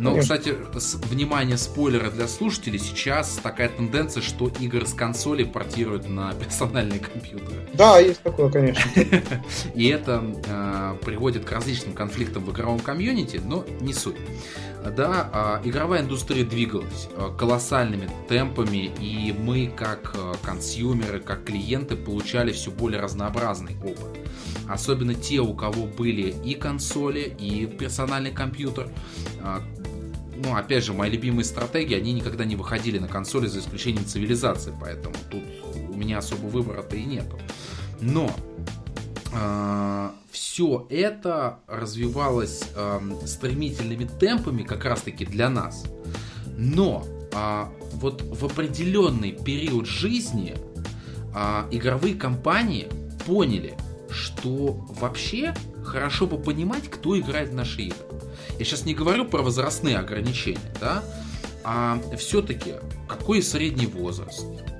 Но, 0.00 0.12
Конечно. 0.12 0.36
кстати, 0.38 0.56
с, 0.78 0.94
внимание, 0.94 1.58
спойлеры 1.58 2.10
для 2.10 2.26
слушателей, 2.26 2.78
сейчас 2.78 3.38
такая 3.42 3.68
тенденция, 3.68 4.22
что 4.22 4.50
игры 4.58 4.86
с 4.86 4.94
консолей 4.94 5.44
портируют 5.44 6.08
на 6.08 6.32
персональные 6.42 7.00
компьютеры. 7.00 7.68
Да, 7.74 7.98
есть 7.98 8.22
такое, 8.22 8.50
конечно. 8.50 8.82
И 9.74 9.88
это 9.88 10.24
э, 10.46 10.96
приводит 11.04 11.44
к 11.44 11.52
различным 11.52 11.92
конфликтам 11.92 12.44
в 12.46 12.50
игровом 12.50 12.80
комьюнити, 12.80 13.42
но 13.44 13.66
не 13.80 13.92
суть. 13.92 14.16
Да, 14.88 15.60
э, 15.62 15.68
игровая 15.68 16.00
индустрия 16.02 16.44
двигалась 16.44 17.08
э, 17.14 17.30
колоссальными 17.38 18.10
темпами, 18.28 18.90
и 18.98 19.32
мы, 19.32 19.66
как 19.66 20.14
э, 20.14 20.34
консюмеры, 20.42 21.20
как 21.20 21.44
клиенты, 21.44 21.96
получали 21.96 22.52
все 22.52 22.70
более 22.70 23.00
разнообразный 23.00 23.76
опыт. 23.76 24.18
Особенно 24.68 25.14
те, 25.14 25.40
у 25.40 25.54
кого 25.54 25.86
были 25.86 26.34
и 26.44 26.54
консоли, 26.54 27.34
и 27.38 27.66
персональный 27.66 28.30
компьютер, 28.30 28.88
ну, 30.36 30.54
опять 30.54 30.84
же, 30.84 30.92
мои 30.92 31.10
любимые 31.10 31.44
стратегии, 31.44 31.96
они 31.96 32.12
никогда 32.12 32.44
не 32.44 32.54
выходили 32.54 32.98
на 32.98 33.08
консоли 33.08 33.46
за 33.48 33.58
исключением 33.58 34.06
цивилизации, 34.06 34.72
поэтому 34.80 35.14
тут 35.28 35.42
у 35.88 35.96
меня 35.96 36.18
особо 36.18 36.46
выбора-то 36.46 36.96
и 36.96 37.04
нету. 37.04 37.38
Но 38.00 38.30
а, 38.30 38.79
все 40.30 40.86
это 40.90 41.60
развивалось 41.68 42.64
стремительными 43.26 44.04
темпами 44.04 44.62
как 44.62 44.84
раз-таки 44.84 45.24
для 45.24 45.48
нас. 45.48 45.84
Но 46.60 47.06
э, 47.32 47.64
вот 47.94 48.22
в 48.22 48.44
определенный 48.44 49.32
период 49.32 49.86
жизни 49.86 50.54
э, 51.34 51.64
игровые 51.70 52.14
компании 52.14 52.88
поняли, 53.26 53.74
что 54.10 54.86
вообще 55.00 55.54
хорошо 55.84 56.26
бы 56.26 56.38
понимать, 56.38 56.90
кто 56.90 57.18
играет 57.18 57.50
в 57.50 57.54
наши 57.54 57.82
игры. 57.82 58.06
Я 58.58 58.64
сейчас 58.64 58.84
не 58.84 58.94
говорю 58.94 59.24
про 59.24 59.42
возрастные 59.42 59.98
ограничения, 59.98 60.74
да, 60.80 61.02
а 61.64 61.98
все-таки 62.18 62.74
какой 63.08 63.42
средний 63.42 63.86
возраст, 63.86 64.44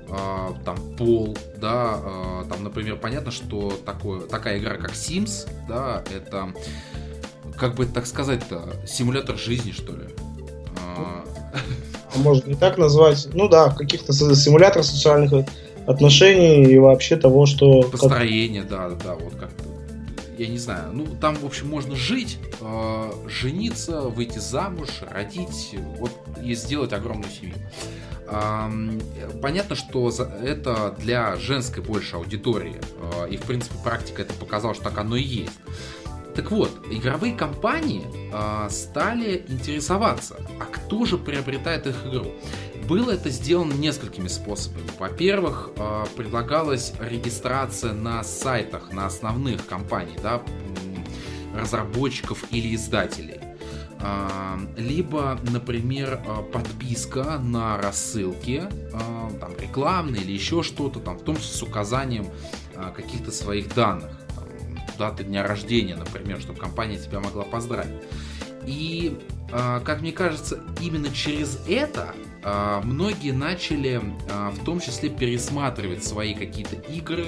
там 0.65 0.77
пол, 0.97 1.37
да, 1.57 1.99
а, 2.03 2.45
там, 2.49 2.63
например, 2.63 2.97
понятно, 2.97 3.31
что 3.31 3.71
такое, 3.85 4.21
такая 4.21 4.59
игра, 4.59 4.75
как 4.75 4.91
Sims, 4.91 5.47
да, 5.67 6.03
это, 6.13 6.53
как 7.57 7.75
бы 7.75 7.85
так 7.85 8.05
сказать-то, 8.05 8.73
симулятор 8.85 9.37
жизни, 9.37 9.71
что 9.71 9.93
ли. 9.93 10.05
А... 10.77 11.23
Можно 12.15 12.49
не 12.49 12.55
так 12.55 12.77
назвать, 12.77 13.29
ну 13.33 13.47
да, 13.47 13.69
каких-то 13.69 14.11
симулятор 14.11 14.83
социальных 14.83 15.45
отношений 15.87 16.65
и 16.65 16.77
вообще 16.77 17.15
того, 17.15 17.45
что... 17.45 17.83
Построение, 17.83 18.63
да, 18.63 18.89
да, 18.89 19.15
вот 19.15 19.35
как-то 19.35 19.71
я 20.41 20.47
не 20.47 20.57
знаю, 20.57 20.91
ну 20.91 21.05
там, 21.19 21.35
в 21.35 21.45
общем, 21.45 21.69
можно 21.69 21.95
жить, 21.95 22.39
э, 22.61 23.11
жениться, 23.27 24.01
выйти 24.01 24.39
замуж, 24.39 24.89
родить, 25.01 25.75
вот 25.99 26.11
и 26.43 26.55
сделать 26.55 26.93
огромную 26.93 27.31
семью. 27.31 27.53
Понятно, 29.41 29.75
что 29.75 30.09
это 30.09 30.95
для 30.97 31.35
женской 31.35 31.83
больше 31.83 32.15
аудитории, 32.15 32.79
э, 33.25 33.29
и 33.29 33.37
в 33.37 33.41
принципе 33.41 33.75
практика 33.83 34.21
это 34.21 34.33
показала, 34.33 34.73
что 34.73 34.85
так 34.85 34.97
оно 34.97 35.17
и 35.17 35.21
есть. 35.23 35.59
Так 36.33 36.49
вот, 36.49 36.71
игровые 36.89 37.35
компании 37.35 38.05
э, 38.31 38.69
стали 38.69 39.43
интересоваться, 39.49 40.37
а 40.61 40.65
кто 40.65 41.03
же 41.05 41.17
приобретает 41.17 41.87
их 41.87 42.05
игру? 42.05 42.31
Было 42.87 43.11
это 43.11 43.29
сделано 43.29 43.73
несколькими 43.73 44.27
способами. 44.27 44.87
Во-первых, 44.99 45.69
а, 45.77 46.05
предлагалась 46.17 46.93
регистрация 46.99 47.93
на 47.93 48.23
сайтах, 48.23 48.91
на 48.91 49.05
основных 49.05 49.65
компаний, 49.65 50.17
да, 50.21 50.41
разработчиков 51.55 52.43
или 52.51 52.75
издателей. 52.75 53.40
А, 54.03 54.59
либо, 54.77 55.39
например, 55.51 56.21
а, 56.25 56.41
подписка 56.41 57.39
на 57.39 57.77
рассылки, 57.77 58.63
там, 59.39 59.51
рекламные 59.59 60.23
или 60.23 60.31
еще 60.31 60.63
что-то, 60.63 60.99
там, 60.99 61.17
в 61.17 61.23
том 61.23 61.35
числе 61.35 61.53
с 61.53 61.63
указанием 61.63 62.27
каких-то 62.95 63.31
своих 63.31 63.73
данных. 63.73 64.11
Даты 64.97 65.23
дня 65.23 65.45
рождения, 65.45 65.95
например, 65.95 66.39
чтобы 66.39 66.59
компания 66.59 66.97
тебя 66.97 67.19
могла 67.19 67.43
поздравить. 67.43 68.01
И, 68.65 69.17
как 69.49 70.01
мне 70.01 70.11
кажется, 70.11 70.59
именно 70.79 71.09
через 71.11 71.59
это 71.67 72.13
а, 72.43 72.81
многие 72.81 73.31
начали 73.31 74.01
а, 74.29 74.51
в 74.51 74.63
том 74.63 74.79
числе 74.79 75.09
пересматривать 75.09 76.03
свои 76.03 76.33
какие-то 76.33 76.75
игры, 76.75 77.27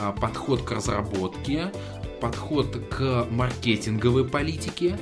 а, 0.00 0.12
подход 0.12 0.62
к 0.62 0.70
разработке, 0.70 1.72
подход 2.20 2.76
к 2.90 3.26
маркетинговой 3.30 4.26
политике, 4.26 4.98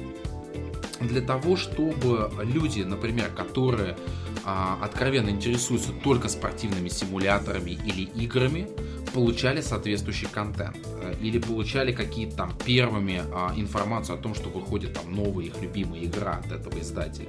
для 1.05 1.21
того, 1.21 1.57
чтобы 1.57 2.31
люди, 2.43 2.83
например, 2.83 3.31
которые 3.31 3.97
откровенно 4.45 5.31
интересуются 5.31 5.93
только 5.93 6.29
спортивными 6.29 6.89
симуляторами 6.89 7.71
или 7.71 8.03
играми, 8.03 8.69
получали 9.15 9.61
соответствующий 9.61 10.27
контент 10.27 10.77
э, 11.01 11.15
или 11.21 11.39
получали 11.39 11.93
какие-то 11.93 12.37
там 12.37 12.53
первыми 12.65 13.23
информацию 13.57 14.19
о 14.19 14.21
том, 14.21 14.35
что 14.35 14.51
выходит 14.51 14.95
там 14.95 15.15
новая 15.15 15.45
их 15.45 15.63
любимая 15.63 16.05
игра 16.05 16.43
от 16.45 16.51
этого 16.51 16.81
издателя. 16.81 17.29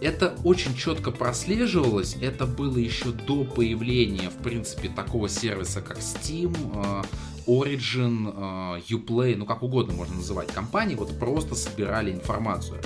Это 0.00 0.34
очень 0.44 0.74
четко 0.76 1.10
прослеживалось, 1.10 2.16
это 2.20 2.46
было 2.46 2.78
еще 2.78 3.10
до 3.10 3.44
появления, 3.44 4.30
в 4.30 4.42
принципе, 4.42 4.88
такого 4.88 5.28
сервиса, 5.28 5.82
как 5.82 5.98
Steam, 5.98 6.56
а, 6.76 7.04
Origin, 7.46 8.32
а, 8.36 8.78
Uplay, 8.88 9.36
ну 9.36 9.46
как 9.46 9.62
угодно 9.62 9.94
можно 9.94 10.16
называть 10.16 10.52
компании, 10.52 10.94
вот 10.94 11.18
просто 11.18 11.54
собирали 11.54 12.12
информацию. 12.12 12.80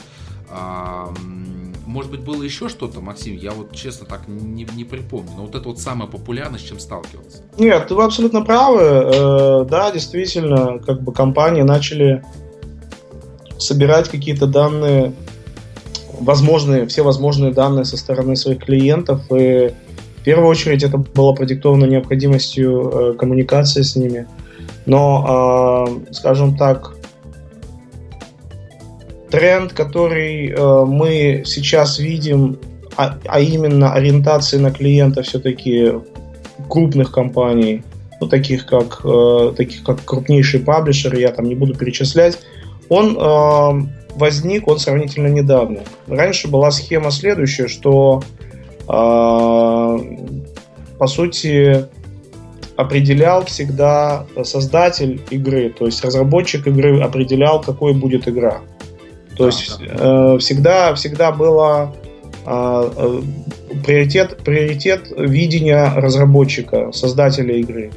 Может 1.88 2.10
быть, 2.10 2.20
было 2.20 2.42
еще 2.42 2.68
что-то, 2.68 3.00
Максим? 3.00 3.34
Я 3.34 3.52
вот 3.52 3.74
честно 3.74 4.06
так 4.06 4.28
не, 4.28 4.66
не 4.76 4.84
припомню. 4.84 5.30
Но 5.36 5.42
вот 5.46 5.54
это 5.54 5.68
вот 5.70 5.80
самое 5.80 6.10
популярное, 6.10 6.58
с 6.58 6.62
чем 6.62 6.78
сталкивался. 6.78 7.38
Нет, 7.56 7.90
вы 7.90 8.04
абсолютно 8.04 8.42
правы. 8.42 8.82
Э, 8.82 9.64
да, 9.68 9.90
действительно, 9.90 10.80
как 10.80 11.02
бы 11.02 11.14
компании 11.14 11.62
начали 11.62 12.22
собирать 13.58 14.10
какие-то 14.10 14.46
данные 14.46 15.14
возможные, 16.20 16.86
все 16.86 17.02
возможные 17.02 17.54
данные 17.54 17.86
со 17.86 17.96
стороны 17.96 18.36
своих 18.36 18.64
клиентов. 18.64 19.22
И 19.30 19.72
в 20.18 20.24
первую 20.24 20.48
очередь 20.48 20.82
это 20.82 20.98
было 20.98 21.32
продиктовано 21.32 21.86
необходимостью 21.86 22.90
э, 22.92 23.14
коммуникации 23.14 23.80
с 23.80 23.96
ними. 23.96 24.26
Но, 24.88 25.86
э, 26.08 26.12
скажем 26.14 26.56
так, 26.56 26.96
тренд, 29.30 29.74
который 29.74 30.48
э, 30.48 30.84
мы 30.86 31.42
сейчас 31.44 31.98
видим, 31.98 32.58
а, 32.96 33.18
а 33.26 33.38
именно 33.38 33.92
ориентации 33.92 34.56
на 34.56 34.70
клиента 34.70 35.22
все-таки 35.22 35.92
крупных 36.70 37.12
компаний, 37.12 37.82
ну, 38.20 38.28
таких 38.28 38.66
как, 38.66 39.02
таких 39.56 39.84
как 39.84 40.04
крупнейшие 40.04 40.64
паблишеры, 40.64 41.20
я 41.20 41.30
там 41.30 41.44
не 41.44 41.54
буду 41.54 41.76
перечислять, 41.76 42.40
он 42.88 43.16
возник 44.16 44.66
он 44.66 44.80
сравнительно 44.80 45.28
недавно. 45.28 45.82
Раньше 46.08 46.48
была 46.48 46.72
схема 46.72 47.12
следующая, 47.12 47.68
что 47.68 48.24
по 48.86 50.00
сути 51.06 51.86
определял 52.78 53.44
всегда 53.44 54.24
создатель 54.44 55.20
игры, 55.30 55.68
то 55.76 55.86
есть 55.86 56.04
разработчик 56.04 56.64
игры 56.68 57.00
определял, 57.00 57.60
какой 57.60 57.92
будет 57.92 58.28
игра. 58.28 58.60
То 59.36 59.46
есть 59.46 59.80
Э, 59.80 60.36
всегда, 60.38 60.94
всегда 60.94 61.32
было 61.32 61.92
э, 62.46 62.90
э, 62.96 63.22
приоритет, 63.84 64.36
приоритет 64.44 65.12
видения 65.16 65.92
разработчика, 65.96 66.92
создателя 66.92 67.56
игры. 67.56 67.90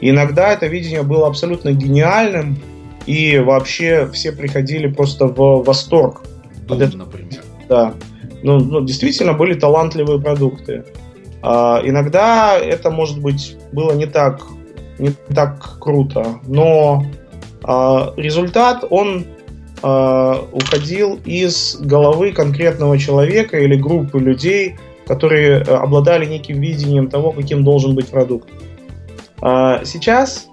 И 0.00 0.10
иногда 0.10 0.52
это 0.52 0.66
видение 0.66 1.04
было 1.04 1.28
абсолютно 1.28 1.70
гениальным, 1.70 2.58
и 3.06 3.38
вообще 3.38 4.08
все 4.12 4.32
приходили 4.32 4.88
просто 4.88 5.26
в 5.26 5.62
восторг. 5.62 6.22
От 6.68 6.94
например. 6.94 7.44
Да. 7.68 7.94
Ну, 8.42 8.58
ну, 8.58 8.80
действительно 8.84 9.32
были 9.32 9.54
талантливые 9.54 10.20
продукты. 10.20 10.84
А, 11.46 11.82
иногда 11.84 12.58
это, 12.58 12.90
может 12.90 13.20
быть, 13.20 13.56
было 13.70 13.92
не 13.92 14.06
так, 14.06 14.40
не 14.98 15.10
так 15.34 15.78
круто, 15.78 16.40
но 16.46 17.04
а, 17.62 18.14
результат, 18.16 18.82
он 18.88 19.26
а, 19.82 20.42
уходил 20.52 21.20
из 21.26 21.76
головы 21.76 22.32
конкретного 22.32 22.96
человека 22.98 23.58
или 23.58 23.76
группы 23.76 24.18
людей, 24.18 24.76
которые 25.06 25.60
обладали 25.60 26.24
неким 26.24 26.62
видением 26.62 27.10
того, 27.10 27.30
каким 27.32 27.62
должен 27.62 27.94
быть 27.94 28.08
продукт. 28.08 28.48
Сейчас 29.38 30.48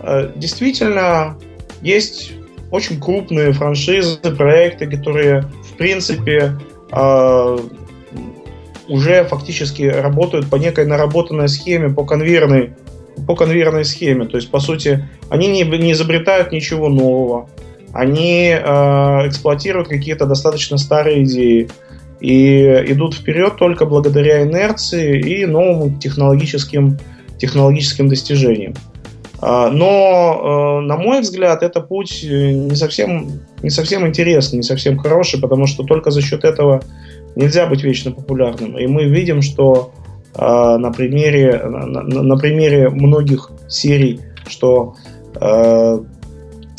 а, 0.00 0.32
действительно 0.34 1.38
есть 1.82 2.32
очень 2.72 3.00
крупные 3.00 3.52
франшизы, 3.52 4.18
проекты, 4.36 4.90
которые, 4.90 5.42
в 5.42 5.76
принципе, 5.76 6.58
э, 6.90 7.58
уже 8.88 9.24
фактически 9.24 9.82
работают 9.82 10.48
по 10.48 10.56
некой 10.56 10.86
наработанной 10.86 11.48
схеме, 11.48 11.90
по 11.90 12.04
конвейерной, 12.04 12.72
по 13.26 13.34
конвейерной 13.34 13.84
схеме. 13.84 14.26
То 14.26 14.36
есть, 14.36 14.50
по 14.50 14.60
сути, 14.60 15.08
они 15.28 15.48
не, 15.48 15.62
не 15.62 15.92
изобретают 15.92 16.52
ничего 16.52 16.88
нового. 16.88 17.48
они 17.92 18.48
э, 18.48 18.58
эксплуатируют 19.28 19.88
какие-то 19.88 20.26
достаточно 20.26 20.78
старые 20.78 21.24
идеи 21.24 21.68
и 22.20 22.64
идут 22.86 23.14
вперед 23.14 23.56
только 23.56 23.84
благодаря 23.84 24.42
инерции 24.44 25.18
и 25.18 25.44
новым 25.44 25.98
технологическим, 25.98 26.98
технологическим 27.38 28.08
достижениям. 28.08 28.74
А, 29.40 29.70
но, 29.70 30.78
э, 30.80 30.86
на 30.86 30.96
мой 30.96 31.20
взгляд, 31.20 31.64
это 31.64 31.80
путь 31.80 32.24
не 32.24 32.76
совсем, 32.76 33.40
не 33.60 33.70
совсем 33.70 34.06
интересный, 34.06 34.58
не 34.58 34.62
совсем 34.62 34.98
хороший, 34.98 35.40
потому 35.40 35.66
что 35.66 35.82
только 35.82 36.12
за 36.12 36.22
счет 36.22 36.44
этого 36.44 36.82
нельзя 37.36 37.66
быть 37.66 37.82
вечно 37.82 38.12
популярным. 38.12 38.78
И 38.78 38.86
мы 38.86 39.04
видим, 39.04 39.42
что 39.42 39.92
а, 40.34 40.78
на 40.78 40.92
примере, 40.92 41.62
на, 41.64 42.02
на 42.02 42.36
примере 42.36 42.88
многих 42.88 43.50
серий, 43.68 44.20
что 44.48 44.94
э, 45.40 46.00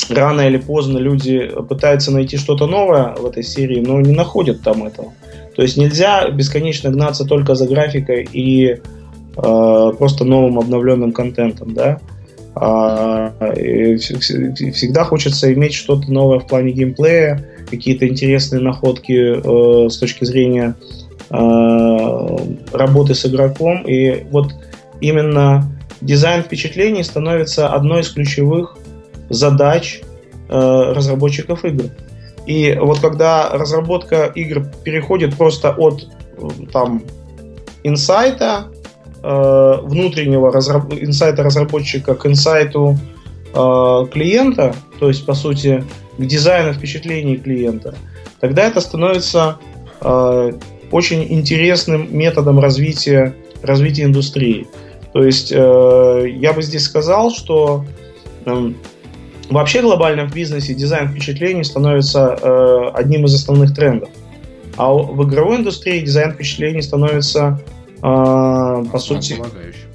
рано 0.10 0.42
или 0.42 0.58
поздно 0.58 0.98
люди 0.98 1.52
пытаются 1.70 2.12
найти 2.12 2.38
что-то 2.38 2.68
новое 2.68 3.16
в 3.16 3.26
этой 3.26 3.44
серии, 3.44 3.80
но 3.80 4.02
не 4.02 4.14
находят 4.14 4.62
там 4.62 4.84
этого. 4.84 5.14
То 5.56 5.62
есть 5.62 5.78
нельзя 5.78 6.30
бесконечно 6.30 6.90
гнаться 6.90 7.26
только 7.26 7.56
за 7.56 7.68
графикой 7.68 8.28
и 8.32 8.70
э, 8.72 9.92
просто 9.98 10.26
новым 10.26 10.60
обновленным 10.60 11.12
контентом, 11.12 11.74
да. 11.74 12.00
А, 12.56 13.34
всегда 13.56 15.04
хочется 15.04 15.52
иметь 15.54 15.74
что-то 15.74 16.12
новое 16.12 16.40
в 16.40 16.48
плане 16.48 16.72
геймплея, 16.72 17.44
какие-то 17.76 18.08
интересные 18.08 18.62
находки 18.62 19.14
э, 19.14 19.90
с 19.90 19.98
точки 19.98 20.26
зрения 20.26 20.76
э, 21.30 22.38
работы 22.72 23.16
с 23.16 23.26
игроком. 23.26 23.84
И 23.88 24.26
вот 24.32 24.54
именно 25.02 25.70
дизайн 26.02 26.44
впечатлений 26.44 27.04
становится 27.04 27.70
одной 27.70 28.02
из 28.02 28.10
ключевых 28.10 28.78
задач 29.30 30.02
э, 30.50 30.94
разработчиков 30.96 31.66
игр. 31.66 31.86
И 32.46 32.78
вот 32.80 33.00
когда 33.00 33.50
разработка 33.50 34.26
игр 34.26 34.66
переходит 34.84 35.36
просто 35.36 35.72
от 35.72 36.08
там 36.72 37.04
инсайта 37.84 38.68
э, 39.24 39.78
внутреннего 39.84 40.52
разраб... 40.52 40.94
инсайта 40.94 41.44
разработчика 41.44 42.16
к 42.16 42.26
инсайту 42.26 42.98
э, 43.54 44.06
клиента, 44.12 44.76
то 45.00 45.08
есть 45.08 45.26
по 45.26 45.34
сути 45.34 45.84
к 46.18 46.26
дизайну 46.26 46.74
впечатлений 46.74 47.38
клиента, 47.38 47.96
тогда 48.40 48.68
это 48.68 48.82
становится 48.82 49.60
э, 50.02 50.52
очень 50.92 51.24
интересным 51.34 52.16
методом 52.16 52.60
развития 52.60 53.36
развития 53.62 54.04
индустрии. 54.04 54.68
То 55.14 55.24
есть 55.24 55.52
э, 55.52 56.26
я 56.38 56.54
бы 56.54 56.62
здесь 56.62 56.84
сказал, 56.84 57.32
что 57.32 57.86
э, 58.46 58.74
Вообще 59.50 59.82
глобально 59.82 60.28
в 60.28 60.34
бизнесе 60.34 60.74
дизайн 60.74 61.10
впечатлений 61.10 61.64
становится 61.64 62.38
э, 62.42 62.90
одним 62.94 63.26
из 63.26 63.36
основных 63.36 63.76
трендов. 63.76 64.10
А 64.78 64.92
в 64.92 65.28
игровой 65.28 65.58
индустрии 65.58 66.00
дизайн 66.00 66.32
впечатлений 66.32 66.82
становится, 66.82 67.62
э, 67.98 68.02
по 68.02 69.00
сути, 69.00 69.38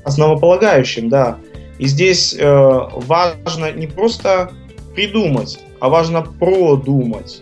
основополагающим, 0.05 1.09
да. 1.09 1.39
И 1.79 1.87
здесь 1.87 2.37
э, 2.39 2.79
важно 3.07 3.73
не 3.73 3.87
просто 3.87 4.53
придумать, 4.95 5.59
а 5.81 5.89
важно 5.89 6.23
продумать. 6.23 7.41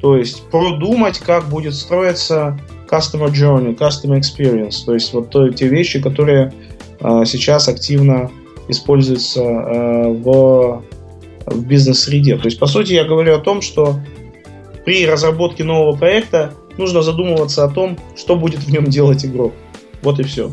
То 0.00 0.16
есть 0.16 0.48
продумать, 0.50 1.18
как 1.18 1.48
будет 1.48 1.74
строиться 1.74 2.58
customer 2.90 3.30
journey, 3.30 3.76
customer 3.76 4.18
experience. 4.18 4.84
То 4.84 4.94
есть 4.94 5.12
вот 5.12 5.30
то, 5.30 5.48
те 5.50 5.68
вещи, 5.68 6.00
которые 6.00 6.52
э, 7.00 7.24
сейчас 7.26 7.68
активно 7.68 8.30
используются 8.68 9.40
э, 9.40 10.08
в 10.08 10.82
в 11.46 11.66
бизнес-среде. 11.66 12.36
То 12.36 12.46
есть, 12.46 12.58
по 12.58 12.66
сути, 12.66 12.92
я 12.92 13.04
говорю 13.04 13.34
о 13.34 13.38
том, 13.38 13.62
что 13.62 14.00
при 14.84 15.06
разработке 15.06 15.64
нового 15.64 15.96
проекта 15.96 16.54
нужно 16.78 17.02
задумываться 17.02 17.64
о 17.64 17.68
том, 17.68 17.98
что 18.16 18.36
будет 18.36 18.60
в 18.60 18.70
нем 18.70 18.84
делать 18.84 19.24
игрок. 19.24 19.52
Вот 20.02 20.20
и 20.20 20.22
все. 20.22 20.50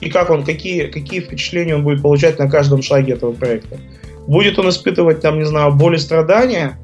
И 0.00 0.10
как 0.10 0.30
он, 0.30 0.44
какие, 0.44 0.86
какие 0.86 1.20
впечатления 1.20 1.74
он 1.74 1.84
будет 1.84 2.02
получать 2.02 2.38
на 2.38 2.50
каждом 2.50 2.82
шаге 2.82 3.14
этого 3.14 3.32
проекта. 3.32 3.78
Будет 4.30 4.58
он 4.58 4.68
испытывать, 4.68 5.20
там, 5.20 5.38
не 5.38 5.44
знаю, 5.44 5.72
боль 5.72 5.96
и 5.96 5.98
страдания, 5.98 6.78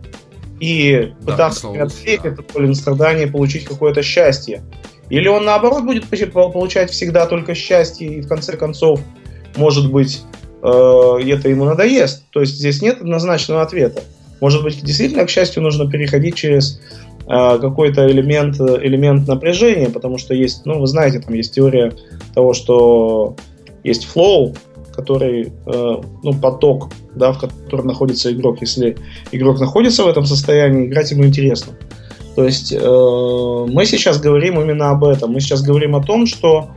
и 0.61 1.12
да, 1.20 1.32
пытаться 1.32 1.68
преодолеть 1.68 2.20
да. 2.22 2.28
это 2.28 2.42
боль 2.42 2.70
и 2.70 2.74
страдания, 2.74 3.26
получить 3.26 3.64
какое-то 3.64 4.03
счастье. 4.03 4.62
Или 5.09 5.28
он, 5.28 5.44
наоборот, 5.44 5.84
будет 5.84 6.05
получать 6.09 6.90
всегда 6.90 7.26
только 7.26 7.55
счастье, 7.55 8.09
и 8.09 8.20
в 8.20 8.28
конце 8.28 8.57
концов, 8.57 9.01
может 9.57 9.92
быть, 9.92 10.22
Э, 10.66 11.18
это 11.24 11.49
ему 11.49 11.64
надоест. 11.64 12.24
То 12.30 12.40
есть 12.40 12.55
здесь 12.55 12.82
нет 12.82 13.01
однозначного 13.01 13.62
ответа. 13.62 14.03
Может 14.40 14.62
быть, 14.62 14.82
действительно, 14.82 15.24
к 15.24 15.30
счастью, 15.30 15.62
нужно 15.62 15.90
переходить 15.90 16.34
через 16.34 16.80
э, 17.26 17.59
какой-то 17.61 18.11
элемент, 18.11 18.61
элемент 18.61 19.28
напряжения, 19.28 19.88
потому 19.88 20.18
что 20.18 20.34
есть, 20.34 20.66
ну, 20.66 20.80
вы 20.80 20.86
знаете, 20.86 21.20
там 21.20 21.34
есть 21.34 21.55
теория 21.55 21.92
того, 22.34 22.53
что 22.53 23.36
есть 23.84 24.09
flow, 24.12 24.57
который, 24.97 25.53
э, 25.66 25.94
ну, 26.22 26.34
поток, 26.34 26.90
да, 27.14 27.32
в 27.32 27.38
котором 27.38 27.86
находится 27.86 28.32
игрок. 28.32 28.59
Если 28.61 28.97
игрок 29.30 29.61
находится 29.61 30.05
в 30.05 30.09
этом 30.09 30.24
состоянии, 30.24 30.86
играть 30.86 31.11
ему 31.11 31.24
интересно. 31.24 31.74
То 32.34 32.44
есть 32.44 32.70
мы 32.72 33.86
сейчас 33.86 34.20
говорим 34.20 34.61
именно 34.61 34.90
об 34.90 35.05
этом. 35.05 35.32
Мы 35.32 35.40
сейчас 35.40 35.62
говорим 35.62 35.97
о 35.97 36.03
том, 36.03 36.26
что 36.26 36.68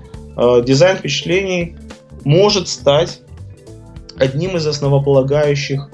дизайн 0.65 0.95
впечатлений 0.95 1.76
может 2.24 2.70
стать 2.70 3.20
одним 4.17 4.57
из 4.57 4.67
основополагающих 4.67 5.89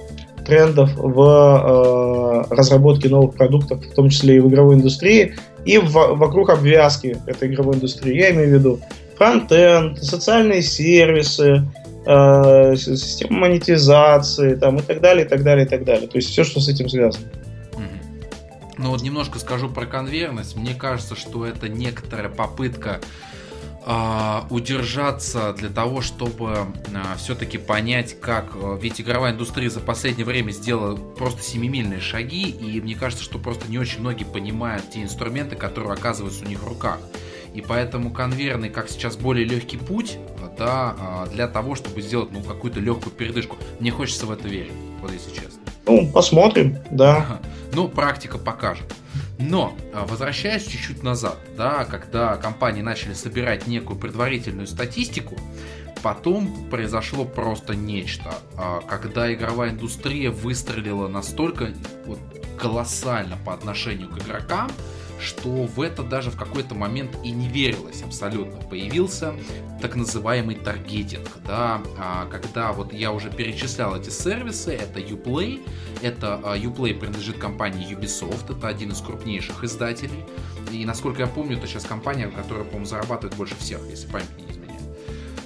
трендов 0.46 0.92
в 0.96 2.46
э, 2.50 2.54
разработке 2.54 3.10
новых 3.10 3.36
продуктов, 3.36 3.84
в 3.84 3.94
том 3.94 4.10
числе 4.10 4.38
и 4.38 4.40
в 4.40 4.48
игровой 4.48 4.76
индустрии, 4.76 5.36
и 5.66 5.78
в, 5.78 5.92
вокруг 5.92 6.50
обвязки 6.50 7.18
этой 7.26 7.50
игровой 7.50 7.76
индустрии. 7.76 8.16
Я 8.16 8.32
имею 8.32 8.50
в 8.50 8.54
виду 8.54 8.80
фронтенд, 9.18 10.04
социальные 10.04 10.62
сервисы, 10.62 11.64
э, 12.06 12.76
система 12.76 13.40
монетизации 13.40 14.56
там, 14.56 14.78
и 14.78 14.82
так 14.82 15.02
далее, 15.02 15.26
и 15.26 15.30
так 15.30 15.44
далее, 15.44 15.66
и 15.66 15.70
так 15.70 15.84
далее. 15.84 16.08
То 16.08 16.18
есть 16.18 16.30
все, 16.30 16.44
что 16.44 16.60
с 16.60 16.68
этим 16.68 16.90
связано. 16.90 17.26
Ну 18.78 18.90
вот 18.90 19.02
немножко 19.02 19.40
скажу 19.40 19.70
про 19.70 19.86
конверность. 19.86 20.56
Мне 20.56 20.74
кажется, 20.74 21.16
что 21.16 21.46
это 21.46 21.70
некоторая 21.70 22.30
попытка 22.30 23.00
а, 23.88 24.48
удержаться 24.50 25.54
для 25.54 25.70
того, 25.70 26.02
чтобы 26.02 26.54
а, 26.94 27.16
все-таки 27.18 27.58
понять, 27.58 28.20
как... 28.20 28.48
А, 28.56 28.78
ведь 28.78 29.00
игровая 29.00 29.32
индустрия 29.32 29.70
за 29.70 29.80
последнее 29.80 30.26
время 30.26 30.52
сделала 30.52 30.96
просто 30.96 31.42
семимильные 31.42 32.02
шаги, 32.02 32.50
и 32.50 32.82
мне 32.82 32.96
кажется, 32.96 33.24
что 33.24 33.40
просто 33.40 33.70
не 33.70 33.78
очень 33.78 34.02
многие 34.02 34.26
понимают 34.26 34.90
те 34.90 35.04
инструменты, 35.04 35.56
которые 35.56 35.94
оказываются 35.94 36.46
у 36.46 36.48
них 36.48 36.62
в 36.64 36.68
руках. 36.68 37.00
И 37.56 37.62
поэтому 37.62 38.12
конверный, 38.12 38.70
как 38.70 38.90
сейчас, 38.90 39.16
более 39.16 39.46
легкий 39.46 39.78
путь 39.78 40.18
да, 40.58 41.26
для 41.32 41.48
того, 41.48 41.76
чтобы 41.76 42.02
сделать 42.02 42.32
ну, 42.32 42.42
какую-то 42.42 42.80
легкую 42.80 43.14
передышку. 43.14 43.58
Мне 43.80 43.92
хочется 43.92 44.26
в 44.26 44.32
это 44.32 44.48
верить, 44.48 44.74
вот 45.02 45.12
если 45.12 45.32
честно. 45.32 45.62
Ну, 45.86 46.10
посмотрим, 46.12 46.78
да. 46.92 47.40
Ну, 47.74 47.88
практика 47.88 48.38
покажет. 48.38 48.94
Но, 49.38 49.76
а, 49.94 50.06
возвращаясь 50.06 50.66
чуть-чуть 50.66 51.04
назад, 51.04 51.38
да, 51.58 51.86
когда 51.86 52.38
компании 52.38 52.82
начали 52.82 53.14
собирать 53.14 53.68
некую 53.68 54.00
предварительную 54.00 54.68
статистику, 54.68 55.36
потом 56.02 56.70
произошло 56.70 57.26
просто 57.26 57.76
нечто. 57.76 58.34
А, 58.58 58.82
когда 58.82 59.34
игровая 59.34 59.72
индустрия 59.72 60.32
выстрелила 60.32 61.08
настолько 61.08 61.74
вот, 62.06 62.20
колоссально 62.58 63.38
по 63.46 63.54
отношению 63.54 64.10
к 64.10 64.20
игрокам, 64.20 64.72
что 65.26 65.50
в 65.50 65.82
это 65.82 66.04
даже 66.04 66.32
в 66.32 66.38
какой-то 66.38 66.76
момент 66.76 67.18
и 67.24 67.32
не 67.32 67.48
верилось 67.48 68.02
абсолютно. 68.04 68.60
Появился 68.62 69.34
так 69.82 69.96
называемый 69.96 70.56
таргетинг, 70.56 71.28
да, 71.46 71.82
а, 71.98 72.26
когда 72.28 72.72
вот 72.72 72.94
я 72.94 73.12
уже 73.12 73.30
перечислял 73.30 73.96
эти 73.96 74.10
сервисы, 74.10 74.74
это 74.74 75.00
Uplay, 75.00 75.68
это 76.02 76.40
а, 76.44 76.58
Uplay 76.58 76.94
принадлежит 76.94 77.38
компании 77.38 77.88
Ubisoft, 77.90 78.58
это 78.58 78.68
один 78.68 78.92
из 78.92 79.02
крупнейших 79.02 79.64
издателей, 79.64 80.24
и 80.72 80.86
насколько 80.86 81.22
я 81.22 81.28
помню, 81.28 81.58
это 81.58 81.68
сейчас 81.68 81.86
компания, 81.86 82.28
которая, 82.28 82.64
по-моему, 82.64 82.86
зарабатывает 82.86 83.36
больше 83.38 83.56
всех, 83.58 83.82
если 83.90 84.08
память 84.08 84.30
не 84.38 84.44
изменяет. 84.44 84.66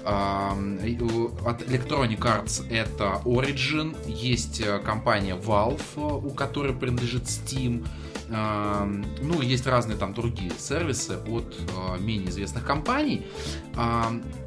От 0.03 1.61
Electronic 1.61 2.19
Arts 2.19 2.67
это 2.69 3.21
Origin, 3.25 3.95
есть 4.07 4.61
э, 4.61 4.79
компания 4.79 5.35
Valve, 5.35 5.81
э, 5.97 5.99
у 5.99 6.31
которой 6.31 6.73
принадлежит 6.73 7.23
Steam, 7.23 7.85
ну, 8.29 9.41
есть 9.41 9.65
разные 9.65 9.97
там 9.97 10.13
другие 10.13 10.51
сервисы 10.57 11.17
от 11.27 11.55
э, 11.57 11.99
менее 11.99 12.29
известных 12.29 12.63
компаний. 12.63 13.25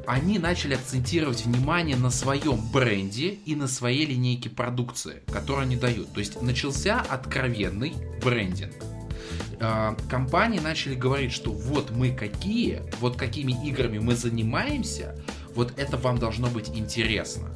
Они 0.07 0.39
начали 0.39 0.75
акцентировать 0.75 1.45
внимание 1.45 1.97
на 1.97 2.09
своем 2.09 2.59
бренде 2.71 3.29
и 3.45 3.55
на 3.55 3.67
своей 3.67 4.05
линейке 4.05 4.49
продукции, 4.49 5.21
которую 5.31 5.63
они 5.63 5.75
дают. 5.75 6.13
То 6.13 6.19
есть 6.19 6.41
начался 6.41 7.01
откровенный 7.01 7.93
брендинг 8.23 8.73
компании 10.09 10.59
начали 10.59 10.95
говорить, 10.95 11.31
что 11.31 11.51
вот 11.51 11.91
мы 11.91 12.11
какие, 12.11 12.81
вот 12.99 13.15
какими 13.15 13.53
играми 13.65 13.99
мы 13.99 14.15
занимаемся, 14.15 15.15
вот 15.55 15.73
это 15.77 15.97
вам 15.97 16.17
должно 16.17 16.47
быть 16.47 16.69
интересно. 16.69 17.49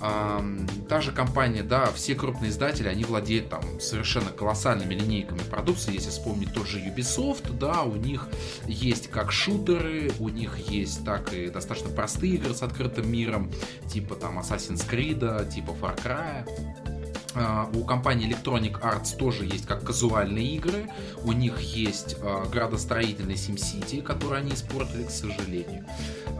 Та 0.00 1.00
же 1.00 1.12
компания, 1.12 1.62
да, 1.62 1.86
все 1.92 2.14
крупные 2.14 2.50
издатели, 2.50 2.88
они 2.88 3.04
владеют 3.04 3.50
там 3.50 3.62
совершенно 3.80 4.30
колоссальными 4.30 4.94
линейками 4.94 5.40
продукции. 5.50 5.92
Если 5.92 6.08
вспомнить 6.08 6.54
тот 6.54 6.66
же 6.66 6.78
Ubisoft, 6.78 7.58
да, 7.58 7.82
у 7.82 7.96
них 7.96 8.28
есть 8.66 9.08
как 9.08 9.30
шутеры, 9.30 10.10
у 10.18 10.30
них 10.30 10.56
есть 10.58 11.04
так 11.04 11.34
и 11.34 11.50
достаточно 11.50 11.90
простые 11.90 12.34
игры 12.34 12.54
с 12.54 12.62
открытым 12.62 13.10
миром, 13.12 13.50
типа 13.92 14.14
там 14.14 14.38
Assassin's 14.38 14.88
Creed, 14.88 15.50
типа 15.50 15.76
Far 15.80 16.02
Cry. 16.02 16.89
А, 17.34 17.70
у 17.74 17.84
компании 17.84 18.28
Electronic 18.28 18.80
Arts 18.80 19.16
тоже 19.16 19.44
есть 19.44 19.66
как 19.66 19.84
казуальные 19.84 20.56
игры. 20.56 20.90
У 21.24 21.32
них 21.32 21.60
есть 21.60 22.16
э, 22.20 22.44
градостроительный 22.50 23.34
SimCity, 23.34 24.02
который 24.02 24.40
они 24.40 24.52
испортили, 24.52 25.04
к 25.04 25.10
сожалению. 25.10 25.84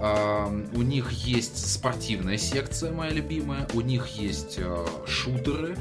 Э, 0.01 0.47
у 0.75 0.83
них 0.83 1.13
есть 1.13 1.73
спортивная 1.73 2.39
секция, 2.39 2.93
моя 2.93 3.13
любимая. 3.13 3.69
У 3.75 3.81
них 3.81 4.09
есть 4.09 4.57
э, 4.59 4.87
шутеры. 5.07 5.77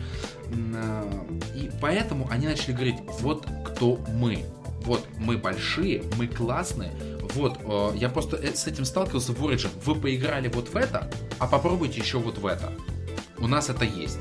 Э, 0.75 1.25
и 1.55 1.71
поэтому 1.81 2.27
они 2.29 2.47
начали 2.47 2.73
говорить, 2.73 2.97
вот 3.19 3.47
кто 3.65 3.99
мы. 4.13 4.45
Вот 4.81 5.05
мы 5.17 5.37
большие, 5.37 6.03
мы 6.17 6.27
классные. 6.27 6.91
Вот, 7.33 7.57
э, 7.63 7.91
я 7.97 8.09
просто 8.09 8.37
с 8.37 8.67
этим 8.67 8.85
сталкивался 8.85 9.33
в 9.33 9.43
Origin. 9.43 9.69
Вы 9.85 9.95
поиграли 9.95 10.49
вот 10.49 10.69
в 10.69 10.75
это, 10.75 11.09
а 11.39 11.47
попробуйте 11.47 11.99
еще 11.99 12.19
вот 12.19 12.37
в 12.37 12.45
это. 12.45 12.71
У 13.39 13.47
нас 13.47 13.69
это 13.69 13.85
есть. 13.85 14.19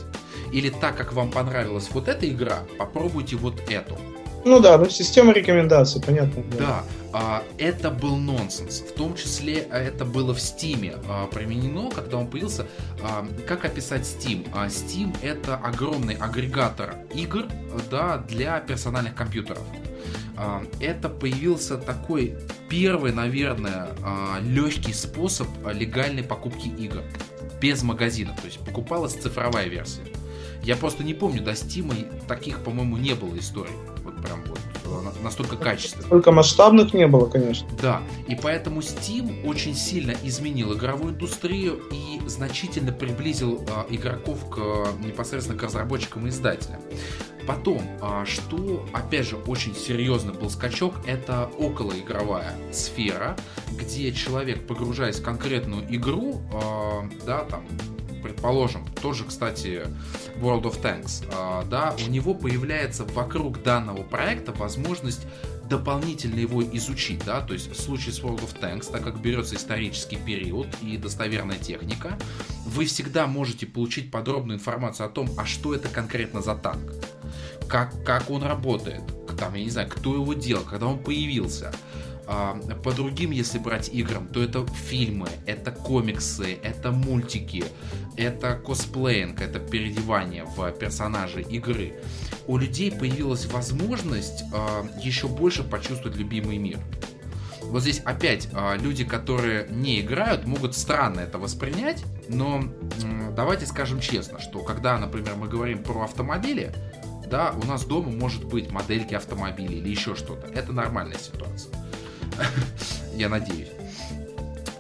Или 0.53 0.71
так 0.71 0.97
как 0.97 1.13
вам 1.13 1.31
понравилась 1.31 1.89
вот 1.93 2.09
эта 2.09 2.29
игра, 2.29 2.61
попробуйте 2.79 3.37
вот 3.37 3.61
эту. 3.71 3.99
Ну 4.45 4.61
да, 4.61 4.79
ну 4.79 4.89
система 4.89 5.33
рекомендаций, 5.33 6.01
понятно. 6.01 6.43
Да, 6.53 6.59
да 6.59 6.85
а, 7.13 7.43
это 7.57 7.91
был 7.91 8.17
нонсенс. 8.17 8.81
В 8.81 8.93
том 8.93 9.15
числе 9.15 9.67
а, 9.71 9.79
это 9.79 10.05
было 10.05 10.35
в 10.35 10.39
Steam 10.39 10.99
а, 11.09 11.27
применено, 11.27 11.91
когда 11.91 12.19
он 12.19 12.29
появился. 12.29 12.67
А, 13.03 13.27
как 13.47 13.65
описать 13.65 14.03
Steam? 14.03 14.49
А, 14.55 14.67
Steam 14.67 15.17
это 15.23 15.57
огромный 15.57 16.15
агрегатор 16.15 16.97
игр 17.15 17.47
да, 17.91 18.19
для 18.29 18.61
персональных 18.61 19.15
компьютеров. 19.15 19.63
А, 20.37 20.63
это 20.81 21.09
появился 21.09 21.79
такой 21.79 22.37
первый, 22.69 23.13
наверное, 23.13 23.89
а, 24.05 24.39
легкий 24.41 24.93
способ 24.93 25.49
легальной 25.73 26.23
покупки 26.23 26.69
игр 26.69 27.03
без 27.61 27.83
магазина. 27.83 28.37
То 28.37 28.47
есть 28.47 28.59
покупалась 28.61 29.15
цифровая 29.15 29.69
версия. 29.69 30.03
Я 30.63 30.77
просто 30.77 31.05
не 31.05 31.15
помню, 31.15 31.43
до 31.43 31.55
Стима 31.55 31.95
таких, 32.27 32.61
по-моему, 32.61 32.97
не 32.97 33.15
было 33.15 33.37
историй. 33.39 33.73
Вот 34.05 34.17
прям 34.23 34.43
вот 34.47 34.59
э, 34.85 35.23
настолько 35.23 35.57
качественно. 35.57 36.09
Только 36.09 36.33
масштабных 36.33 36.95
не 36.95 37.07
было, 37.07 37.27
конечно. 37.27 37.69
Да, 37.81 38.03
и 38.27 38.35
поэтому 38.35 38.81
Steam 38.81 39.47
очень 39.47 39.75
сильно 39.75 40.15
изменил 40.23 40.75
игровую 40.75 41.15
индустрию 41.15 41.81
и 41.93 42.21
значительно 42.27 42.93
приблизил 42.93 43.65
э, 43.67 43.95
игроков 43.95 44.49
к 44.51 44.59
э, 44.59 45.07
непосредственно 45.07 45.59
к 45.59 45.63
разработчикам 45.63 46.27
и 46.27 46.31
издателям. 46.31 46.81
Потом, 47.47 47.81
э, 48.03 48.25
что, 48.27 48.87
опять 48.93 49.27
же, 49.27 49.37
очень 49.37 49.75
серьезный 49.75 50.35
был 50.35 50.51
скачок, 50.51 50.95
это 51.07 51.51
околоигровая 51.59 52.53
сфера, 52.73 53.37
где 53.73 54.13
человек, 54.13 54.67
погружаясь 54.67 55.19
в 55.19 55.23
конкретную 55.23 55.83
игру, 55.95 56.43
э, 56.53 57.25
да, 57.25 57.45
там, 57.45 57.65
предположим, 58.29 58.87
тоже, 59.01 59.25
кстати, 59.25 59.87
World 60.37 60.65
of 60.65 60.83
Tanks, 60.83 61.25
а, 61.33 61.65
да, 61.65 61.95
у 62.07 62.11
него 62.11 62.35
появляется 62.35 63.05
вокруг 63.05 63.63
данного 63.63 64.03
проекта 64.03 64.53
возможность 64.53 65.27
дополнительно 65.69 66.39
его 66.39 66.63
изучить, 66.63 67.25
да, 67.25 67.41
то 67.41 67.55
есть 67.55 67.71
в 67.71 67.81
случае 67.81 68.13
с 68.13 68.21
World 68.21 68.41
of 68.41 68.61
Tanks, 68.61 68.91
так 68.93 69.03
как 69.03 69.21
берется 69.21 69.55
исторический 69.55 70.17
период 70.17 70.69
и 70.83 70.99
достоверная 70.99 71.59
техника, 71.59 72.19
вы 72.67 72.85
всегда 72.85 73.27
можете 73.27 73.67
получить 73.67 74.11
подробную 74.11 74.59
информацию 74.59 75.07
о 75.07 75.09
том, 75.09 75.31
а 75.39 75.47
что 75.47 75.75
это 75.75 75.89
конкретно 75.89 76.43
за 76.43 76.55
танк, 76.55 76.93
как, 77.67 78.05
как 78.05 78.31
он 78.31 78.43
работает, 78.43 79.03
там, 79.39 79.55
я 79.55 79.65
не 79.65 79.71
знаю, 79.71 79.89
кто 79.89 80.15
его 80.15 80.35
делал, 80.35 80.65
когда 80.65 80.87
он 80.87 80.99
появился, 80.99 81.73
по 82.85 82.93
другим, 82.93 83.31
если 83.31 83.59
брать 83.59 83.89
играм, 83.89 84.29
то 84.29 84.43
это 84.43 84.67
фильмы, 84.67 85.29
это 85.47 85.71
комиксы, 85.71 86.59
это 86.63 86.93
мультики, 86.93 87.65
это 88.17 88.55
косплеинг, 88.55 89.41
это 89.41 89.59
переодевание 89.59 90.45
в 90.45 90.71
персонажей 90.73 91.43
игры. 91.43 91.95
У 92.47 92.59
людей 92.59 92.93
появилась 92.93 93.47
возможность 93.47 94.45
э, 94.53 94.83
еще 95.03 95.27
больше 95.27 95.65
почувствовать 95.65 96.19
любимый 96.19 96.59
мир. 96.59 96.79
Вот 97.63 97.83
здесь 97.83 98.01
опять 98.01 98.49
э, 98.53 98.77
люди, 98.79 99.05
которые 99.05 99.67
не 99.71 100.01
играют, 100.01 100.47
могут 100.47 100.75
странно 100.75 101.21
это 101.21 101.39
воспринять, 101.39 102.05
но 102.29 102.63
давайте 103.35 103.65
скажем 103.67 104.01
честно, 104.01 104.39
что 104.39 104.61
когда, 104.61 104.99
например, 104.99 105.37
мы 105.37 105.49
говорим 105.49 105.83
про 105.83 106.05
автомобили, 106.05 106.73
да, 107.31 107.55
у 107.63 107.67
нас 107.67 107.85
дома 107.85 108.11
может 108.11 108.45
быть 108.45 108.71
модельки 108.71 109.15
автомобилей 109.15 109.79
или 109.79 109.89
еще 109.89 110.15
что-то. 110.15 110.47
Это 110.49 110.73
нормальная 110.73 111.19
ситуация. 111.19 111.73
Я 113.15 113.29
надеюсь. 113.29 113.69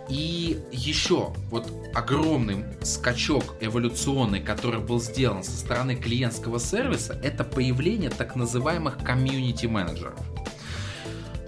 И 0.08 0.58
еще 0.72 1.34
вот 1.50 1.70
огромный 1.94 2.64
скачок 2.82 3.56
эволюционный, 3.60 4.40
который 4.40 4.80
был 4.80 5.00
сделан 5.00 5.42
со 5.42 5.56
стороны 5.56 5.96
клиентского 5.96 6.58
сервиса, 6.58 7.18
это 7.22 7.44
появление 7.44 8.10
так 8.10 8.34
называемых 8.34 8.98
комьюнити 9.04 9.66
менеджеров. 9.66 10.18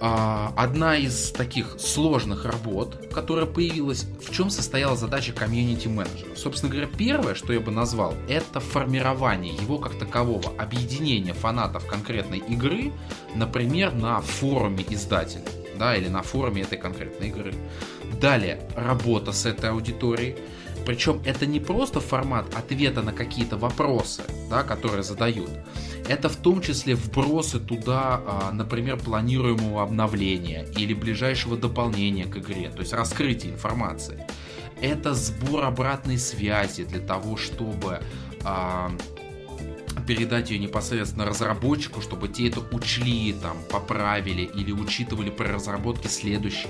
А, 0.03 0.51
одна 0.55 0.95
из 0.97 1.31
таких 1.31 1.75
сложных 1.79 2.45
работ, 2.45 3.09
которая 3.13 3.45
появилась, 3.45 4.03
в 4.03 4.31
чем 4.31 4.49
состояла 4.49 4.95
задача 4.95 5.31
комьюнити 5.31 5.87
менеджера? 5.87 6.35
Собственно 6.35 6.71
говоря, 6.71 6.87
первое, 6.87 7.35
что 7.35 7.53
я 7.53 7.59
бы 7.59 7.71
назвал, 7.71 8.15
это 8.27 8.59
формирование 8.59 9.53
его 9.53 9.77
как 9.77 9.99
такового, 9.99 10.53
объединение 10.57 11.35
фанатов 11.35 11.85
конкретной 11.85 12.39
игры, 12.39 12.91
например, 13.35 13.93
на 13.93 14.21
форуме 14.21 14.83
издателя 14.89 15.45
да, 15.81 15.95
или 15.95 16.09
на 16.09 16.21
форуме 16.21 16.61
этой 16.61 16.77
конкретной 16.77 17.29
игры. 17.29 17.55
Далее, 18.21 18.61
работа 18.75 19.31
с 19.31 19.47
этой 19.47 19.71
аудиторией. 19.71 20.35
Причем 20.85 21.21
это 21.25 21.47
не 21.47 21.59
просто 21.59 21.99
формат 21.99 22.45
ответа 22.55 23.01
на 23.01 23.13
какие-то 23.13 23.57
вопросы, 23.57 24.21
да, 24.47 24.61
которые 24.61 25.01
задают. 25.01 25.49
Это 26.07 26.29
в 26.29 26.35
том 26.35 26.61
числе 26.61 26.93
вбросы 26.93 27.59
туда, 27.59 28.21
а, 28.27 28.51
например, 28.53 28.97
планируемого 28.97 29.81
обновления 29.81 30.67
или 30.77 30.93
ближайшего 30.93 31.57
дополнения 31.57 32.25
к 32.25 32.37
игре, 32.37 32.69
то 32.69 32.81
есть 32.81 32.93
раскрытие 32.93 33.53
информации. 33.53 34.27
Это 34.81 35.15
сбор 35.15 35.65
обратной 35.65 36.19
связи 36.19 36.83
для 36.83 36.99
того, 36.99 37.37
чтобы 37.37 38.01
а, 38.43 38.91
передать 40.11 40.51
ее 40.51 40.59
непосредственно 40.59 41.23
разработчику, 41.25 42.01
чтобы 42.01 42.27
те 42.27 42.49
это 42.49 42.59
учли, 42.75 43.31
там, 43.31 43.55
поправили 43.71 44.41
или 44.41 44.73
учитывали 44.73 45.29
при 45.29 45.45
разработке 45.45 46.09
следующей. 46.09 46.67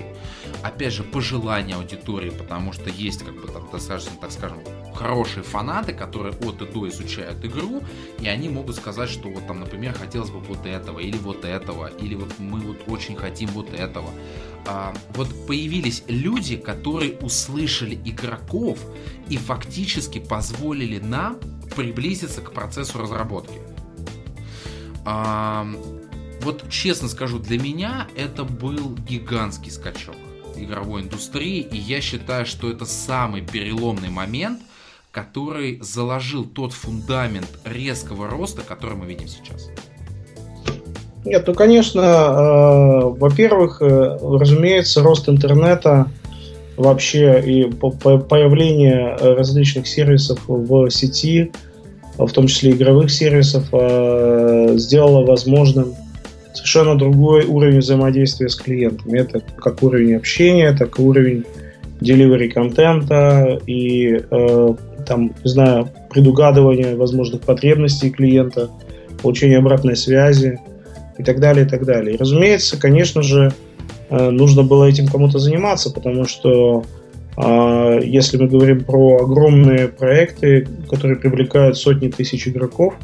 Опять 0.62 0.92
же, 0.92 1.02
пожелания 1.02 1.74
аудитории, 1.74 2.30
потому 2.30 2.72
что 2.72 2.88
есть, 2.88 3.24
как 3.24 3.34
бы, 3.34 3.48
там, 3.48 3.68
достаточно, 3.72 4.12
так 4.20 4.30
скажем, 4.30 4.58
хорошие 4.94 5.42
фанаты, 5.42 5.92
которые 5.92 6.34
от 6.34 6.62
и 6.62 6.66
до 6.66 6.88
изучают 6.88 7.44
игру, 7.44 7.82
и 8.20 8.28
они 8.28 8.48
могут 8.48 8.76
сказать, 8.76 9.10
что 9.10 9.28
вот 9.28 9.44
там, 9.48 9.58
например, 9.58 9.92
хотелось 9.92 10.30
бы 10.30 10.38
вот 10.38 10.64
этого, 10.64 11.00
или 11.00 11.16
вот 11.16 11.44
этого, 11.44 11.88
или 11.88 12.14
вот 12.14 12.38
мы 12.38 12.60
вот 12.60 12.76
очень 12.86 13.16
хотим 13.16 13.48
вот 13.48 13.74
этого. 13.74 14.10
А, 14.66 14.94
вот 15.14 15.28
появились 15.48 16.04
люди, 16.06 16.56
которые 16.56 17.14
услышали 17.18 17.98
игроков 18.04 18.78
и 19.28 19.36
фактически 19.36 20.20
позволили 20.20 21.00
нам 21.00 21.40
приблизиться 21.74 22.40
к 22.40 22.52
процессу 22.52 22.98
разработки. 22.98 23.58
А, 25.04 25.66
вот 26.42 26.68
честно 26.68 27.08
скажу, 27.08 27.38
для 27.38 27.58
меня 27.58 28.08
это 28.16 28.44
был 28.44 28.94
гигантский 29.08 29.70
скачок 29.70 30.16
игровой 30.56 31.02
индустрии, 31.02 31.60
и 31.60 31.76
я 31.76 32.00
считаю, 32.00 32.46
что 32.46 32.70
это 32.70 32.84
самый 32.84 33.42
переломный 33.42 34.10
момент, 34.10 34.60
который 35.10 35.78
заложил 35.82 36.44
тот 36.44 36.72
фундамент 36.72 37.48
резкого 37.64 38.28
роста, 38.28 38.62
который 38.62 38.96
мы 38.96 39.06
видим 39.06 39.28
сейчас. 39.28 39.68
Нет, 41.24 41.46
ну, 41.46 41.54
конечно, 41.54 42.00
э, 42.00 43.00
во-первых, 43.04 43.80
э, 43.80 44.18
разумеется, 44.20 45.02
рост 45.02 45.28
интернета 45.28 46.10
вообще 46.82 47.42
и 47.44 47.64
появление 47.64 49.16
различных 49.16 49.86
сервисов 49.86 50.40
в 50.46 50.90
сети, 50.90 51.52
в 52.18 52.30
том 52.30 52.46
числе 52.46 52.72
игровых 52.72 53.10
сервисов, 53.10 53.64
э, 53.72 54.74
сделало 54.76 55.24
возможным 55.24 55.94
совершенно 56.52 56.96
другой 56.96 57.46
уровень 57.46 57.78
взаимодействия 57.78 58.48
с 58.48 58.56
клиентами. 58.56 59.18
Это 59.18 59.40
как 59.56 59.82
уровень 59.82 60.16
общения, 60.16 60.72
так 60.72 60.98
и 60.98 61.02
уровень 61.02 61.44
delivery 62.00 62.48
контента 62.48 63.58
и 63.66 64.20
э, 64.30 64.74
там, 65.06 65.32
не 65.42 65.50
знаю, 65.50 65.88
предугадывания 66.10 66.96
возможных 66.96 67.40
потребностей 67.42 68.10
клиента, 68.10 68.68
получения 69.22 69.58
обратной 69.58 69.96
связи 69.96 70.60
и 71.16 71.22
так 71.22 71.40
далее, 71.40 71.64
и 71.64 71.68
так 71.68 71.84
далее. 71.84 72.14
И, 72.14 72.18
разумеется, 72.18 72.78
конечно 72.78 73.22
же, 73.22 73.52
Э, 73.71 73.71
нужно 74.30 74.62
было 74.62 74.84
этим 74.84 75.06
кому-то 75.08 75.38
заниматься, 75.38 75.90
потому 75.90 76.24
что 76.26 76.82
э, 76.82 77.02
А, 77.36 77.98
если 77.98 78.36
мы 78.36 78.48
говорим 78.48 78.84
про 78.84 79.22
огромные 79.22 79.88
проекты, 79.88 80.68
которые 80.90 81.16
привлекают 81.16 81.78
сотни 81.78 82.08
тысяч 82.08 82.46
игроков 82.46 82.94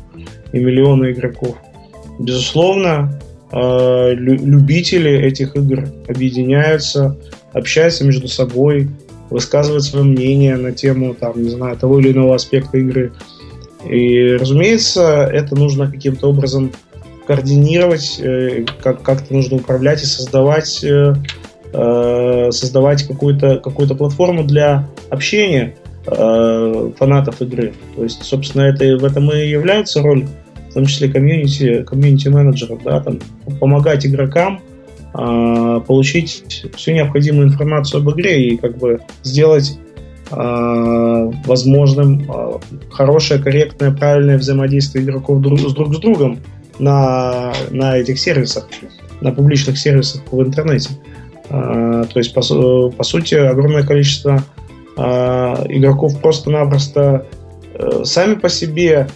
и 0.52 0.58
миллионы 0.58 1.12
игроков, 1.12 1.56
безусловно, 2.18 3.18
а, 3.50 4.12
любители 4.12 5.10
этих 5.10 5.56
игр 5.56 5.88
объединяются, 6.08 7.16
общаются 7.52 8.04
между 8.04 8.28
собой, 8.28 8.88
высказывают 9.30 9.84
свое 9.84 10.04
мнение 10.04 10.56
на 10.56 10.72
тему, 10.72 11.14
там, 11.14 11.42
не 11.42 11.50
знаю, 11.50 11.76
того 11.76 11.98
или 11.98 12.12
иного 12.12 12.34
аспекта 12.34 12.78
игры. 12.78 13.12
И, 13.88 14.32
разумеется, 14.32 15.28
это 15.32 15.54
нужно 15.54 15.90
каким-то 15.90 16.28
образом 16.28 16.72
координировать, 17.28 18.18
э, 18.20 18.64
как- 18.82 19.02
как-то 19.02 19.34
нужно 19.34 19.58
управлять 19.58 20.02
и 20.02 20.06
создавать, 20.06 20.82
э, 20.82 21.12
э, 21.74 22.50
создавать 22.50 23.02
какую-то 23.06 23.58
какую 23.58 23.86
платформу 23.94 24.44
для 24.44 24.88
общения 25.10 25.74
фанатов 26.06 27.42
игры. 27.42 27.74
То 27.94 28.02
есть, 28.02 28.22
собственно, 28.22 28.62
это, 28.62 28.96
в 28.96 29.04
этом 29.04 29.30
и 29.30 29.46
является 29.46 30.00
роль, 30.00 30.26
в 30.70 30.72
том 30.72 30.86
числе 30.86 31.10
комьюнити, 31.10 31.82
комьюнити-менеджеров, 31.82 32.82
да, 32.82 33.00
там, 33.00 33.18
помогать 33.60 34.06
игрокам 34.06 34.62
получить 35.12 36.64
всю 36.76 36.92
необходимую 36.92 37.48
информацию 37.48 38.00
об 38.00 38.10
игре 38.12 38.48
и 38.48 38.56
как 38.56 38.78
бы 38.78 39.00
сделать 39.22 39.78
возможным 40.30 42.26
хорошее, 42.90 43.42
корректное, 43.42 43.90
правильное 43.90 44.38
взаимодействие 44.38 45.04
игроков 45.04 45.42
друг 45.42 45.60
с 45.60 45.74
друг 45.74 45.94
с 45.94 45.98
другом 45.98 46.38
на, 46.78 47.52
на 47.70 47.96
этих 47.96 48.18
сервисах, 48.18 48.68
на 49.20 49.32
публичных 49.32 49.78
сервисах 49.78 50.22
в 50.30 50.40
интернете. 50.42 50.90
А, 51.50 52.04
то 52.04 52.18
есть, 52.18 52.34
по, 52.34 52.40
по 52.90 53.04
сути, 53.04 53.34
огромное 53.34 53.82
количество 53.82 54.42
а, 54.96 55.64
игроков 55.68 56.20
просто-напросто 56.20 57.26
э, 57.74 58.04
сами 58.04 58.34
по 58.34 58.48
себе 58.48 59.08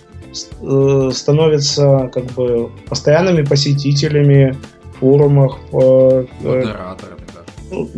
э, 0.62 1.10
становятся 1.12 2.10
как 2.12 2.24
бы 2.26 2.70
постоянными 2.88 3.42
посетителями 3.42 4.56
форумов. 5.00 5.56
Э, 5.72 6.24
модераторами, 6.40 7.20
да. 7.34 7.42
Ну, 7.70 7.88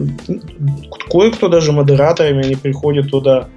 кое-кто 1.11 1.49
даже 1.49 1.73
модераторами, 1.73 2.45
они 2.45 2.57
приходят 2.57 3.11
туда 3.11 3.49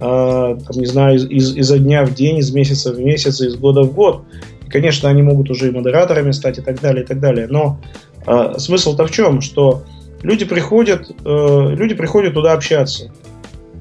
там, 0.00 0.58
не 0.74 0.86
знаю, 0.86 1.16
из, 1.16 1.24
из, 1.30 1.56
изо 1.56 1.78
дня 1.78 2.04
в 2.04 2.12
день, 2.12 2.38
из 2.38 2.52
месяца 2.52 2.92
в 2.92 2.98
месяц, 2.98 3.40
из 3.40 3.54
года 3.54 3.84
в 3.84 3.94
год. 3.94 4.24
Конечно, 4.74 5.08
они 5.08 5.22
могут 5.22 5.50
уже 5.50 5.68
и 5.68 5.70
модераторами 5.70 6.32
стать 6.32 6.58
и 6.58 6.60
так 6.60 6.80
далее, 6.80 7.04
и 7.04 7.06
так 7.06 7.20
далее. 7.20 7.46
Но 7.48 7.80
э, 8.26 8.54
смысл-то 8.58 9.06
в 9.06 9.10
чем? 9.12 9.40
Что 9.40 9.84
люди 10.24 10.44
приходят, 10.44 11.12
э, 11.24 11.74
люди 11.76 11.94
приходят 11.94 12.34
туда 12.34 12.54
общаться. 12.54 13.12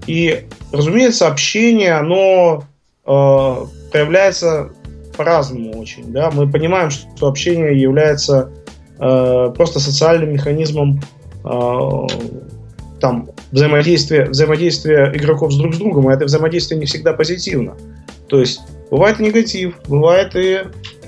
И, 0.06 0.44
разумеется, 0.72 1.28
общение, 1.28 1.94
оно 1.94 2.66
э, 3.08 3.56
проявляется 3.92 4.70
по-разному 5.18 5.80
очень. 5.80 6.14
Да? 6.14 6.30
Мы 6.30 6.48
понимаем, 6.48 6.92
что 6.92 7.26
общение 7.26 7.82
является 7.82 8.52
э, 9.00 9.52
просто 9.58 9.80
социальным 9.80 10.32
механизмом 10.32 11.02
э, 11.44 12.08
там, 13.02 13.32
взаимодействия, 13.52 14.26
взаимодействия 14.26 15.12
игроков 15.16 15.54
с 15.54 15.58
друг 15.58 15.74
с 15.74 15.80
другом, 15.80 16.12
и 16.12 16.14
это 16.14 16.26
взаимодействие 16.26 16.80
не 16.80 16.86
всегда 16.86 17.14
позитивно. 17.14 17.74
То 18.28 18.40
есть 18.40 18.62
Бывает 18.94 19.20
негатив, 19.20 19.74
бывает 19.88 20.36
и 20.36 20.60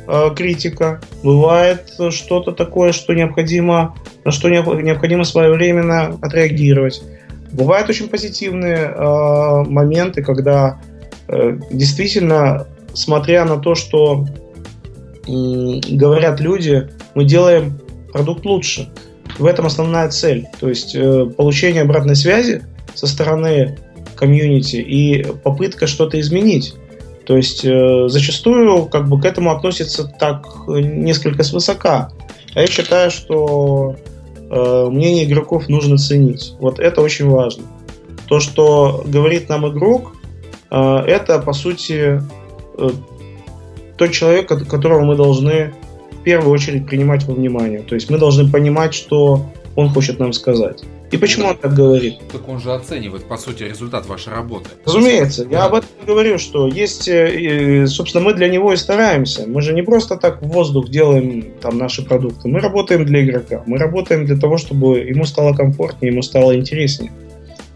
э, 0.07 0.29
критика, 0.35 1.01
бывает 1.21 1.93
что-то 2.09 2.51
такое, 2.51 2.93
что 2.93 3.13
необходимо, 3.13 3.95
на 4.23 4.31
что 4.31 4.49
необходимо 4.49 5.23
своевременно 5.23 6.17
отреагировать. 6.19 7.03
Бывают 7.51 7.87
очень 7.87 8.07
позитивные 8.07 8.77
э, 8.77 9.63
моменты, 9.69 10.23
когда 10.23 10.81
э, 11.27 11.59
действительно, 11.69 12.65
смотря 12.95 13.45
на 13.45 13.57
то, 13.57 13.75
что 13.75 14.25
э, 15.27 15.31
говорят 15.87 16.39
люди, 16.39 16.89
мы 17.13 17.23
делаем 17.23 17.79
продукт 18.11 18.45
лучше. 18.45 18.89
В 19.37 19.45
этом 19.45 19.67
основная 19.67 20.09
цель. 20.09 20.47
То 20.59 20.69
есть 20.69 20.95
э, 20.95 21.27
получение 21.37 21.83
обратной 21.83 22.15
связи 22.15 22.63
со 22.95 23.05
стороны 23.05 23.77
комьюнити 24.15 24.77
и 24.77 25.23
попытка 25.43 25.85
что-то 25.85 26.19
изменить. 26.19 26.73
То 27.25 27.35
есть 27.35 27.65
э, 27.65 28.07
зачастую 28.07 28.85
как 28.85 29.07
бы 29.07 29.19
к 29.19 29.25
этому 29.25 29.51
относится 29.51 30.07
так 30.07 30.45
э, 30.67 30.79
несколько 30.79 31.43
свысока. 31.43 32.11
А 32.53 32.61
я 32.61 32.67
считаю, 32.67 33.09
что 33.09 33.95
э, 34.37 34.87
мнение 34.91 35.25
игроков 35.25 35.67
нужно 35.67 35.97
ценить. 35.97 36.53
Вот 36.59 36.79
это 36.79 37.01
очень 37.01 37.27
важно. 37.27 37.65
То, 38.27 38.39
что 38.39 39.03
говорит 39.07 39.49
нам 39.49 39.67
игрок, 39.67 40.13
э, 40.69 40.97
это 41.07 41.39
по 41.39 41.53
сути 41.53 42.21
э, 42.77 42.89
тот 43.97 44.11
человек, 44.11 44.47
которого 44.47 45.01
мы 45.01 45.15
должны 45.15 45.73
в 46.11 46.23
первую 46.23 46.51
очередь 46.51 46.87
принимать 46.87 47.23
во 47.25 47.33
внимание. 47.33 47.79
То 47.79 47.95
есть 47.95 48.09
мы 48.09 48.19
должны 48.19 48.49
понимать, 48.49 48.93
что 48.93 49.45
он 49.75 49.89
хочет 49.89 50.19
нам 50.19 50.31
сказать. 50.31 50.83
И 51.11 51.17
почему 51.17 51.49
он 51.49 51.57
так 51.57 51.73
говорит? 51.73 52.19
Так 52.31 52.47
он 52.49 52.59
же 52.59 52.73
оценивает, 52.73 53.25
по 53.25 53.37
сути, 53.37 53.63
результат 53.63 54.07
вашей 54.07 54.33
работы. 54.33 54.69
Разумеется. 54.85 55.47
Я 55.49 55.65
об 55.65 55.75
этом 55.75 55.89
говорю, 56.05 56.39
что 56.39 56.67
есть, 56.67 57.07
э, 57.07 57.85
собственно, 57.87 58.23
мы 58.23 58.33
для 58.33 58.49
него 58.49 58.73
и 58.73 58.75
стараемся. 58.75 59.45
Мы 59.47 59.61
же 59.61 59.73
не 59.73 59.83
просто 59.83 60.17
так 60.17 60.41
в 60.41 60.47
воздух 60.47 60.89
делаем 60.89 61.53
там 61.61 61.77
наши 61.77 62.03
продукты. 62.03 62.47
Мы 62.47 62.59
работаем 62.59 63.05
для 63.05 63.23
игрока. 63.23 63.63
Мы 63.65 63.77
работаем 63.77 64.25
для 64.25 64.37
того, 64.37 64.57
чтобы 64.57 64.99
ему 64.99 65.25
стало 65.25 65.53
комфортнее, 65.53 66.11
ему 66.11 66.21
стало 66.23 66.55
интереснее. 66.57 67.11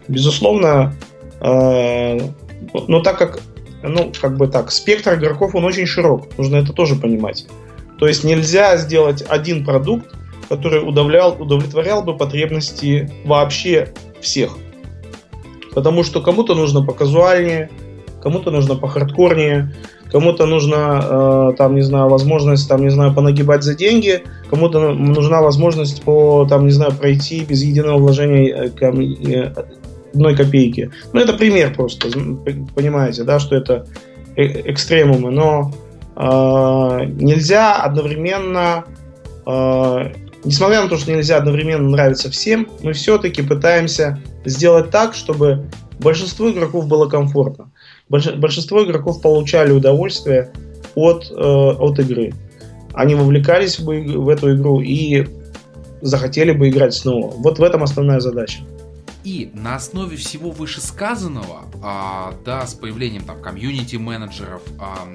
Безусловно, 0.08 0.94
э, 1.40 2.20
но 2.88 3.00
так 3.00 3.16
как, 3.16 3.40
ну, 3.82 4.12
как 4.20 4.36
бы 4.36 4.48
так, 4.48 4.72
спектр 4.72 5.14
игроков, 5.14 5.54
он 5.54 5.64
очень 5.64 5.86
широк. 5.86 6.28
Нужно 6.36 6.56
это 6.56 6.72
тоже 6.72 6.96
понимать. 6.96 7.46
То 7.98 8.08
есть 8.08 8.24
нельзя 8.24 8.76
сделать 8.76 9.22
один 9.28 9.64
продукт, 9.64 10.14
который 10.50 10.86
удовлял, 10.86 11.36
удовлетворял 11.38 12.02
бы 12.02 12.16
потребности 12.16 13.08
вообще 13.24 13.90
всех. 14.20 14.58
Потому 15.72 16.02
что 16.02 16.20
кому-то 16.20 16.56
нужно 16.56 16.84
показуальнее, 16.84 17.70
кому-то 18.20 18.50
нужно 18.50 18.74
похардкорнее, 18.74 19.72
кому-то 20.10 20.46
нужна, 20.46 21.52
э, 21.52 21.56
там, 21.56 21.76
не 21.76 21.82
знаю, 21.82 22.08
возможность, 22.08 22.68
там, 22.68 22.82
не 22.82 22.90
знаю, 22.90 23.14
понагибать 23.14 23.62
за 23.62 23.76
деньги, 23.76 24.24
кому-то 24.50 24.92
нужна 24.92 25.40
возможность 25.40 26.02
по, 26.02 26.44
там, 26.46 26.66
не 26.66 26.72
знаю, 26.72 26.92
пройти 26.94 27.44
без 27.44 27.62
единого 27.62 27.98
вложения 27.98 28.72
э, 28.80 28.90
э, 28.90 29.52
одной 30.12 30.34
копейки. 30.34 30.90
Ну, 31.12 31.20
это 31.20 31.32
пример 31.34 31.72
просто, 31.72 32.08
понимаете, 32.74 33.22
да, 33.22 33.38
что 33.38 33.54
это 33.54 33.86
э 34.34 34.72
экстремумы, 34.72 35.30
но 35.30 35.72
э, 36.16 37.04
нельзя 37.20 37.76
одновременно 37.76 38.84
Несмотря 40.44 40.82
на 40.82 40.88
то, 40.88 40.96
что 40.96 41.12
нельзя 41.12 41.36
одновременно 41.36 41.88
нравиться 41.88 42.30
всем, 42.30 42.68
мы 42.82 42.92
все-таки 42.94 43.42
пытаемся 43.42 44.20
сделать 44.44 44.90
так, 44.90 45.14
чтобы 45.14 45.68
большинству 45.98 46.50
игроков 46.50 46.86
было 46.86 47.08
комфортно. 47.08 47.70
Большинство 48.08 48.84
игроков 48.84 49.20
получали 49.20 49.72
удовольствие 49.72 50.52
от, 50.94 51.30
э, 51.30 51.34
от 51.34 51.98
игры. 51.98 52.32
Они 52.94 53.14
вовлекались 53.14 53.78
в, 53.78 53.84
в 53.84 54.28
эту 54.28 54.56
игру 54.56 54.80
и 54.80 55.26
захотели 56.00 56.52
бы 56.52 56.68
играть 56.68 56.94
снова. 56.94 57.32
Вот 57.36 57.58
в 57.58 57.62
этом 57.62 57.82
основная 57.82 58.20
задача. 58.20 58.60
И 59.22 59.50
на 59.52 59.76
основе 59.76 60.16
всего 60.16 60.50
вышесказанного, 60.50 61.64
а, 61.82 62.32
да, 62.44 62.66
с 62.66 62.74
появлением 62.74 63.22
там 63.24 63.40
комьюнити-менеджеров, 63.42 64.62
а, 64.78 65.06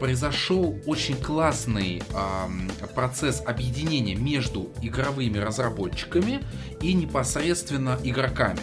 произошел 0.00 0.76
очень 0.86 1.16
классный 1.16 2.02
э, 2.02 2.86
процесс 2.94 3.42
объединения 3.46 4.16
между 4.16 4.72
игровыми 4.82 5.38
разработчиками 5.38 6.40
и 6.80 6.94
непосредственно 6.94 7.98
игроками. 8.02 8.62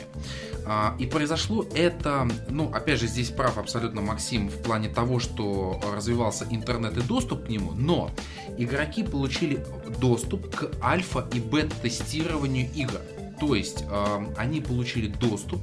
А, 0.70 0.96
и 1.00 1.06
произошло 1.06 1.66
это, 1.74 2.28
ну, 2.50 2.70
опять 2.74 3.00
же, 3.00 3.08
здесь 3.08 3.30
прав 3.30 3.58
абсолютно 3.58 4.02
Максим 4.02 4.50
в 4.50 4.62
плане 4.64 4.90
того, 4.90 5.20
что 5.20 5.80
развивался 5.96 6.46
интернет 6.50 6.98
и 6.98 7.02
доступ 7.02 7.46
к 7.46 7.50
нему, 7.50 7.72
но 7.72 8.12
игроки 8.58 9.04
получили 9.04 9.66
доступ 10.00 10.54
к 10.54 10.72
альфа 10.84 11.26
и 11.34 11.40
бета-тестированию 11.40 12.70
игр. 12.74 13.00
То 13.40 13.56
есть 13.56 13.86
э, 13.90 14.26
они 14.36 14.60
получили 14.60 15.08
доступ 15.08 15.62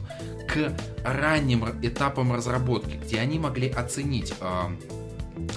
к 0.49 0.73
ранним 1.05 1.67
этапам 1.83 2.33
разработки, 2.33 2.95
где 3.05 3.19
они 3.19 3.39
могли 3.39 3.69
оценить 3.69 4.33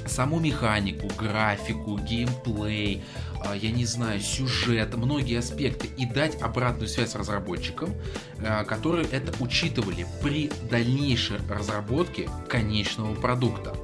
саму 0.06 0.40
механику, 0.40 1.08
графику, 1.20 1.98
геймплей, 1.98 3.04
я 3.56 3.72
не 3.72 3.86
знаю, 3.86 4.20
сюжет, 4.20 4.96
многие 4.96 5.40
аспекты 5.40 5.88
и 5.98 6.06
дать 6.06 6.42
обратную 6.42 6.88
связь 6.88 7.16
разработчикам, 7.16 7.90
а, 8.44 8.64
которые 8.64 9.08
это 9.12 9.34
учитывали 9.42 10.06
при 10.22 10.52
дальнейшей 10.70 11.38
разработке 11.50 12.30
конечного 12.50 13.16
продукта. 13.16 13.76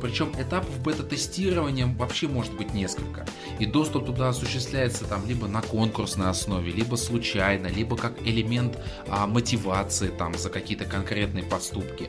Причем 0.00 0.32
этапов 0.38 0.78
бета-тестирования 0.80 1.86
вообще 1.86 2.28
может 2.28 2.54
быть 2.54 2.72
несколько. 2.72 3.26
И 3.58 3.66
доступ 3.66 4.06
туда 4.06 4.28
осуществляется 4.28 5.04
там 5.04 5.26
либо 5.26 5.48
на 5.48 5.62
конкурсной 5.62 6.28
основе, 6.30 6.70
либо 6.70 6.96
случайно, 6.96 7.66
либо 7.66 7.96
как 7.96 8.20
элемент 8.22 8.78
а, 9.08 9.26
мотивации 9.26 10.08
там 10.08 10.36
за 10.36 10.50
какие-то 10.50 10.84
конкретные 10.84 11.44
поступки. 11.44 12.08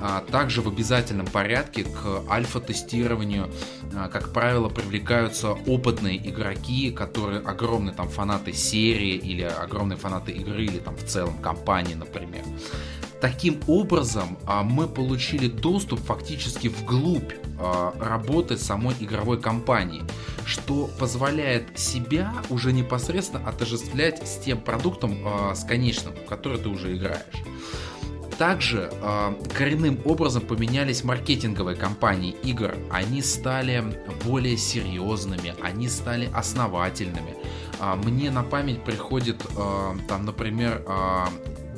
А, 0.00 0.22
также 0.22 0.62
в 0.62 0.68
обязательном 0.68 1.26
порядке 1.26 1.84
к 1.84 2.24
альфа-тестированию, 2.28 3.50
а, 3.94 4.08
как 4.08 4.32
правило, 4.32 4.68
привлекаются 4.68 5.52
опытные 5.52 6.16
игроки, 6.16 6.37
которые 6.90 7.40
огромные 7.40 7.94
там 7.94 8.08
фанаты 8.08 8.52
серии 8.52 9.16
или 9.16 9.42
огромные 9.42 9.96
фанаты 9.96 10.32
игры 10.32 10.64
или 10.64 10.78
там 10.78 10.96
в 10.96 11.04
целом 11.04 11.38
компании, 11.38 11.94
например. 11.94 12.44
Таким 13.20 13.60
образом, 13.66 14.38
а, 14.46 14.62
мы 14.62 14.86
получили 14.86 15.48
доступ 15.48 15.98
фактически 16.00 16.68
вглубь 16.68 17.32
а, 17.58 17.92
работы 17.98 18.56
самой 18.56 18.94
игровой 19.00 19.40
компании, 19.40 20.04
что 20.44 20.88
позволяет 20.98 21.76
себя 21.76 22.32
уже 22.48 22.72
непосредственно 22.72 23.48
отождествлять 23.48 24.26
с 24.26 24.38
тем 24.38 24.60
продуктом, 24.60 25.18
а, 25.26 25.54
с 25.56 25.64
конечным, 25.64 26.14
в 26.14 26.26
который 26.26 26.58
ты 26.58 26.68
уже 26.68 26.96
играешь. 26.96 27.42
Также 28.38 28.90
коренным 29.52 30.00
образом 30.04 30.42
поменялись 30.42 31.02
маркетинговые 31.02 31.76
компании 31.76 32.36
игр. 32.44 32.76
Они 32.88 33.20
стали 33.20 33.82
более 34.24 34.56
серьезными, 34.56 35.54
они 35.60 35.88
стали 35.88 36.30
основательными. 36.32 37.34
Мне 38.04 38.30
на 38.30 38.44
память 38.44 38.84
приходит, 38.84 39.44
там, 40.08 40.24
например, 40.24 40.84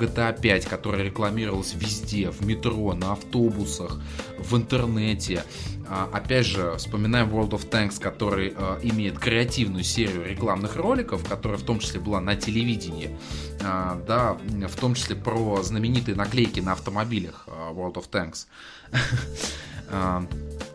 GTA 0.00 0.40
5, 0.40 0.64
которая 0.66 1.02
рекламировалась 1.02 1.74
везде, 1.74 2.30
в 2.30 2.44
метро, 2.46 2.94
на 2.94 3.12
автобусах, 3.12 4.00
в 4.38 4.56
интернете. 4.56 5.44
А, 5.88 6.08
опять 6.12 6.46
же, 6.46 6.76
вспоминаем 6.76 7.28
World 7.28 7.50
of 7.50 7.68
Tanks, 7.68 8.00
который 8.00 8.54
а, 8.56 8.78
имеет 8.82 9.18
креативную 9.18 9.84
серию 9.84 10.24
рекламных 10.24 10.76
роликов, 10.76 11.28
которая 11.28 11.58
в 11.58 11.62
том 11.62 11.80
числе 11.80 12.00
была 12.00 12.20
на 12.20 12.36
телевидении, 12.36 13.16
а, 13.62 14.00
да, 14.06 14.38
в 14.68 14.76
том 14.80 14.94
числе 14.94 15.16
про 15.16 15.62
знаменитые 15.62 16.14
наклейки 16.14 16.60
на 16.60 16.72
автомобилях 16.72 17.46
World 17.48 17.94
of 17.94 18.08
Tanks. 18.10 18.46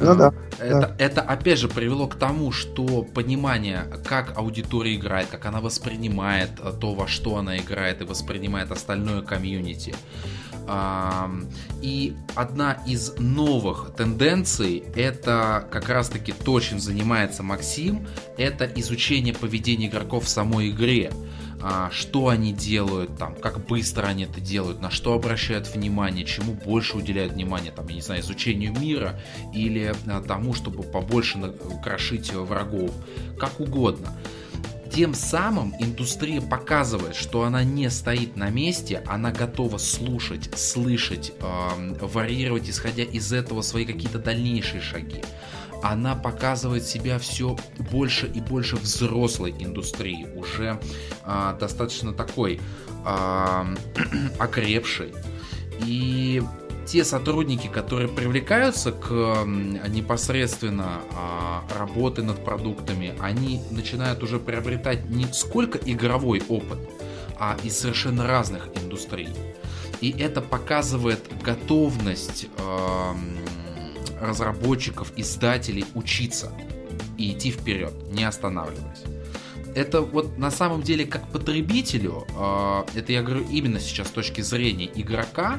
Ну, 0.00 0.14
да, 0.16 0.32
это, 0.58 0.80
да. 0.80 0.94
это 0.98 1.20
опять 1.22 1.58
же 1.58 1.68
привело 1.68 2.06
к 2.06 2.16
тому, 2.16 2.52
что 2.52 3.02
понимание, 3.02 3.86
как 4.04 4.36
аудитория 4.36 4.94
играет, 4.94 5.28
как 5.28 5.46
она 5.46 5.60
воспринимает 5.60 6.50
э, 6.60 6.72
то, 6.78 6.94
во 6.94 7.06
что 7.06 7.36
она 7.36 7.58
играет 7.58 8.00
и 8.00 8.04
воспринимает 8.04 8.70
остальное 8.70 9.22
комьюнити. 9.22 9.94
И 11.82 12.16
одна 12.34 12.78
из 12.86 13.18
новых 13.18 13.92
тенденций, 13.96 14.84
это 14.96 15.66
как 15.70 15.90
раз-таки 15.90 16.32
то, 16.32 16.58
чем 16.60 16.80
занимается 16.80 17.42
Максим, 17.42 18.06
это 18.38 18.64
изучение 18.64 19.34
поведения 19.34 19.88
игроков 19.88 20.24
в 20.24 20.28
самой 20.28 20.70
игре. 20.70 21.10
А, 21.66 21.88
что 21.90 22.28
они 22.28 22.52
делают, 22.52 23.16
там, 23.16 23.34
как 23.36 23.64
быстро 23.64 24.04
они 24.06 24.24
это 24.24 24.38
делают, 24.38 24.82
на 24.82 24.90
что 24.90 25.14
обращают 25.14 25.66
внимание, 25.66 26.26
чему 26.26 26.52
больше 26.52 26.98
уделяют 26.98 27.32
внимание, 27.32 27.72
там, 27.72 27.88
я 27.88 27.94
не 27.94 28.02
знаю, 28.02 28.20
изучению 28.20 28.78
мира 28.78 29.18
или 29.54 29.94
а, 30.06 30.20
тому, 30.20 30.52
чтобы 30.52 30.82
побольше 30.82 31.38
украшить 31.70 32.34
врагов, 32.34 32.90
как 33.38 33.60
угодно. 33.60 34.12
Тем 34.92 35.14
самым 35.14 35.74
индустрия 35.78 36.42
показывает, 36.42 37.16
что 37.16 37.44
она 37.44 37.64
не 37.64 37.88
стоит 37.88 38.36
на 38.36 38.50
месте, 38.50 39.02
она 39.06 39.32
готова 39.32 39.78
слушать, 39.78 40.50
слышать, 40.56 41.32
э, 41.40 42.06
варьировать, 42.06 42.68
исходя 42.68 43.04
из 43.04 43.32
этого 43.32 43.62
свои 43.62 43.86
какие-то 43.86 44.18
дальнейшие 44.18 44.82
шаги 44.82 45.22
она 45.84 46.14
показывает 46.14 46.84
себя 46.84 47.18
все 47.18 47.56
больше 47.92 48.26
и 48.26 48.40
больше 48.40 48.76
взрослой 48.76 49.54
индустрии, 49.58 50.26
уже 50.34 50.80
а, 51.24 51.52
достаточно 51.58 52.14
такой 52.14 52.58
а, 53.04 53.66
окрепшей. 54.38 55.12
И 55.80 56.42
те 56.86 57.04
сотрудники, 57.04 57.66
которые 57.66 58.08
привлекаются 58.08 58.92
к 58.92 59.44
непосредственно 59.44 61.02
а, 61.12 61.64
работе 61.78 62.22
над 62.22 62.42
продуктами, 62.42 63.12
они 63.20 63.60
начинают 63.70 64.22
уже 64.22 64.38
приобретать 64.38 65.10
не 65.10 65.26
сколько 65.34 65.78
игровой 65.78 66.42
опыт, 66.48 66.78
а 67.38 67.58
из 67.62 67.78
совершенно 67.78 68.26
разных 68.26 68.68
индустрий. 68.82 69.28
И 70.00 70.10
это 70.18 70.40
показывает 70.40 71.20
готовность 71.42 72.46
э, 72.56 73.12
разработчиков, 74.20 75.12
издателей 75.16 75.84
учиться 75.94 76.52
и 77.18 77.32
идти 77.32 77.50
вперед, 77.50 77.92
не 78.10 78.24
останавливаясь. 78.24 79.02
Это 79.74 80.02
вот 80.02 80.38
на 80.38 80.50
самом 80.50 80.82
деле 80.82 81.04
как 81.04 81.26
потребителю, 81.28 82.24
э, 82.38 82.84
это 82.94 83.12
я 83.12 83.22
говорю 83.22 83.44
именно 83.50 83.80
сейчас 83.80 84.08
с 84.08 84.10
точки 84.10 84.40
зрения 84.40 84.88
игрока, 84.94 85.58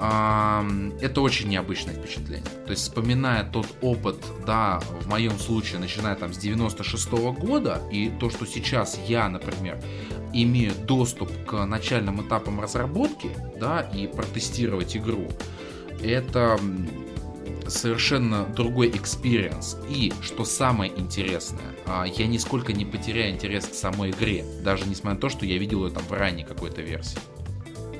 э, 0.00 0.90
это 1.02 1.20
очень 1.20 1.50
необычное 1.50 1.94
впечатление. 1.94 2.48
То 2.64 2.70
есть 2.70 2.82
вспоминая 2.82 3.44
тот 3.44 3.66
опыт, 3.82 4.16
да, 4.46 4.80
в 5.02 5.08
моем 5.08 5.38
случае, 5.38 5.78
начиная 5.78 6.14
там 6.14 6.32
с 6.32 6.38
96 6.38 7.08
-го 7.08 7.32
года, 7.32 7.82
и 7.92 8.10
то, 8.18 8.30
что 8.30 8.46
сейчас 8.46 8.98
я, 9.06 9.28
например, 9.28 9.78
имею 10.32 10.72
доступ 10.74 11.30
к 11.44 11.66
начальным 11.66 12.26
этапам 12.26 12.60
разработки, 12.60 13.28
да, 13.60 13.82
и 13.82 14.06
протестировать 14.06 14.96
игру, 14.96 15.28
это 16.02 16.58
совершенно 17.68 18.46
другой 18.54 18.88
experience. 18.88 19.76
И, 19.88 20.12
что 20.20 20.44
самое 20.44 20.92
интересное, 20.96 21.74
а, 21.86 22.04
я 22.04 22.26
нисколько 22.26 22.72
не 22.72 22.84
потеряю 22.84 23.34
интерес 23.34 23.66
к 23.66 23.74
самой 23.74 24.10
игре, 24.10 24.44
даже 24.62 24.84
несмотря 24.86 25.14
на 25.14 25.20
то, 25.20 25.28
что 25.28 25.46
я 25.46 25.58
видел 25.58 25.84
ее 25.84 25.90
там 25.90 26.02
в 26.08 26.12
ранней 26.12 26.44
какой-то 26.44 26.82
версии. 26.82 27.18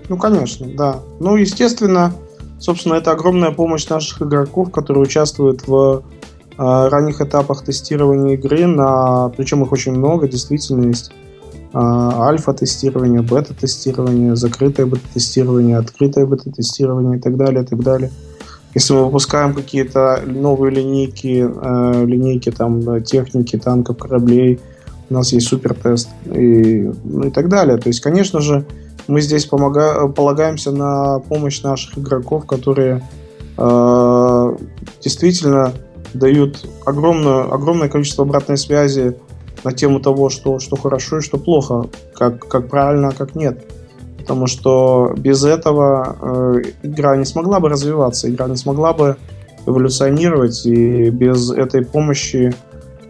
Ну, 0.09 0.19
конечно, 0.19 0.67
да. 0.67 1.01
Ну, 1.19 1.37
естественно, 1.37 2.15
собственно, 2.59 2.95
это 2.95 3.13
огромная 3.13 3.53
помощь 3.53 3.89
наших 3.89 4.23
игроков, 4.23 4.71
которые 4.71 5.05
участвуют 5.05 5.67
в 5.67 6.03
э, 6.03 6.89
ранних 6.89 7.21
этапах 7.21 7.65
тестирования 7.65 8.35
игры, 8.35 8.67
на... 8.67 9.31
причем 9.31 9.63
их 9.63 9.73
очень 9.73 9.93
много, 9.93 10.29
действительно 10.29 10.87
есть 10.87 11.11
э, 11.11 11.79
альфа-тестирование, 11.79 13.23
бета-тестирование, 13.23 14.37
закрытое 14.37 14.87
бета-тестирование, 14.87 15.79
открытое 15.79 16.27
бета-тестирование 16.27 17.19
и 17.19 17.21
так 17.21 17.37
далее, 17.37 17.63
и 17.63 17.67
так 17.67 17.83
далее. 17.83 18.11
Если 18.75 18.93
мы 18.93 19.05
выпускаем 19.05 19.55
какие-то 19.55 20.23
новые 20.27 20.73
линейки, 20.75 21.47
э, 21.49 22.05
линейки 22.05 22.51
там 22.51 23.03
техники, 23.03 23.57
танков, 23.57 23.99
кораблей, 23.99 24.61
у 25.11 25.15
нас 25.15 25.33
есть 25.33 25.47
супертест 25.47 26.09
и, 26.27 26.91
ну, 27.05 27.29
и 27.29 27.31
так 27.31 27.49
далее. 27.49 27.77
То 27.77 27.89
есть, 27.89 28.01
конечно 28.01 28.41
же, 28.41 28.65
мы 29.07 29.21
здесь 29.21 29.47
помога- 29.47 30.09
полагаемся 30.09 30.73
на 30.73 31.21
помощь 31.21 31.63
наших 31.63 31.99
игроков, 31.99 32.47
которые 32.47 33.03
э, 33.57 34.57
действительно 35.01 35.73
дают 36.15 36.67
огромное, 36.85 37.45
огромное 37.45 37.89
количество 37.89 38.25
обратной 38.25 38.57
связи 38.57 39.17
на 39.63 39.73
тему 39.73 40.01
того, 40.01 40.31
что, 40.31 40.59
что 40.59 40.77
хорошо 40.77 41.19
и 41.19 41.23
что 41.23 41.39
плохо, 41.39 41.87
как, 42.15 42.47
как 42.49 42.69
правильно, 42.69 43.09
а 43.09 43.13
как 43.13 43.37
нет 43.37 43.65
потому 44.25 44.47
что 44.47 45.13
без 45.19 45.45
этого 45.45 46.17
э, 46.19 46.63
игра 46.83 47.15
не 47.15 47.27
смогла 47.27 47.61
бы 47.61 47.69
развиваться, 47.69 48.31
игра 48.31 48.49
не 48.49 48.57
смогла 48.57 48.95
бы 48.95 49.19
эволюционировать, 49.67 50.65
и 50.65 51.11
без 51.11 51.51
этой 51.51 51.85
помощи 51.85 52.55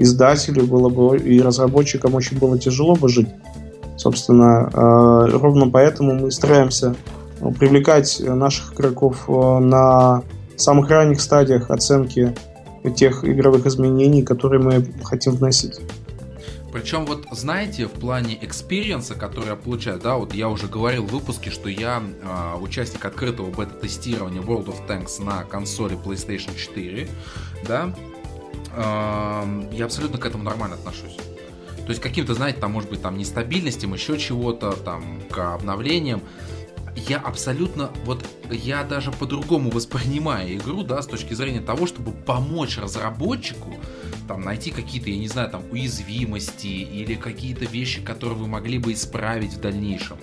издателю 0.01 0.67
было 0.67 0.89
бы 0.89 1.17
и 1.17 1.41
разработчикам 1.41 2.17
очень 2.17 2.37
было 2.37 2.59
тяжело 2.59 2.97
бы 2.97 3.09
жить. 3.09 3.29
Собственно, 3.97 4.69
э, 4.73 5.39
ровно 5.39 5.71
поэтому 5.71 6.15
мы 6.15 6.33
стараемся 6.33 6.97
привлекать 7.61 8.21
наших 8.21 8.75
игроков 8.75 9.27
э, 9.29 9.59
на 9.61 10.23
самых 10.57 10.91
ранних 10.91 11.21
стадиях 11.21 11.71
оценки 11.71 12.35
тех 12.97 13.25
игровых 13.25 13.67
изменений, 13.67 14.25
которые 14.25 14.61
мы 14.61 14.85
хотим 15.05 15.35
вносить. 15.35 15.79
Причем 16.75 17.07
вот 17.07 17.29
знаете, 17.31 17.87
в 17.87 17.93
плане 17.93 18.37
experience 18.45 19.03
а, 19.03 19.15
который 19.15 19.51
я 19.51 19.55
получаю, 19.55 20.01
да, 20.01 20.17
вот 20.17 20.35
я 20.35 20.49
уже 20.49 20.67
говорил 20.67 21.07
в 21.07 21.13
выпуске, 21.13 21.51
что 21.51 21.69
я 21.69 22.03
э, 22.03 22.57
участник 22.61 23.05
открытого 23.05 23.49
бета-тестирования 23.49 24.43
World 24.43 24.67
of 24.67 24.85
Tanks 24.89 25.23
на 25.23 25.45
консоли 25.45 25.97
PlayStation 25.97 26.57
4, 26.57 27.09
да, 27.69 27.95
э, 28.75 29.69
я 29.73 29.85
абсолютно 29.85 30.19
к 30.19 30.27
этому 30.27 30.43
нормально 30.43 30.75
отношусь. 30.75 31.15
То 31.15 31.91
есть 31.91 32.01
каким-то, 32.01 32.35
знаете, 32.35 32.59
там 32.59 32.73
может 32.73 32.91
быть 32.91 33.01
там 33.01 33.19
нестабильностям, 33.19 33.95
еще 33.95 34.19
чего-то, 34.19 34.73
там, 34.73 35.21
к 35.31 35.55
обновлениям. 35.55 36.23
я 36.97 37.19
абсолютно, 37.19 37.93
вот 38.05 38.27
я 38.51 38.83
даже 38.83 39.13
по-другому 39.13 39.71
воспринимаю 39.71 40.57
игру, 40.57 40.83
да, 40.83 41.01
с 41.03 41.07
точки 41.07 41.35
зрения 41.35 41.61
того, 41.61 41.87
чтобы 41.87 42.11
помочь 42.11 42.79
разработчику 42.79 43.77
там 44.27 44.43
найти 44.43 44.71
какие-то, 44.71 45.11
я 45.11 45.19
не 45.19 45.29
знаю, 45.29 45.51
там 45.51 45.63
уязвимости 45.71 46.67
или 46.67 47.15
какие-то 47.15 47.65
вещи, 47.65 48.03
которые 48.03 48.39
вы 48.39 48.47
могли 48.47 48.79
бы 48.79 48.93
исправить 48.93 49.55
в 49.55 49.61
дальнейшем. 49.61 50.19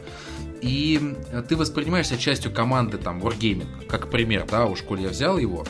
И 0.62 1.16
ты 1.50 1.56
воспринимаешься 1.56 2.18
частью 2.18 2.52
команды 2.52 2.98
там 2.98 3.20
Wargaming, 3.20 3.86
как 3.88 4.12
пример, 4.12 4.46
да, 4.50 4.66
уж 4.66 4.82
коли 4.82 5.02
я 5.02 5.10
взял 5.10 5.40
его, 5.40 5.66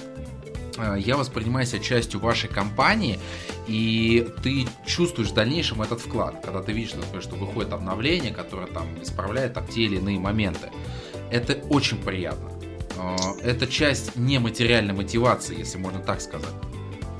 э, 0.77 0.97
я 0.99 1.15
воспринимаю 1.15 1.65
себя 1.65 1.79
частью 1.79 2.19
вашей 2.19 2.49
компании, 2.49 3.17
и 3.67 4.27
ты 4.43 4.67
чувствуешь 4.85 5.29
в 5.29 5.33
дальнейшем 5.33 5.81
этот 5.81 6.01
вклад, 6.01 6.43
когда 6.43 6.61
ты 6.61 6.73
видишь, 6.73 6.93
например, 6.95 7.21
что 7.21 7.35
выходит 7.35 7.71
обновление, 7.71 8.33
которое 8.33 8.67
там 8.67 8.85
исправляет 9.01 9.53
там, 9.53 9.65
те 9.65 9.83
или 9.83 9.95
иные 9.95 10.19
моменты. 10.19 10.69
Это 11.29 11.53
очень 11.69 11.97
приятно. 11.97 12.49
Э, 12.97 13.15
это 13.43 13.67
часть 13.67 14.17
нематериальной 14.17 14.93
мотивации, 14.93 15.57
если 15.57 15.77
можно 15.77 15.99
так 15.99 16.19
сказать. 16.19 16.53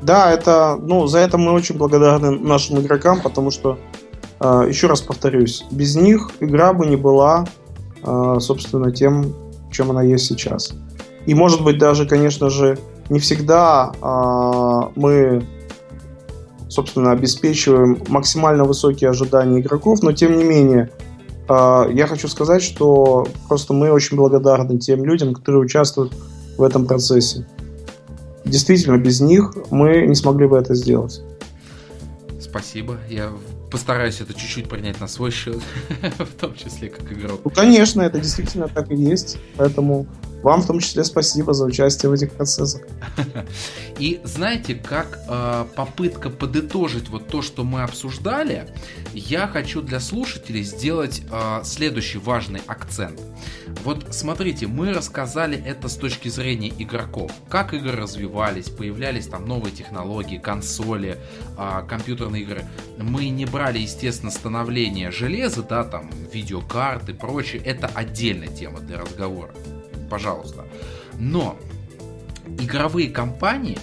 Да, 0.02 0.32
это, 0.32 0.78
ну, 0.82 1.06
за 1.08 1.20
это 1.20 1.38
мы 1.38 1.52
очень 1.52 1.78
благодарны 1.78 2.32
нашим 2.32 2.80
игрокам, 2.80 3.22
потому 3.22 3.52
что, 3.52 3.78
э, 4.40 4.66
еще 4.68 4.88
раз 4.88 5.02
повторюсь, 5.02 5.64
без 5.70 5.96
них 5.96 6.32
игра 6.40 6.74
бы 6.74 6.88
не 6.88 6.96
была, 6.96 7.46
э, 8.04 8.38
собственно, 8.40 8.92
тем, 8.92 9.34
чем 9.72 9.92
она 9.92 10.02
есть 10.02 10.26
сейчас. 10.26 10.74
И, 11.28 11.36
может 11.36 11.64
быть, 11.64 11.78
даже, 11.78 12.08
конечно 12.08 12.50
же, 12.50 12.80
не 13.10 13.20
всегда 13.20 13.92
э, 14.02 15.00
мы, 15.00 15.46
собственно, 16.68 17.12
обеспечиваем 17.12 18.02
максимально 18.08 18.64
высокие 18.64 19.12
ожидания 19.12 19.60
игроков, 19.60 20.02
но, 20.02 20.14
тем 20.14 20.36
не 20.36 20.44
менее, 20.44 20.90
э, 21.48 21.86
я 21.94 22.08
хочу 22.08 22.28
сказать, 22.28 22.64
что 22.64 23.28
просто 23.48 23.74
мы 23.74 23.92
очень 23.92 24.18
благодарны 24.18 24.80
тем 24.80 25.06
людям, 25.06 25.36
которые 25.36 25.62
участвуют 25.62 26.12
в 26.58 26.64
этом 26.64 26.88
процессе 26.88 27.46
действительно 28.46 28.98
без 28.98 29.22
них 29.22 29.54
мы 29.70 30.06
не 30.08 30.16
смогли 30.16 30.48
бы 30.48 30.58
это 30.58 30.74
сделать. 30.76 31.22
Спасибо. 32.40 32.98
Я 33.10 33.32
постараюсь 33.70 34.20
это 34.20 34.34
чуть-чуть 34.34 34.68
принять 34.68 35.00
на 35.00 35.08
свой 35.08 35.32
счет, 35.32 35.62
в 36.20 36.40
том 36.40 36.54
числе 36.56 36.90
как 36.90 37.12
игрок. 37.12 37.42
Ну, 37.44 37.50
конечно, 37.50 38.02
это 38.02 38.20
действительно 38.20 38.68
так 38.68 38.92
и 38.92 38.96
есть. 38.96 39.38
Поэтому 39.56 40.06
вам 40.44 40.62
в 40.62 40.68
том 40.68 40.80
числе 40.80 41.04
спасибо 41.04 41.54
за 41.54 41.66
участие 41.66 42.10
в 42.10 42.14
этих 42.14 42.32
процессах. 42.32 42.82
И 44.00 44.20
знаете, 44.24 44.76
как 44.76 45.20
э, 45.28 45.66
попытка 45.76 46.30
подытожить 46.30 47.10
вот 47.10 47.28
то, 47.28 47.42
что 47.42 47.64
мы 47.64 47.84
обсуждали, 47.84 48.68
я 49.14 49.48
хочу 49.48 49.82
для 49.82 50.00
слушателей 50.00 50.64
сделать 50.64 51.22
э, 51.32 51.62
следующий 51.64 52.18
важный 52.18 52.62
акцент. 52.66 53.22
Вот 53.84 54.08
смотрите, 54.12 54.68
мы 54.68 54.94
рассказали 54.94 55.62
это 55.64 55.88
с 55.88 55.96
точки 55.96 56.30
зрения 56.30 56.74
игроков. 56.78 57.32
Как 57.50 57.74
игры 57.74 57.92
развивались, 57.96 58.70
появлялись 58.70 59.28
там 59.28 59.46
новые 59.46 59.72
технологии, 59.72 60.38
консоли, 60.38 61.18
э, 61.58 61.84
компьютерные 61.88 62.42
игры. 62.42 62.66
Мы 62.98 63.30
не 63.30 63.46
брали, 63.46 63.80
естественно, 63.80 64.32
становление 64.32 65.12
железа, 65.12 65.62
да, 65.62 65.84
там, 65.84 66.10
видеокарты 66.34 67.14
прочее. 67.14 67.62
Это 67.64 67.88
отдельная 67.88 68.48
тема 68.48 68.80
для 68.80 69.00
разговора 69.00 69.54
пожалуйста. 70.12 70.66
Но 71.18 71.58
игровые 72.60 73.10
компании 73.10 73.80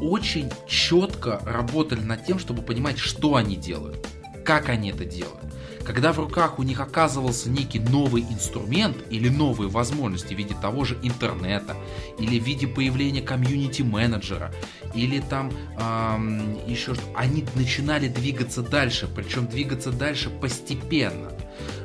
очень 0.00 0.50
четко 0.66 1.40
работали 1.44 2.00
над 2.00 2.24
тем, 2.24 2.38
чтобы 2.38 2.62
понимать, 2.62 2.98
что 2.98 3.36
они 3.36 3.54
делают, 3.54 4.08
как 4.44 4.70
они 4.70 4.90
это 4.90 5.04
делают. 5.04 5.44
Когда 5.84 6.12
в 6.12 6.18
руках 6.18 6.58
у 6.58 6.62
них 6.62 6.80
оказывался 6.80 7.48
некий 7.50 7.80
новый 7.80 8.22
инструмент 8.22 8.96
или 9.10 9.28
новые 9.28 9.70
возможности 9.70 10.34
в 10.34 10.38
виде 10.38 10.54
того 10.60 10.84
же 10.84 10.98
интернета, 11.02 11.76
или 12.18 12.38
в 12.38 12.44
виде 12.44 12.66
появления 12.66 13.22
комьюнити-менеджера, 13.22 14.52
или 14.94 15.20
там 15.20 15.50
эм, 15.80 16.58
еще 16.66 16.94
что 16.94 17.04
они 17.14 17.44
начинали 17.54 18.08
двигаться 18.08 18.62
дальше, 18.62 19.08
причем 19.14 19.46
двигаться 19.46 19.90
дальше 19.90 20.28
постепенно. 20.30 21.30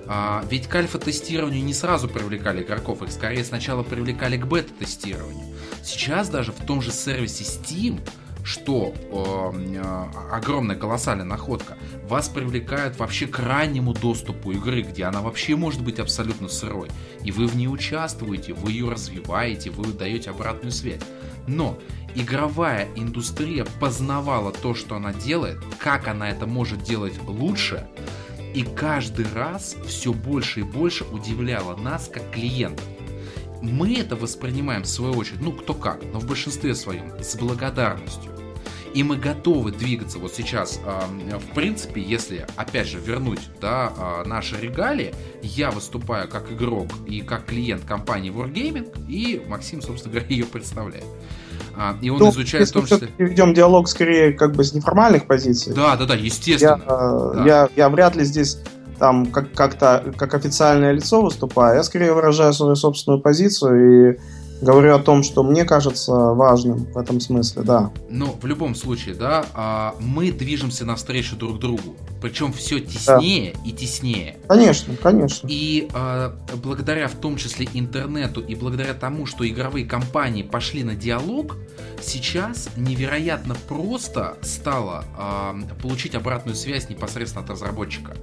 А, 0.08 0.43
ведь 0.49 0.68
к 0.68 0.76
альфа-тестированию 0.76 1.64
не 1.64 1.74
сразу 1.74 2.08
привлекали 2.08 2.64
игроков, 2.64 3.01
их 3.01 3.12
скорее 3.12 3.43
сначала 3.43 3.84
привлекали 3.84 4.38
к 4.38 4.45
бета-тестированию. 4.45 5.56
Сейчас 5.84 6.30
даже 6.30 6.51
в 6.51 6.66
том 6.66 6.82
же 6.82 6.91
сервисе 6.91 7.43
Steam 7.43 8.01
что 8.43 8.93
э, 8.93 10.06
огромная 10.32 10.76
колоссальная 10.76 11.26
находка, 11.26 11.78
вас 12.08 12.28
привлекают 12.28 12.99
вообще 12.99 13.26
к 13.26 13.39
раннему 13.39 13.93
доступу 13.93 14.51
игры, 14.51 14.82
где 14.82 15.06
она 15.06 15.22
вообще 15.22 15.56
может 15.56 15.82
быть 15.82 15.99
абсолютно 15.99 16.49
сырой. 16.49 16.89
И 17.24 17.32
вы 17.32 17.47
в 17.47 17.56
ней 17.56 17.68
участвуете, 17.68 18.54
вы 18.54 18.74
ее 18.74 18.89
развиваете, 18.89 19.70
вы 19.72 19.93
даете 19.93 20.30
обратную 20.30 20.72
связь. 20.72 21.01
Но 21.47 21.80
игровая 22.16 22.88
индустрия 22.95 23.66
познавала 23.80 24.51
то, 24.51 24.76
что 24.76 24.97
она 24.97 25.14
делает, 25.14 25.60
как 25.80 26.08
она 26.08 26.30
это 26.30 26.45
может 26.45 26.84
делать 26.84 27.18
лучше, 27.26 27.88
и 28.54 28.64
каждый 28.64 29.26
раз 29.34 29.76
все 29.86 30.14
больше 30.14 30.62
и 30.62 30.64
больше 30.64 31.06
удивляло 31.06 31.76
нас 31.76 32.10
как 32.12 32.30
клиентов. 32.32 32.86
Мы 33.62 33.97
это 33.97 34.16
воспринимаем 34.16 34.84
в 34.84 34.88
свою 34.88 35.14
очередь, 35.14 35.41
ну 35.41 35.54
кто 35.54 35.74
как, 35.74 36.01
но 36.12 36.20
в 36.20 36.28
большинстве 36.28 36.76
своем, 36.76 37.12
с 37.22 37.36
благодарностью. 37.36 38.34
И 38.93 39.01
мы 39.01 39.18
готовы 39.18 39.72
двигаться 39.72 40.20
вот 40.20 40.34
сейчас. 40.36 40.80
В 40.80 41.56
принципе, 41.56 42.01
если, 42.01 42.45
опять 42.56 42.88
же, 42.88 42.99
вернуть 42.99 43.39
да, 43.60 43.91
а, 43.97 44.24
наши 44.24 44.56
регалии, 44.60 45.16
я 45.41 45.72
выступаю 45.72 46.30
как 46.30 46.51
игрок 46.51 46.89
и 47.08 47.22
как 47.22 47.47
клиент 47.47 47.86
компании 47.86 48.32
Wargaming, 48.32 49.10
и 49.10 49.43
Максим, 49.47 49.82
собственно 49.82 50.14
говоря, 50.14 50.28
ее 50.30 50.45
представляет. 50.45 51.06
А, 51.76 51.95
и 52.01 52.09
он 52.09 52.19
ну, 52.19 52.30
изучает 52.30 52.69
в 52.69 52.71
том 52.71 52.86
числе... 52.86 53.09
Ведем 53.17 53.53
диалог 53.53 53.88
скорее 53.88 54.34
как 54.34 54.53
бы 54.53 54.63
с 54.63 54.74
неформальных 54.74 55.26
позиций. 55.26 55.74
Да, 55.74 55.95
да, 55.95 56.05
да, 56.05 56.15
естественно. 56.15 56.82
Я, 56.86 56.93
э, 56.93 57.32
да. 57.36 57.45
я, 57.45 57.69
я 57.76 57.89
вряд 57.89 58.15
ли 58.15 58.24
здесь 58.24 58.59
там 58.99 59.26
как- 59.28 59.53
как-то 59.53 60.13
как 60.17 60.34
официальное 60.34 60.91
лицо 60.91 61.21
выступаю. 61.21 61.78
Я 61.78 61.84
скорее 61.84 62.13
выражаю 62.13 62.53
свою 62.53 62.76
собственную 62.76 63.21
позицию 63.21 64.13
и 64.13 64.19
говорю 64.64 64.95
о 64.95 64.99
том, 64.99 65.24
что 65.24 65.43
мне 65.43 65.66
кажется 65.66 66.11
важным 66.11 66.86
в 66.93 66.97
этом 66.97 67.20
смысле, 67.20 67.64
да. 67.64 67.91
Но 68.09 68.36
в 68.41 68.45
любом 68.45 68.76
случае, 68.76 69.16
да, 69.16 69.45
а, 69.53 69.95
мы 69.99 70.32
движемся 70.32 70.86
навстречу 70.86 71.36
друг 71.36 71.59
другу. 71.59 71.95
Причем 72.22 72.53
все 72.53 72.80
теснее 72.80 73.53
да. 73.53 73.59
и 73.66 73.74
теснее. 73.74 74.38
Конечно, 74.47 74.95
конечно. 74.95 75.45
И 75.51 75.89
э, 75.93 76.32
благодаря 76.64 77.09
в 77.09 77.16
том 77.16 77.36
числе 77.36 77.68
интернету 77.74 78.39
и 78.39 78.55
благодаря 78.55 78.93
тому, 78.93 79.26
что 79.26 79.45
игровые 79.45 79.86
компании 79.86 80.41
пошли 80.41 80.86
на 80.86 80.95
диалог, 80.95 81.57
сейчас 82.01 82.70
невероятно 82.78 83.55
просто 83.68 84.38
стало 84.41 85.03
э, 85.18 85.82
получить 85.82 86.16
обратную 86.16 86.55
связь 86.55 86.89
непосредственно 86.89 87.43
от 87.43 87.49
разработчика. 87.49 88.14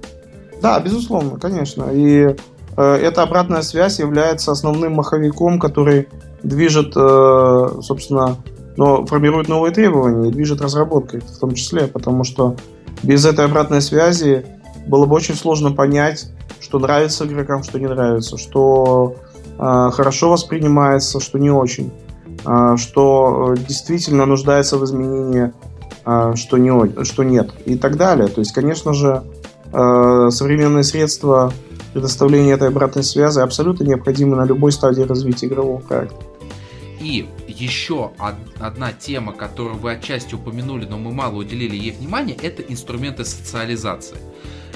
Да, 0.61 0.79
безусловно, 0.79 1.39
конечно. 1.39 1.91
И 1.91 2.35
э, 2.77 2.93
эта 2.95 3.21
обратная 3.23 3.61
связь 3.61 3.99
является 3.99 4.51
основным 4.51 4.93
маховиком, 4.93 5.59
который 5.59 6.07
движет, 6.43 6.93
э, 6.95 7.69
собственно, 7.81 8.37
но 8.77 9.05
формирует 9.05 9.47
новые 9.47 9.73
требования 9.73 10.29
и 10.29 10.31
движет 10.31 10.61
разработкой 10.61 11.21
в 11.21 11.39
том 11.39 11.53
числе, 11.53 11.87
потому 11.87 12.23
что 12.23 12.55
без 13.03 13.25
этой 13.25 13.45
обратной 13.45 13.81
связи 13.81 14.45
было 14.87 15.05
бы 15.05 15.15
очень 15.15 15.35
сложно 15.35 15.71
понять, 15.71 16.31
что 16.59 16.79
нравится 16.79 17.25
игрокам, 17.25 17.63
что 17.63 17.79
не 17.79 17.87
нравится, 17.87 18.37
что 18.37 19.15
э, 19.57 19.89
хорошо 19.93 20.31
воспринимается, 20.31 21.19
что 21.19 21.37
не 21.37 21.51
очень, 21.51 21.91
э, 22.45 22.75
что 22.77 23.55
действительно 23.67 24.25
нуждается 24.25 24.77
в 24.77 24.85
изменении, 24.85 25.51
что, 26.33 26.57
не, 26.57 27.03
что 27.03 27.23
нет 27.23 27.51
и 27.65 27.75
так 27.75 27.95
далее. 27.95 28.27
То 28.27 28.41
есть, 28.41 28.53
конечно 28.53 28.91
же, 28.91 29.21
современные 29.71 30.83
средства 30.83 31.53
предоставления 31.93 32.53
этой 32.53 32.69
обратной 32.69 33.03
связи 33.03 33.39
абсолютно 33.39 33.83
необходимы 33.83 34.35
на 34.35 34.45
любой 34.45 34.71
стадии 34.71 35.03
развития 35.03 35.47
игрового 35.47 35.79
проекта. 35.79 36.15
И 37.11 37.27
еще 37.45 38.13
одна 38.17 38.93
тема, 38.93 39.33
которую 39.33 39.77
вы 39.79 39.91
отчасти 39.91 40.33
упомянули, 40.33 40.85
но 40.85 40.97
мы 40.97 41.11
мало 41.11 41.39
уделили 41.39 41.75
ей 41.75 41.91
внимания, 41.91 42.37
это 42.41 42.61
инструменты 42.61 43.25
социализации. 43.25 44.15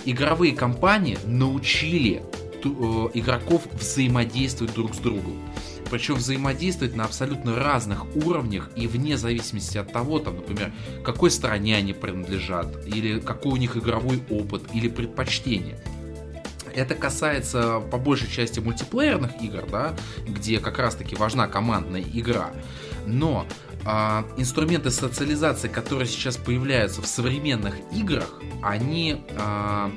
Игровые 0.04 0.54
компании 0.54 1.18
научили 1.26 2.24
э, 2.62 2.68
игроков 3.14 3.62
взаимодействовать 3.80 4.74
друг 4.74 4.96
с 4.96 4.98
другом. 4.98 5.42
Причем 5.90 6.16
взаимодействовать 6.16 6.94
на 6.94 7.06
абсолютно 7.06 7.56
разных 7.56 8.06
уровнях 8.18 8.70
и 8.76 8.86
вне 8.86 9.16
зависимости 9.18 9.78
от 9.78 9.94
того, 9.94 10.20
там, 10.20 10.36
например, 10.36 10.74
какой 11.06 11.32
стране 11.32 11.78
они 11.78 11.94
принадлежат, 11.94 12.86
или 12.86 13.22
какой 13.22 13.54
у 13.54 13.56
них 13.56 13.78
игровой 13.78 14.22
опыт, 14.30 14.64
или 14.74 14.90
предпочтение. 14.90 15.80
Это 16.76 16.94
касается 16.94 17.80
по 17.80 17.98
большей 17.98 18.30
части 18.30 18.60
мультиплеерных 18.60 19.42
игр, 19.42 19.66
да, 19.72 19.96
где 20.28 20.60
как 20.60 20.78
раз-таки 20.78 21.16
важна 21.16 21.48
командная 21.48 22.02
игра. 22.02 22.52
Но 23.06 23.46
а, 23.86 24.26
инструменты 24.38 24.92
социализации, 24.92 25.68
которые 25.68 26.08
сейчас 26.08 26.38
появляются 26.38 27.02
в 27.02 27.08
современных 27.08 27.76
играх, 27.94 28.42
они 28.62 29.24
а, 29.38 29.92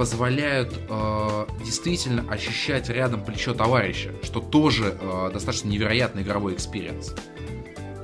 позволяют 0.00 0.72
э, 0.88 1.46
действительно 1.62 2.24
ощущать 2.32 2.88
рядом 2.88 3.22
плечо 3.22 3.52
товарища, 3.52 4.12
что 4.22 4.40
тоже 4.40 4.96
э, 4.98 5.30
достаточно 5.30 5.68
невероятный 5.68 6.22
игровой 6.22 6.54
experience. 6.54 7.14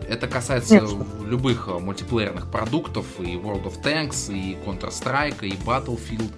Это 0.06 0.26
касается 0.28 0.74
Нет. 0.74 0.90
любых 1.24 1.68
э, 1.68 1.78
мультиплеерных 1.78 2.50
продуктов, 2.50 3.06
и 3.18 3.36
World 3.36 3.64
of 3.64 3.82
Tanks, 3.82 4.30
и 4.30 4.58
Counter-Strike, 4.66 5.46
и 5.46 5.52
Battlefield, 5.52 6.30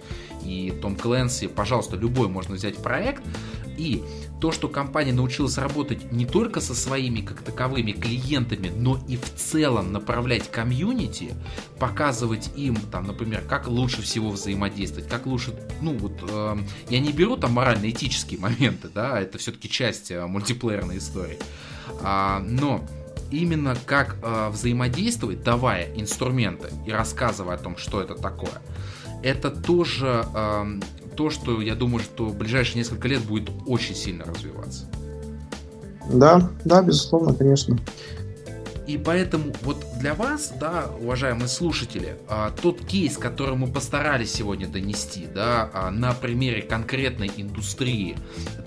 и 0.44 0.70
Tom 0.82 1.00
Clancy. 1.00 1.48
Пожалуйста, 1.48 1.96
любой 1.96 2.28
можно 2.28 2.54
взять 2.54 2.76
проект. 2.76 3.22
И 3.76 4.02
то, 4.40 4.52
что 4.52 4.68
компания 4.68 5.12
научилась 5.12 5.56
работать 5.56 6.12
не 6.12 6.26
только 6.26 6.60
со 6.60 6.74
своими 6.74 7.20
как 7.20 7.42
таковыми 7.42 7.92
клиентами, 7.92 8.72
но 8.74 9.00
и 9.08 9.16
в 9.16 9.34
целом 9.34 9.92
направлять 9.92 10.50
комьюнити, 10.50 11.34
показывать 11.78 12.50
им, 12.56 12.76
там, 12.76 13.06
например, 13.06 13.42
как 13.48 13.68
лучше 13.68 14.02
всего 14.02 14.30
взаимодействовать, 14.30 15.08
как 15.08 15.26
лучше, 15.26 15.54
ну 15.80 15.96
вот, 15.96 16.12
э, 16.28 16.56
я 16.88 17.00
не 17.00 17.12
беру 17.12 17.36
там 17.36 17.52
морально-этические 17.52 18.40
моменты, 18.40 18.88
да, 18.92 19.20
это 19.20 19.38
все-таки 19.38 19.68
часть 19.68 20.10
э, 20.10 20.26
мультиплеерной 20.26 20.98
истории, 20.98 21.38
а, 22.02 22.40
но 22.40 22.84
именно 23.30 23.76
как 23.86 24.16
э, 24.22 24.48
взаимодействовать, 24.50 25.42
давая 25.42 25.94
инструменты 25.96 26.68
и 26.86 26.90
рассказывая 26.90 27.56
о 27.56 27.58
том, 27.58 27.76
что 27.76 28.00
это 28.00 28.14
такое, 28.14 28.62
это 29.22 29.50
тоже 29.50 30.24
э, 30.34 30.64
то, 31.16 31.30
что 31.30 31.60
я 31.60 31.74
думаю, 31.74 32.00
что 32.00 32.26
в 32.26 32.36
ближайшие 32.36 32.78
несколько 32.78 33.08
лет 33.08 33.22
будет 33.22 33.50
очень 33.66 33.94
сильно 33.94 34.24
развиваться. 34.24 34.86
Да, 36.12 36.50
да, 36.64 36.82
безусловно, 36.82 37.34
конечно. 37.34 37.78
И 38.88 38.96
поэтому 38.96 39.52
вот 39.64 39.84
для 39.98 40.14
вас, 40.14 40.50
да, 40.58 40.86
уважаемые 40.98 41.48
слушатели, 41.48 42.16
а, 42.26 42.50
тот 42.50 42.80
кейс, 42.86 43.18
который 43.18 43.54
мы 43.54 43.66
постарались 43.66 44.32
сегодня 44.32 44.66
донести, 44.66 45.26
да, 45.26 45.68
а, 45.74 45.90
на 45.90 46.14
примере 46.14 46.62
конкретной 46.62 47.30
индустрии, 47.36 48.16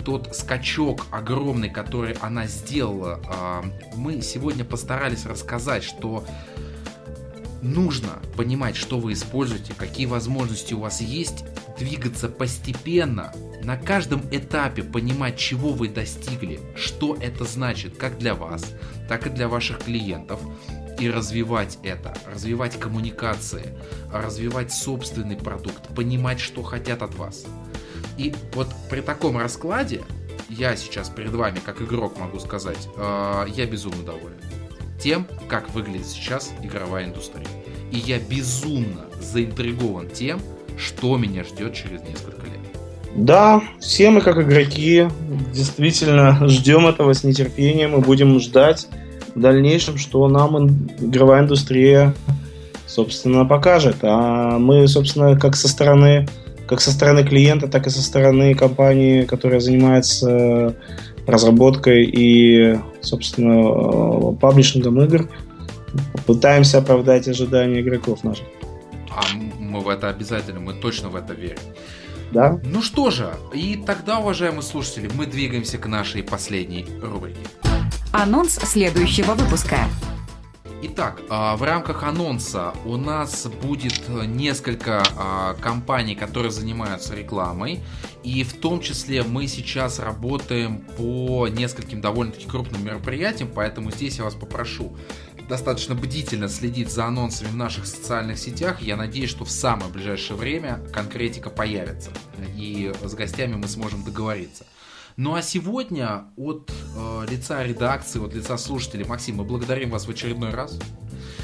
тот 0.04 0.36
скачок 0.36 1.06
огромный, 1.10 1.70
который 1.70 2.12
она 2.20 2.46
сделала, 2.46 3.18
а, 3.26 3.64
мы 3.96 4.20
сегодня 4.22 4.64
постарались 4.64 5.26
рассказать, 5.26 5.82
что 5.82 6.24
нужно 7.62 8.20
понимать, 8.36 8.76
что 8.76 8.98
вы 8.98 9.12
используете, 9.12 9.72
какие 9.72 10.06
возможности 10.06 10.74
у 10.74 10.80
вас 10.80 11.00
есть, 11.00 11.44
двигаться 11.78 12.28
постепенно, 12.28 13.32
на 13.62 13.76
каждом 13.76 14.22
этапе 14.30 14.82
понимать, 14.82 15.38
чего 15.38 15.70
вы 15.70 15.88
достигли, 15.88 16.60
что 16.74 17.16
это 17.20 17.44
значит 17.44 17.96
как 17.96 18.18
для 18.18 18.34
вас, 18.34 18.66
так 19.08 19.26
и 19.26 19.30
для 19.30 19.48
ваших 19.48 19.84
клиентов, 19.84 20.40
и 20.98 21.08
развивать 21.10 21.78
это, 21.82 22.14
развивать 22.26 22.78
коммуникации, 22.78 23.78
развивать 24.12 24.72
собственный 24.72 25.36
продукт, 25.36 25.94
понимать, 25.94 26.40
что 26.40 26.62
хотят 26.62 27.02
от 27.02 27.14
вас. 27.14 27.44
И 28.18 28.34
вот 28.54 28.68
при 28.90 29.00
таком 29.00 29.38
раскладе 29.38 30.02
я 30.48 30.76
сейчас 30.76 31.08
перед 31.08 31.32
вами, 31.32 31.60
как 31.64 31.80
игрок, 31.80 32.18
могу 32.18 32.38
сказать, 32.40 32.88
э, 32.96 33.46
я 33.48 33.66
безумно 33.66 34.02
доволен 34.02 34.36
тем, 35.02 35.26
как 35.48 35.74
выглядит 35.74 36.06
сейчас 36.06 36.52
игровая 36.62 37.06
индустрия. 37.06 37.46
И 37.90 37.98
я 37.98 38.18
безумно 38.18 39.06
заинтригован 39.20 40.08
тем, 40.08 40.40
что 40.78 41.16
меня 41.16 41.44
ждет 41.44 41.74
через 41.74 42.00
несколько 42.02 42.46
лет. 42.46 42.52
Да, 43.14 43.62
все 43.78 44.10
мы 44.10 44.20
как 44.20 44.38
игроки 44.38 45.08
действительно 45.52 46.48
ждем 46.48 46.86
этого 46.86 47.12
с 47.12 47.24
нетерпением 47.24 47.96
и 47.96 48.00
будем 48.00 48.40
ждать 48.40 48.88
в 49.34 49.40
дальнейшем, 49.40 49.98
что 49.98 50.26
нам 50.28 50.86
игровая 50.98 51.42
индустрия, 51.42 52.14
собственно, 52.86 53.44
покажет. 53.44 53.96
А 54.02 54.58
мы, 54.58 54.88
собственно, 54.88 55.38
как 55.38 55.56
со 55.56 55.68
стороны, 55.68 56.26
как 56.66 56.80
со 56.80 56.90
стороны 56.90 57.22
клиента, 57.24 57.68
так 57.68 57.86
и 57.86 57.90
со 57.90 58.02
стороны 58.02 58.54
компании, 58.54 59.24
которая 59.24 59.60
занимается 59.60 60.74
разработкой 61.26 62.04
и, 62.04 62.78
собственно, 63.00 64.32
паблишингом 64.36 65.00
игр, 65.02 65.28
пытаемся 66.26 66.78
оправдать 66.78 67.28
ожидания 67.28 67.80
игроков 67.80 68.24
наших. 68.24 68.46
А 69.10 69.22
мы 69.58 69.80
в 69.80 69.88
это 69.88 70.08
обязательно, 70.08 70.60
мы 70.60 70.74
точно 70.74 71.08
в 71.08 71.16
это 71.16 71.34
верим. 71.34 71.58
Да. 72.32 72.58
Ну 72.64 72.80
что 72.80 73.10
же, 73.10 73.30
и 73.52 73.76
тогда, 73.84 74.18
уважаемые 74.18 74.62
слушатели, 74.62 75.10
мы 75.14 75.26
двигаемся 75.26 75.76
к 75.76 75.86
нашей 75.86 76.22
последней 76.22 76.86
рубрике. 77.02 77.40
Анонс 78.12 78.54
следующего 78.54 79.34
выпуска. 79.34 79.76
Итак, 80.84 81.22
а, 81.28 81.54
в 81.56 81.62
рамках 81.62 82.02
анонса 82.02 82.74
у 82.84 82.96
нас 82.96 83.46
будет 83.46 84.08
несколько 84.08 85.04
а, 85.16 85.54
компаний, 85.54 86.16
которые 86.16 86.50
занимаются 86.50 87.14
рекламой. 87.14 87.78
И 88.24 88.42
в 88.42 88.54
том 88.54 88.80
числе 88.80 89.22
мы 89.22 89.46
сейчас 89.46 90.00
работаем 90.00 90.80
по 90.96 91.46
нескольким 91.46 92.00
довольно-таки 92.00 92.48
крупным 92.48 92.84
мероприятиям, 92.84 93.48
поэтому 93.54 93.92
здесь 93.92 94.18
я 94.18 94.24
вас 94.24 94.34
попрошу 94.34 94.96
достаточно 95.48 95.94
бдительно 95.94 96.48
следить 96.48 96.90
за 96.90 97.04
анонсами 97.04 97.48
в 97.48 97.56
наших 97.56 97.86
социальных 97.86 98.38
сетях. 98.38 98.82
Я 98.82 98.96
надеюсь, 98.96 99.30
что 99.30 99.44
в 99.44 99.50
самое 99.50 99.88
ближайшее 99.88 100.36
время 100.36 100.80
конкретика 100.92 101.48
появится. 101.48 102.10
И 102.56 102.92
с 103.04 103.14
гостями 103.14 103.54
мы 103.54 103.68
сможем 103.68 104.02
договориться. 104.02 104.64
Ну 105.16 105.34
а 105.34 105.42
сегодня 105.42 106.24
от 106.36 106.72
э, 106.96 107.26
лица 107.30 107.62
редакции, 107.64 108.24
от 108.24 108.34
лица 108.34 108.56
слушателей, 108.56 109.04
Максим, 109.04 109.36
мы 109.36 109.44
благодарим 109.44 109.90
вас 109.90 110.06
в 110.06 110.10
очередной 110.10 110.50
раз. 110.50 110.78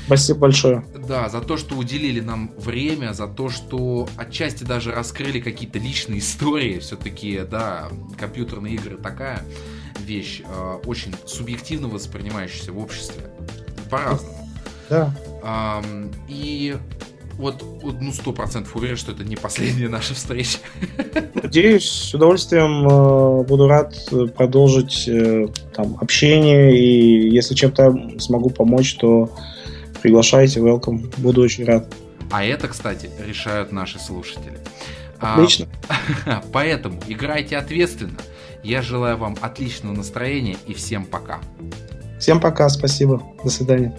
Спасибо 0.06 0.40
большое. 0.40 0.84
Да, 1.06 1.28
за 1.28 1.40
то, 1.42 1.58
что 1.58 1.76
уделили 1.76 2.20
нам 2.20 2.50
время, 2.56 3.12
за 3.12 3.26
то, 3.26 3.50
что 3.50 4.08
отчасти 4.16 4.64
даже 4.64 4.92
раскрыли 4.92 5.38
какие-то 5.38 5.78
личные 5.78 6.20
истории. 6.20 6.78
Все-таки, 6.78 7.42
да, 7.48 7.88
компьютерные 8.18 8.74
игры 8.74 8.96
такая 8.96 9.44
вещь, 10.00 10.40
э, 10.44 10.78
очень 10.86 11.14
субъективно 11.26 11.88
воспринимающаяся 11.88 12.72
в 12.72 12.78
обществе. 12.78 13.30
По-разному. 13.90 14.48
Да. 14.88 15.14
Эм, 15.42 16.10
и 16.28 16.78
вот, 17.38 17.64
ну, 18.00 18.12
сто 18.12 18.32
процентов 18.32 18.74
уверен, 18.74 18.96
что 18.96 19.12
это 19.12 19.22
не 19.22 19.36
последняя 19.36 19.88
наша 19.88 20.14
встреча. 20.14 20.58
Надеюсь, 21.34 21.88
с 21.88 22.12
удовольствием 22.12 22.86
э, 22.86 23.44
буду 23.44 23.68
рад 23.68 23.94
продолжить 24.36 25.06
э, 25.06 25.46
там 25.72 25.96
общение, 26.00 26.76
и 26.76 27.30
если 27.30 27.54
чем-то 27.54 28.18
смогу 28.18 28.50
помочь, 28.50 28.96
то 28.96 29.30
приглашайте, 30.02 30.58
welcome, 30.58 31.12
буду 31.18 31.42
очень 31.42 31.64
рад. 31.64 31.94
А 32.30 32.44
это, 32.44 32.66
кстати, 32.66 33.08
решают 33.24 33.70
наши 33.70 34.00
слушатели. 34.00 34.58
А, 35.20 35.34
Отлично. 35.34 35.68
А, 36.26 36.42
поэтому 36.52 37.00
играйте 37.06 37.56
ответственно. 37.56 38.18
Я 38.64 38.82
желаю 38.82 39.16
вам 39.16 39.36
отличного 39.40 39.94
настроения 39.94 40.56
и 40.66 40.74
всем 40.74 41.04
пока. 41.04 41.38
Всем 42.18 42.40
пока, 42.40 42.68
спасибо. 42.68 43.22
До 43.44 43.50
свидания. 43.50 43.94